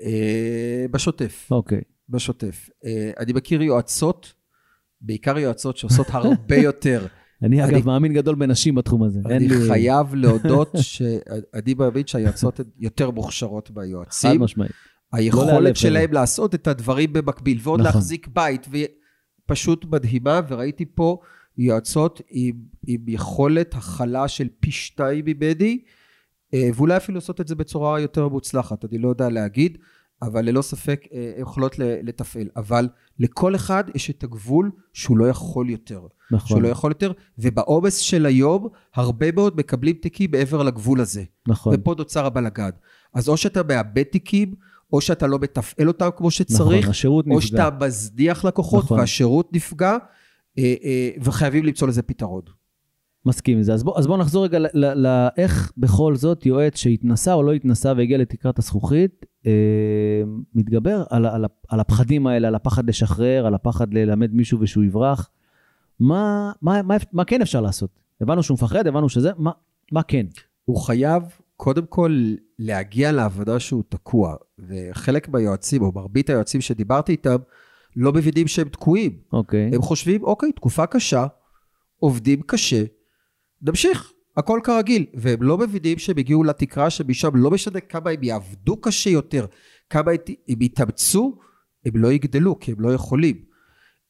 אה, 0.00 0.86
בשוטף. 0.90 1.48
אוקיי. 1.50 1.80
בשוטף. 2.08 2.70
אה, 2.84 3.10
אני 3.18 3.32
מכיר 3.32 3.62
יועצות, 3.62 4.34
בעיקר 5.00 5.38
יועצות 5.38 5.76
שעושות 5.76 6.06
הרבה 6.14 6.56
יותר. 6.56 7.06
אני 7.42 7.64
אגב 7.64 7.86
מאמין 7.86 8.12
גדול 8.12 8.34
בנשים 8.34 8.74
בתחום 8.74 9.02
הזה. 9.02 9.20
אני 9.24 9.48
חייב 9.68 10.14
להודות 10.22 10.72
שאני 10.74 11.74
מאמין 11.78 12.06
שהיועצות 12.06 12.60
הן 12.60 12.66
יותר 12.78 13.10
מוכשרות 13.10 13.68
חד 13.68 13.74
מהיועצים. 13.76 14.42
משמעית. 14.42 14.72
לא 15.12 15.18
היכולת 15.18 15.76
שלהם 15.76 16.12
לעשות 16.12 16.54
את 16.54 16.66
הדברים 16.66 17.12
במקביל, 17.12 17.58
ועוד 17.62 17.80
נכון. 17.80 17.92
להחזיק 17.94 18.28
בית, 18.28 18.66
ופשוט 18.70 19.84
מדהימה, 19.84 20.40
וראיתי 20.48 20.84
פה 20.94 21.18
יועצות 21.58 22.20
עם, 22.30 22.54
עם 22.86 23.00
יכולת 23.08 23.74
הכלה 23.74 24.28
של 24.28 24.48
פי 24.60 24.70
שתיים 24.70 25.24
ממני, 25.24 25.80
אה, 26.54 26.68
ואולי 26.74 26.96
אפילו 26.96 27.14
לעשות 27.14 27.40
את 27.40 27.48
זה 27.48 27.54
בצורה 27.54 28.00
יותר 28.00 28.28
מוצלחת, 28.28 28.84
אני 28.84 28.98
לא 28.98 29.08
יודע 29.08 29.28
להגיד, 29.28 29.78
אבל 30.22 30.44
ללא 30.44 30.62
ספק 30.62 31.06
אה, 31.12 31.32
יכולות 31.38 31.78
לתפעל. 31.78 32.48
אבל 32.56 32.88
לכל 33.18 33.54
אחד 33.54 33.84
יש 33.94 34.10
את 34.10 34.24
הגבול 34.24 34.70
שהוא 34.92 35.18
לא 35.18 35.28
יכול 35.28 35.70
יותר. 35.70 36.00
נכון, 36.30 36.48
שהוא 36.48 36.62
לא 36.62 36.68
יכול 36.68 36.90
יותר, 36.90 37.12
ובעומס 37.38 37.96
של 37.96 38.26
היום, 38.26 38.68
הרבה 38.94 39.32
מאוד 39.32 39.56
מקבלים 39.56 39.94
תיקים 39.94 40.30
מעבר 40.30 40.62
לגבול 40.62 41.00
הזה. 41.00 41.24
נכון. 41.48 41.74
ופה 41.76 41.94
נוצר 41.98 42.26
הבלגן. 42.26 42.70
אז 43.14 43.28
או 43.28 43.36
שאתה 43.36 43.62
מאבד 43.62 44.02
תיקים, 44.02 44.54
או 44.92 45.00
שאתה 45.00 45.26
לא 45.26 45.38
מתפעל 45.38 45.88
אותם 45.88 46.08
כמו 46.16 46.30
שצריך, 46.30 46.78
נכון, 46.78 46.90
השירות 46.90 47.26
או 47.26 47.36
נפגע. 47.36 47.46
שאתה 47.46 47.70
מזניח 47.86 48.44
לקוחות 48.44 48.84
נכון. 48.84 48.98
והשירות 48.98 49.52
נפגע, 49.52 49.96
אה, 50.58 50.74
אה, 50.84 51.10
וחייבים 51.22 51.64
למצוא 51.64 51.88
לזה 51.88 52.02
פתרון. 52.02 52.42
מסכים 53.28 53.56
עם 53.56 53.62
זה. 53.62 53.74
אז 53.74 53.84
בוא, 53.84 53.98
אז 53.98 54.06
בוא 54.06 54.16
נחזור 54.16 54.44
רגע 54.44 54.58
לאיך 54.74 55.72
בכל 55.76 56.16
זאת 56.16 56.46
יועץ 56.46 56.76
שהתנסה 56.76 57.34
או 57.34 57.42
לא 57.42 57.52
התנסה 57.52 57.92
והגיע 57.96 58.18
לתקרת 58.18 58.58
הזכוכית, 58.58 59.26
אה, 59.46 59.52
מתגבר 60.54 61.04
על, 61.10 61.26
על, 61.26 61.44
על 61.68 61.80
הפחדים 61.80 62.26
האלה, 62.26 62.48
על 62.48 62.54
הפחד 62.54 62.88
לשחרר, 62.88 63.46
על 63.46 63.54
הפחד 63.54 63.94
ללמד 63.94 64.34
מישהו 64.34 64.60
ושהוא 64.60 64.84
יברח. 64.84 65.30
מה, 66.00 66.52
מה, 66.62 66.82
מה, 66.82 66.96
מה 67.12 67.24
כן 67.24 67.42
אפשר 67.42 67.60
לעשות? 67.60 67.90
הבנו 68.20 68.42
שהוא 68.42 68.54
מפחד, 68.54 68.86
הבנו 68.86 69.08
שזה, 69.08 69.30
מה, 69.38 69.50
מה 69.92 70.02
כן? 70.02 70.26
הוא 70.64 70.76
חייב 70.76 71.22
קודם 71.56 71.86
כל 71.86 72.34
להגיע 72.58 73.12
להבנה 73.12 73.60
שהוא 73.60 73.82
תקוע, 73.88 74.34
וחלק 74.58 75.28
מהיועצים, 75.28 75.82
או 75.82 75.92
מרבית 75.94 76.30
היועצים 76.30 76.60
שדיברתי 76.60 77.12
איתם, 77.12 77.36
לא 77.96 78.12
מבינים 78.12 78.46
שהם 78.46 78.68
תקועים. 78.68 79.18
אוקיי. 79.32 79.70
הם 79.74 79.82
חושבים, 79.82 80.24
אוקיי, 80.24 80.52
תקופה 80.52 80.86
קשה, 80.86 81.26
עובדים 81.98 82.42
קשה, 82.42 82.84
נמשיך, 83.62 84.12
הכל 84.36 84.60
כרגיל. 84.64 85.06
והם 85.14 85.42
לא 85.42 85.58
מבינים 85.58 85.98
שהם 85.98 86.18
הגיעו 86.18 86.44
לתקרה 86.44 86.90
שמשם 86.90 87.36
לא 87.36 87.50
משנה 87.50 87.80
כמה 87.80 88.10
הם 88.10 88.22
יעבדו 88.22 88.76
קשה 88.76 89.10
יותר, 89.10 89.46
כמה 89.90 90.10
הם 90.48 90.62
יתאמצו, 90.62 91.38
הם 91.86 91.96
לא 91.96 92.12
יגדלו, 92.12 92.58
כי 92.58 92.72
הם 92.72 92.80
לא 92.80 92.92
יכולים. 92.92 93.42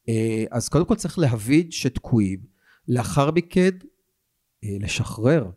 אה, 0.09 0.44
אז 0.51 0.68
קודם 0.68 0.84
כל 0.84 0.94
צריך 0.94 1.18
להבין 1.18 1.70
שתקועים, 1.70 2.38
לאחר 2.88 3.30
מכן 3.30 3.70
אה, 4.64 4.76
לשחרר, 4.80 5.51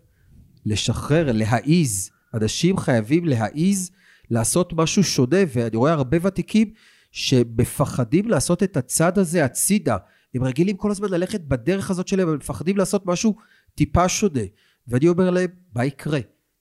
לשחרר, 0.65 1.31
להעיז. 1.31 2.11
אנשים 2.33 2.77
חייבים 2.77 3.25
להעיז 3.25 3.91
לעשות 4.29 4.73
משהו 4.73 5.03
שונה, 5.03 5.37
ואני 5.53 5.77
רואה 5.77 5.93
הרבה 5.93 6.17
ותיקים 6.21 6.73
שמפחדים 7.11 8.29
לעשות 8.29 8.63
את 8.63 8.77
הצעד 8.77 9.19
הזה 9.19 9.45
הצידה. 9.45 9.97
הם 10.35 10.43
רגילים 10.43 10.77
כל 10.77 10.91
הזמן 10.91 11.09
ללכת 11.09 11.41
בדרך 11.41 11.91
הזאת 11.91 12.07
שלהם, 12.07 12.29
הם 12.29 12.35
מפחדים 12.35 12.77
לעשות 12.77 13.05
משהו 13.05 13.35
טיפה 13.75 14.09
שונה. 14.09 14.41
ואני 14.87 15.07
אומר 15.07 15.29
להם, 15.29 15.49
מה 15.75 15.85
יקרה? 15.85 16.19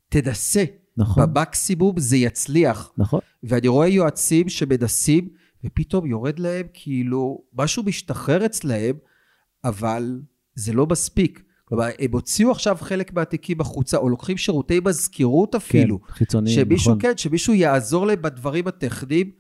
תנסה. 0.09 0.65
נכון, 0.97 1.35
במקסימום 1.35 2.01
זה 2.01 2.17
יצליח. 2.17 2.93
נכון. 2.99 3.21
ואני 3.43 3.69
רואה 3.69 3.89
יועצים 3.89 4.49
שמנסים, 4.49 5.29
ופתאום 5.65 6.07
יורד 6.07 6.39
להם 6.39 6.67
כאילו, 6.73 7.43
משהו 7.55 7.83
משתחרר 7.83 8.47
אצלהם, 8.47 8.97
אבל 9.65 10.21
זה 10.55 10.73
לא 10.73 10.87
מספיק. 10.87 11.43
כלומר, 11.65 11.89
הם 11.99 12.13
הוציאו 12.13 12.51
עכשיו 12.51 12.77
חלק 12.81 13.13
מהתיקים 13.13 13.61
החוצה, 13.61 13.97
או 13.97 14.09
לוקחים 14.09 14.37
שירותי 14.37 14.81
מזכירות 14.85 15.55
אפילו. 15.55 16.01
כן, 16.03 16.13
חיצוניים, 16.13 16.57
שמישהו, 16.57 16.91
נכון. 16.91 17.03
כן, 17.03 17.17
שמישהו 17.17 17.55
יעזור 17.55 18.07
להם 18.07 18.23
בדברים 18.23 18.67
הטכניים, 18.69 19.31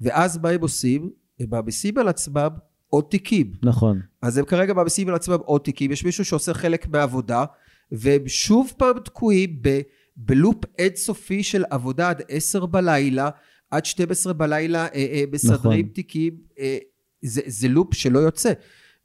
ואז 0.00 0.38
מה 0.38 0.48
הם 0.48 0.60
עושים? 0.60 1.10
הם 1.40 1.46
מעמיסים 1.50 1.98
על 1.98 2.08
עצמם 2.08 2.48
עוד 2.94 3.04
תיקים. 3.10 3.52
נכון, 3.62 4.00
אז 4.22 4.38
הם 4.38 4.44
כרגע 4.44 4.74
מעמיסים 4.74 5.08
על 5.08 5.14
עצמם 5.14 5.38
עוד 5.44 5.60
תיקים, 5.60 5.92
יש 5.92 6.04
מישהו 6.04 6.24
שעושה 6.24 6.54
חלק 6.54 6.88
מהעבודה, 6.88 7.44
והם 7.92 8.28
שוב 8.28 8.72
פעם 8.76 8.98
תקועים 8.98 9.58
ב, 9.60 9.80
בלופ 10.16 10.64
אינסופי 10.78 11.42
של 11.42 11.64
עבודה 11.70 12.10
עד 12.10 12.22
10 12.28 12.66
בלילה, 12.66 13.30
עד 13.70 13.84
12 13.84 14.32
בלילה 14.32 14.86
אה, 14.86 14.88
אה, 14.94 15.24
מסדרים 15.32 15.84
נכון. 15.84 15.94
תיקים, 15.94 16.36
אה, 16.58 16.78
זה, 17.22 17.40
זה 17.46 17.68
לופ 17.68 17.94
שלא 17.94 18.18
יוצא. 18.18 18.52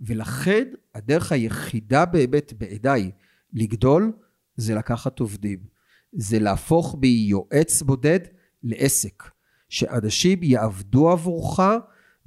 ולכן 0.01 0.63
הדרך 0.95 1.31
היחידה 1.31 2.05
באמת 2.05 2.53
בעיניי 2.57 3.11
לגדול, 3.53 4.11
זה 4.55 4.75
לקחת 4.75 5.19
עובדים. 5.19 5.59
זה 6.13 6.39
להפוך 6.39 6.95
מיועץ 7.01 7.81
בודד 7.81 8.19
לעסק. 8.63 9.23
שאנשים 9.69 10.39
יעבדו 10.43 11.09
עבורך 11.09 11.59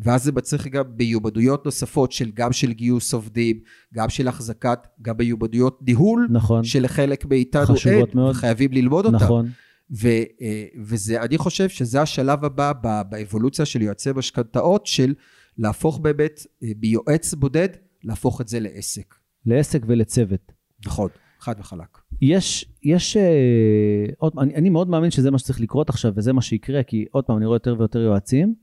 ואז 0.03 0.25
זה 0.25 0.33
מצריך 0.33 0.67
גם 0.67 0.85
מיומנויות 0.99 1.65
נוספות 1.65 2.13
של 2.13 2.31
גם 2.35 2.53
של 2.53 2.73
גיוס 2.73 3.15
עובדים, 3.15 3.61
גם 3.95 4.09
של 4.09 4.29
החזקת, 4.29 4.79
גם 5.03 5.17
מיומנויות 5.19 5.79
ניהול, 5.87 6.29
נכון. 6.31 6.65
שלחלק 6.65 7.25
מאיתנו 7.25 7.75
אין, 7.87 8.05
מאוד. 8.15 8.31
וחייבים 8.31 8.73
ללמוד 8.73 9.07
אותם. 9.07 9.17
נכון. 9.17 9.49
ו, 9.93 10.09
אה, 10.09 10.65
וזה, 10.79 11.23
אני 11.23 11.39
חושב 11.39 11.69
שזה 11.69 12.03
השלב 12.03 12.45
הבא 12.45 12.73
באבולוציה 13.11 13.65
של 13.65 13.83
יועצי 13.83 14.11
משכנתאות, 14.15 14.87
של 14.87 15.15
להפוך 15.59 15.99
באמת 15.99 16.47
אה, 16.63 16.69
מיועץ 16.81 17.35
בודד, 17.35 17.69
להפוך 18.05 18.41
את 18.41 18.49
זה 18.49 18.61
לעסק. 18.61 19.15
לעסק 19.47 19.83
ולצוות. 19.87 20.53
נכון, 20.87 21.09
חד 21.41 21.55
וחלק. 21.59 21.99
יש, 22.23 22.67
יש, 22.83 23.17
אה, 23.17 24.07
עוד, 24.19 24.33
אני, 24.39 24.55
אני 24.55 24.71
מאוד 24.71 24.89
מאמין 24.89 25.11
שזה 25.11 25.31
מה 25.31 25.39
שצריך 25.39 25.61
לקרות 25.61 25.89
עכשיו, 25.89 26.13
וזה 26.17 26.33
מה 26.33 26.43
שיקרה, 26.43 26.83
כי 26.83 27.05
עוד 27.11 27.25
פעם, 27.25 27.37
אני 27.37 27.47
רואה 27.47 27.57
יותר 27.57 27.75
ויותר 27.79 27.99
יועצים. 27.99 28.55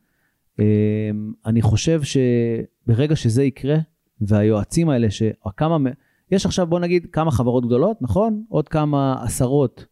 אה, 0.60 1.10
אני 1.46 1.62
חושב 1.62 2.02
שברגע 2.04 3.16
שזה 3.16 3.44
יקרה, 3.44 3.78
והיועצים 4.22 4.90
האלה, 4.90 5.08
שכמה, 5.12 5.78
יש 6.32 6.46
עכשיו, 6.46 6.68
בוא 6.68 6.80
נגיד, 6.80 7.08
כמה 7.12 7.32
חברות 7.32 7.66
גדולות, 7.66 8.02
נכון? 8.02 8.44
עוד 8.50 8.68
כמה 8.68 9.24
עשרות 9.24 9.86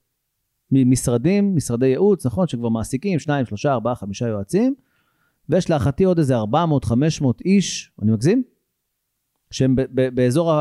משרדים, 0.72 1.56
משרדי 1.56 1.88
ייעוץ, 1.88 2.26
נכון? 2.26 2.48
שכבר 2.48 2.70
מעסיקים 2.70 3.20
שניים, 3.20 3.46
שלושה, 3.46 3.74
ארבעה, 3.74 3.96
חמישה 3.96 4.28
יועצים, 4.28 4.76
ויש 5.50 5.70
להערכתי 5.70 6.04
עוד 6.04 6.18
איזה 6.18 6.36
400, 6.36 6.86
500 6.86 7.42
איש, 7.42 7.92
אני 8.02 8.12
מגזים? 8.12 8.44
שהם 9.52 9.76
באזור 10.14 10.52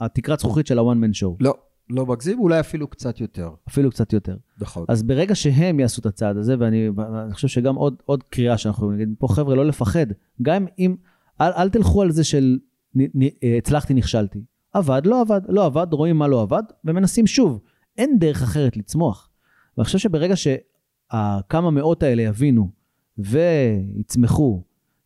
התקרת 0.00 0.38
זכוכית 0.38 0.66
של 0.66 0.78
ה-one 0.78 1.04
man 1.04 1.22
show. 1.22 1.36
לא, 1.40 1.54
לא 1.90 2.06
מגזים, 2.06 2.38
אולי 2.38 2.60
אפילו 2.60 2.88
קצת 2.88 3.20
יותר. 3.20 3.50
אפילו 3.68 3.90
קצת 3.90 4.12
יותר. 4.12 4.36
נכון. 4.60 4.84
אז 4.88 5.02
ברגע 5.02 5.34
שהם 5.34 5.80
יעשו 5.80 6.00
את 6.00 6.06
הצעד 6.06 6.36
הזה, 6.36 6.56
ואני, 6.58 6.88
חושב 7.32 7.48
שגם 7.48 7.74
עוד, 7.74 7.94
עוד 8.04 8.22
קריאה 8.22 8.58
שאנחנו 8.58 8.90
נגיד 8.92 9.14
פה, 9.18 9.28
חבר'ה, 9.30 9.54
לא 9.54 9.66
לפחד. 9.66 10.06
גם 10.42 10.66
אם, 10.78 10.96
אל, 11.40 11.52
אל 11.52 11.70
תלכו 11.70 12.02
על 12.02 12.10
זה 12.10 12.24
של 12.24 12.58
נ, 12.94 13.02
נ, 13.02 13.22
אה, 13.22 13.58
הצלחתי, 13.58 13.94
נכשלתי. 13.94 14.44
עבד, 14.72 15.02
לא 15.04 15.20
עבד, 15.20 15.40
לא 15.48 15.66
עבד, 15.66 15.86
רואים 15.92 16.16
מה 16.16 16.28
לא 16.28 16.42
עבד, 16.42 16.62
ומנסים 16.84 17.26
שוב. 17.26 17.60
אין 17.98 18.18
דרך 18.18 18.42
אחרת 18.42 18.76
לצמוח. 18.76 19.30
ואני 19.76 19.84
חושב 19.84 19.98
שברגע 19.98 20.34
שהכמה 20.36 21.70
מאות 21.70 22.02
האלה 22.02 22.22
יבינו, 22.22 22.70
ויצמחו, 23.18 24.62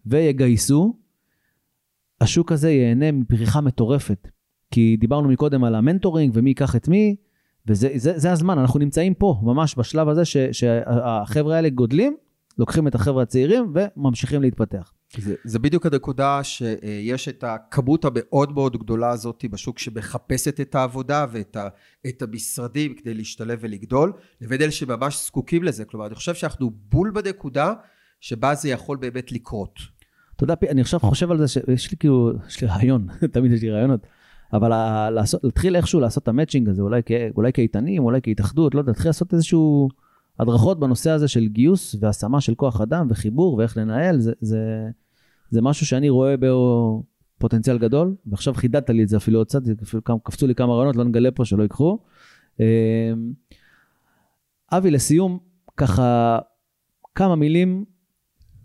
ויגייסו, 0.06 0.96
השוק 2.20 2.52
הזה 2.52 2.70
ייהנה 2.70 3.12
מפריחה 3.12 3.60
מטורפת. 3.60 4.28
כי 4.76 4.96
דיברנו 5.00 5.28
מקודם 5.28 5.64
על 5.64 5.74
המנטורינג 5.74 6.32
ומי 6.34 6.50
ייקח 6.50 6.76
את 6.76 6.88
מי, 6.88 7.16
וזה 7.66 7.88
זה, 7.94 8.18
זה 8.18 8.32
הזמן, 8.32 8.58
אנחנו 8.58 8.78
נמצאים 8.78 9.14
פה, 9.14 9.40
ממש 9.42 9.74
בשלב 9.78 10.08
הזה 10.08 10.24
ש, 10.24 10.36
שהחבר'ה 10.52 11.56
האלה 11.56 11.68
גודלים, 11.68 12.16
לוקחים 12.58 12.88
את 12.88 12.94
החבר'ה 12.94 13.22
הצעירים 13.22 13.72
וממשיכים 13.74 14.42
להתפתח. 14.42 14.92
זה, 15.18 15.34
זה 15.44 15.58
בדיוק 15.58 15.86
הנקודה 15.86 16.40
שיש 16.42 17.28
את 17.28 17.44
הכמות 17.44 18.04
המאוד 18.04 18.52
מאוד 18.52 18.76
גדולה 18.76 19.10
הזאת 19.10 19.44
בשוק 19.50 19.78
שמחפשת 19.78 20.60
את 20.60 20.74
העבודה 20.74 21.26
ואת 21.32 21.56
ה, 21.56 21.68
את 22.08 22.22
המשרדים 22.22 22.94
כדי 22.94 23.14
להשתלב 23.14 23.58
ולגדול, 23.62 24.12
לבין 24.40 24.62
אלה 24.62 24.70
שממש 24.70 25.26
זקוקים 25.26 25.62
לזה. 25.62 25.84
כלומר, 25.84 26.06
אני 26.06 26.14
חושב 26.14 26.34
שאנחנו 26.34 26.70
בול 26.70 27.10
בנקודה 27.10 27.72
שבה 28.20 28.54
זה 28.54 28.68
יכול 28.68 28.96
באמת 28.96 29.32
לקרות. 29.32 29.78
אתה 30.36 30.44
יודע, 30.44 30.54
אני 30.68 30.80
עכשיו 30.80 31.00
חושב 31.00 31.30
על 31.30 31.38
זה 31.38 31.48
שיש 31.48 31.90
לי 31.90 31.96
כאילו, 31.96 32.32
יש 32.48 32.60
לי 32.60 32.66
רעיון, 32.66 33.06
תמיד 33.32 33.52
יש 33.52 33.62
לי 33.62 33.70
רעיונות, 33.70 34.06
אבל 34.52 34.68
לעשות, 35.10 35.44
להתחיל 35.44 35.76
איכשהו 35.76 36.00
לעשות 36.00 36.22
את 36.22 36.28
המצ'ינג 36.28 36.68
הזה, 36.68 36.82
אולי, 36.82 37.02
כ- 37.06 37.36
אולי 37.36 37.52
כאיתנים, 37.52 38.04
אולי 38.04 38.20
כהתאחדות, 38.22 38.74
לא 38.74 38.80
יודע, 38.80 38.90
להתחיל 38.90 39.08
לעשות 39.08 39.34
איזשהו 39.34 39.88
הדרכות 40.40 40.80
בנושא 40.80 41.10
הזה 41.10 41.28
של 41.28 41.48
גיוס 41.48 41.96
והשמה 42.00 42.40
של 42.40 42.54
כוח 42.54 42.80
אדם 42.80 43.06
וחיבור 43.10 43.54
ואיך 43.54 43.76
לנהל, 43.76 44.20
זה, 44.20 44.32
זה, 44.40 44.88
זה 45.50 45.62
משהו 45.62 45.86
שאני 45.86 46.08
רואה 46.08 46.36
בו 46.36 47.02
פוטנציאל 47.38 47.78
גדול, 47.78 48.14
ועכשיו 48.26 48.54
חידדת 48.54 48.90
לי 48.90 49.02
את 49.02 49.08
זה 49.08 49.16
אפילו 49.16 49.38
עוד 49.38 49.46
קצת, 49.46 49.62
קפצו 50.22 50.46
לי 50.46 50.54
כמה 50.54 50.74
רעיונות, 50.74 50.96
לא 50.96 51.04
נגלה 51.04 51.30
פה 51.30 51.44
שלא 51.44 51.62
ייקחו. 51.62 51.98
אמ, 52.60 52.64
אבי, 54.72 54.90
לסיום, 54.90 55.38
ככה 55.76 56.38
כמה 57.14 57.36
מילים 57.36 57.84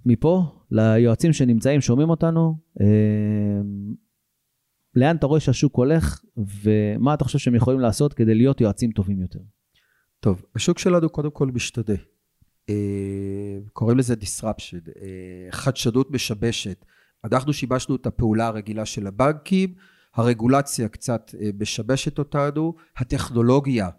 מפה 0.05 0.43
ליועצים 0.71 1.34
שנמצאים, 1.34 1.82
שומעים 1.82 2.09
אותנו, 2.09 2.55
אה, 2.82 2.86
לאן 4.95 5.15
אתה 5.15 5.25
רואה 5.25 5.39
שהשוק 5.39 5.75
הולך, 5.75 6.21
ומה 6.37 7.13
אתה 7.13 7.23
חושב 7.23 7.39
שהם 7.39 7.55
יכולים 7.55 7.79
לעשות 7.79 8.13
כדי 8.13 8.35
להיות 8.35 8.61
יועצים 8.61 8.91
טובים 8.91 9.21
יותר? 9.21 9.39
טוב, 10.19 10.45
השוק 10.55 10.79
שלנו 10.79 11.09
קודם 11.09 11.31
כל 11.31 11.47
משתנה. 11.47 11.95
אה, 12.69 13.59
קוראים 13.73 13.97
לזה 13.97 14.13
disruption, 14.13 14.89
אה, 15.01 15.51
חדשנות 15.51 16.11
משבשת. 16.11 16.85
אנחנו 17.23 17.53
שיבשנו 17.53 17.95
את 17.95 18.05
הפעולה 18.05 18.47
הרגילה 18.47 18.85
של 18.85 19.07
הבנקים, 19.07 19.73
הרגולציה 20.15 20.87
קצת 20.87 21.35
אה, 21.41 21.49
משבשת 21.59 22.19
אותנו, 22.19 22.75
הטכנולוגיה 22.97 23.89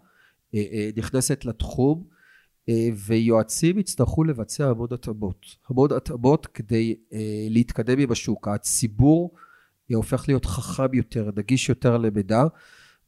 נכנסת 0.95 1.45
לתחום, 1.45 2.03
ויועצים 3.05 3.79
יצטרכו 3.79 4.23
לבצע 4.23 4.69
המון 4.69 4.87
התאמות. 4.91 5.45
המון 5.69 5.91
התאמות 5.91 6.45
כדי 6.45 6.95
להתקדם 7.49 7.99
עם 7.99 8.11
השוק. 8.11 8.47
הציבור 8.47 9.35
הופך 9.89 10.25
להיות 10.27 10.45
חכם 10.45 10.93
יותר, 10.93 11.29
נגיש 11.37 11.69
יותר 11.69 11.97
למידע, 11.97 12.43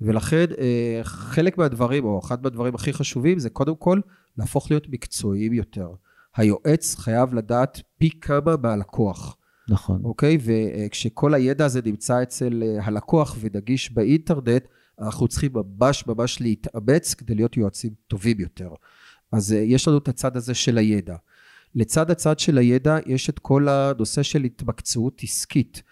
ולכן 0.01 0.45
אה, 0.59 0.99
חלק 1.03 1.57
מהדברים, 1.57 2.05
או 2.05 2.19
אחד 2.19 2.43
מהדברים 2.43 2.76
הכי 2.76 2.93
חשובים, 2.93 3.39
זה 3.39 3.49
קודם 3.49 3.76
כל 3.76 3.99
להפוך 4.38 4.71
להיות 4.71 4.89
מקצועיים 4.89 5.53
יותר. 5.53 5.89
היועץ 6.36 6.95
חייב 6.95 7.34
לדעת 7.34 7.82
פי 7.97 8.09
כמה 8.21 8.55
מהלקוח, 8.63 9.38
נכון. 9.69 10.01
אוקיי? 10.03 10.38
וכשכל 10.43 11.34
הידע 11.34 11.65
הזה 11.65 11.80
נמצא 11.86 12.23
אצל 12.23 12.63
אה, 12.65 12.86
הלקוח 12.86 13.38
ונגיש 13.39 13.91
באינטרנט, 13.91 14.67
אנחנו 15.01 15.28
צריכים 15.28 15.51
ממש 15.53 16.07
ממש 16.07 16.41
להתאמץ 16.41 17.13
כדי 17.13 17.36
להיות 17.36 17.57
יועצים 17.57 17.93
טובים 18.07 18.39
יותר. 18.39 18.69
אז 19.32 19.53
אה, 19.53 19.57
יש 19.57 19.88
לנו 19.88 19.97
את 19.97 20.07
הצד 20.07 20.38
הזה 20.38 20.53
של 20.53 20.78
הידע. 20.78 21.15
לצד 21.76 22.11
הצד 22.11 22.39
של 22.39 22.57
הידע 22.57 22.97
יש 23.05 23.30
את 23.30 23.39
כל 23.39 23.67
הנושא 23.67 24.23
של 24.23 24.43
התמקצעות 24.43 25.21
עסקית. 25.23 25.84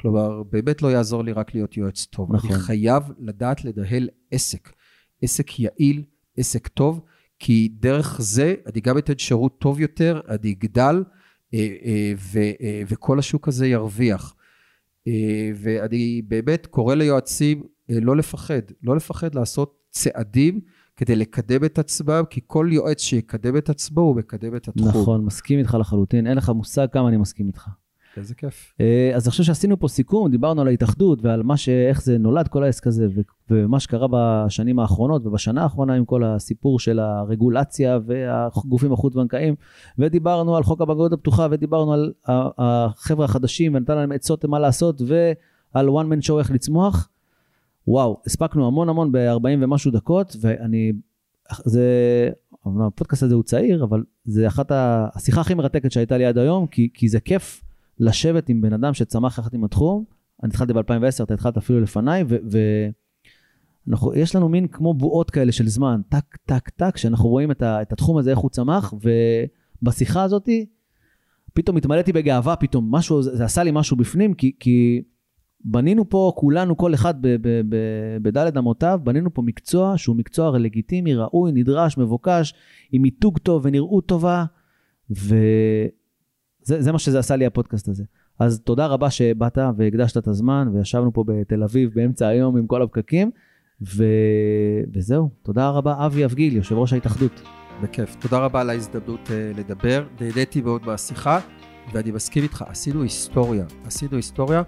כלומר, 0.00 0.42
באמת 0.42 0.82
לא 0.82 0.88
יעזור 0.88 1.24
לי 1.24 1.32
רק 1.32 1.54
להיות 1.54 1.76
יועץ 1.76 2.04
טוב. 2.04 2.34
נכון. 2.34 2.50
אני 2.50 2.58
חייב 2.58 3.02
לדעת 3.18 3.64
לנהל 3.64 4.08
עסק. 4.30 4.72
עסק 5.22 5.60
יעיל, 5.60 6.02
עסק 6.36 6.68
טוב, 6.68 7.00
כי 7.38 7.68
דרך 7.80 8.20
זה 8.20 8.54
אני 8.66 8.80
גם 8.80 8.98
אתן 8.98 9.18
שירות 9.18 9.58
טוב 9.58 9.80
יותר, 9.80 10.20
אני 10.28 10.52
אגדל, 10.52 11.04
אה, 11.54 11.76
אה, 11.84 12.12
ו- 12.18 12.38
אה, 12.38 12.82
וכל 12.88 13.18
השוק 13.18 13.48
הזה 13.48 13.66
ירוויח. 13.66 14.34
ואני 15.54 16.22
באמת 16.28 16.66
קורא 16.66 16.94
ליועצים 16.94 17.62
לא 17.88 18.16
לפחד, 18.16 18.60
לא 18.82 18.96
לפחד 18.96 19.34
לעשות 19.34 19.78
צעדים 19.90 20.60
כדי 20.96 21.16
לקדם 21.16 21.64
את 21.64 21.78
עצמם, 21.78 22.22
כי 22.30 22.40
כל 22.46 22.68
יועץ 22.72 23.00
שיקדם 23.00 23.56
את 23.56 23.68
עצמו, 23.68 24.00
הוא 24.00 24.16
מקדם 24.16 24.56
את 24.56 24.68
התחום. 24.68 24.88
נכון, 24.88 25.24
מסכים 25.24 25.58
איתך 25.58 25.76
לחלוטין, 25.80 26.26
אין 26.26 26.36
לך 26.36 26.48
מושג 26.48 26.86
כמה 26.92 27.08
אני 27.08 27.16
מסכים 27.16 27.46
איתך. 27.46 27.68
איזה 28.18 28.34
כיף. 28.34 28.74
אה, 28.80 29.12
אז 29.14 29.26
אני 29.26 29.30
חושב 29.30 29.42
שעשינו 29.42 29.78
פה 29.78 29.88
סיכום, 29.88 30.30
דיברנו 30.30 30.60
על 30.60 30.68
ההתאחדות 30.68 31.18
ועל 31.22 31.42
מה 31.42 31.56
ש... 31.56 31.68
איך 31.68 32.02
זה 32.02 32.18
נולד 32.18 32.48
כל 32.48 32.64
העסק 32.64 32.86
הזה, 32.86 33.06
ומה 33.50 33.80
שקרה 33.80 34.06
בשנים 34.10 34.78
האחרונות 34.78 35.26
ובשנה 35.26 35.62
האחרונה 35.62 35.94
עם 35.94 36.04
כל 36.04 36.24
הסיפור 36.24 36.80
של 36.80 36.98
הרגולציה 36.98 37.98
והגופים 38.06 38.92
החוץ-בנקאיים, 38.92 39.54
ודיברנו 39.98 40.56
על 40.56 40.62
חוק 40.62 40.80
הבנקאות 40.80 41.12
הפתוחה, 41.12 41.46
ודיברנו 41.50 41.92
על 41.92 42.12
החבר'ה 42.28 43.24
החדשים, 43.24 43.74
ונתן 43.74 43.96
להם 43.96 44.12
עצות 44.12 44.44
מה 44.44 44.58
לעשות, 44.58 45.02
ועל 45.06 45.88
one 45.88 46.06
man 46.12 46.26
show 46.26 46.38
איך 46.38 46.50
לצמוח. 46.50 47.08
וואו, 47.88 48.20
הספקנו 48.26 48.66
המון 48.66 48.88
המון 48.88 49.12
ב-40 49.12 49.48
ומשהו 49.60 49.90
דקות, 49.90 50.36
ואני... 50.40 50.92
זה... 51.64 51.84
הפודקאסט 52.86 53.22
הזה 53.22 53.34
הוא 53.34 53.42
צעיר, 53.42 53.84
אבל 53.84 54.04
זה 54.24 54.46
אחת. 54.46 54.66
השיחה 54.70 55.40
הכי 55.40 55.54
מרתקת 55.54 55.92
שהייתה 55.92 56.18
לי 56.18 56.26
עד 56.26 56.38
היום, 56.38 56.66
כי, 56.66 56.88
כי 56.94 57.08
זה 57.08 57.20
כיף 57.20 57.62
לשבת 58.00 58.48
עם 58.48 58.60
בן 58.60 58.72
אדם 58.72 58.94
שצמח 58.94 59.38
יחד 59.38 59.54
עם 59.54 59.64
התחום. 59.64 60.04
אני 60.42 60.48
התחלתי 60.48 60.72
ב-2010, 60.72 61.22
אתה 61.22 61.34
התחלת 61.34 61.56
אפילו 61.56 61.80
לפניי, 61.80 62.24
ויש 63.86 64.36
לנו 64.36 64.48
מין 64.48 64.68
כמו 64.68 64.94
בועות 64.94 65.30
כאלה 65.30 65.52
של 65.52 65.68
זמן, 65.68 66.00
טק, 66.08 66.36
טק, 66.44 66.68
טק, 66.68 66.96
שאנחנו 66.96 67.28
רואים 67.28 67.50
את, 67.50 67.62
ה, 67.62 67.82
את 67.82 67.92
התחום 67.92 68.18
הזה, 68.18 68.30
איך 68.30 68.38
הוא 68.38 68.50
צמח, 68.50 68.94
ובשיחה 69.82 70.22
הזאת, 70.22 70.48
פתאום 71.54 71.76
התמלאתי 71.76 72.12
בגאווה, 72.12 72.56
פתאום 72.56 72.94
משהו, 72.94 73.22
זה, 73.22 73.44
עשה 73.44 73.62
לי 73.62 73.70
משהו 73.72 73.96
בפנים, 73.96 74.34
כי, 74.34 74.52
כי 74.60 75.02
בנינו 75.64 76.08
פה 76.08 76.32
כולנו, 76.36 76.76
כל 76.76 76.94
אחד 76.94 77.14
בדלת 78.22 78.56
אמותיו, 78.56 79.00
בנינו 79.04 79.34
פה 79.34 79.42
מקצוע 79.42 79.94
שהוא 79.96 80.16
מקצוע 80.16 80.58
לגיטימי, 80.58 81.14
ראוי, 81.14 81.52
נדרש, 81.52 81.98
מבוקש, 81.98 82.54
עם 82.92 83.02
מיתוג 83.02 83.38
טוב 83.38 83.62
ונראות 83.64 84.06
טובה, 84.06 84.44
וזה 85.10 85.38
זה 86.68 86.92
מה 86.92 86.98
שזה 86.98 87.18
עשה 87.18 87.36
לי 87.36 87.46
הפודקאסט 87.46 87.88
הזה. 87.88 88.04
אז 88.38 88.60
תודה 88.60 88.86
רבה 88.86 89.10
שבאת 89.10 89.58
והקדשת 89.76 90.16
את 90.16 90.28
הזמן, 90.28 90.68
וישבנו 90.74 91.12
פה 91.12 91.24
בתל 91.26 91.62
אביב 91.62 91.90
באמצע 91.94 92.26
היום 92.26 92.56
עם 92.56 92.66
כל 92.66 92.82
הפקקים, 92.82 93.30
ו... 93.96 94.04
וזהו, 94.94 95.30
תודה 95.42 95.70
רבה 95.70 96.06
אבי 96.06 96.24
אבגיל, 96.24 96.56
יושב 96.56 96.74
ראש 96.74 96.92
ההתאחדות. 96.92 97.42
בכיף. 97.82 98.16
תודה 98.20 98.38
רבה 98.38 98.60
על 98.60 98.70
ההזדמנות 98.70 99.30
אה, 99.30 99.52
לדבר, 99.56 100.06
נהניתי 100.20 100.60
מאוד 100.60 100.82
מהשיחה, 100.86 101.40
ואני 101.92 102.10
מסכים 102.10 102.42
איתך, 102.42 102.64
עשינו 102.68 103.02
היסטוריה, 103.02 103.64
עשינו 103.84 104.16
היסטוריה, 104.16 104.62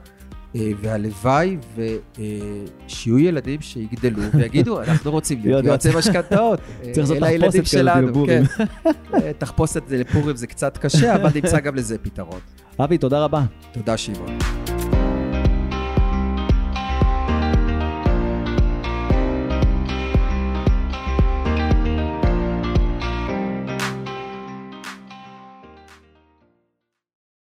והלוואי 0.55 1.57
ושיהיו 2.17 3.19
ילדים 3.19 3.61
שיגדלו 3.61 4.23
ויגידו, 4.33 4.81
אנחנו 4.83 5.11
רוצים 5.11 5.41
להיות 5.45 5.65
יועצי 5.65 5.89
משכנתאות. 5.97 6.61
צריך 6.93 7.11
לעשות 7.11 7.17
תחפושת 7.41 7.79
כזאת 7.79 8.09
לפורים. 8.09 8.45
כן. 8.45 9.33
תחפושת 9.39 9.83
לפורים 9.91 10.37
זה 10.37 10.47
קצת 10.47 10.79
קשה, 10.79 11.15
אבל 11.15 11.31
נמצא 11.35 11.61
גם 11.61 11.77
לזה 11.77 11.99
פתרון. 11.99 12.41
אבי, 12.85 12.99
תודה 12.99 13.25
רבה. 13.25 13.43
תודה, 13.73 13.97
שמעון. 13.97 14.39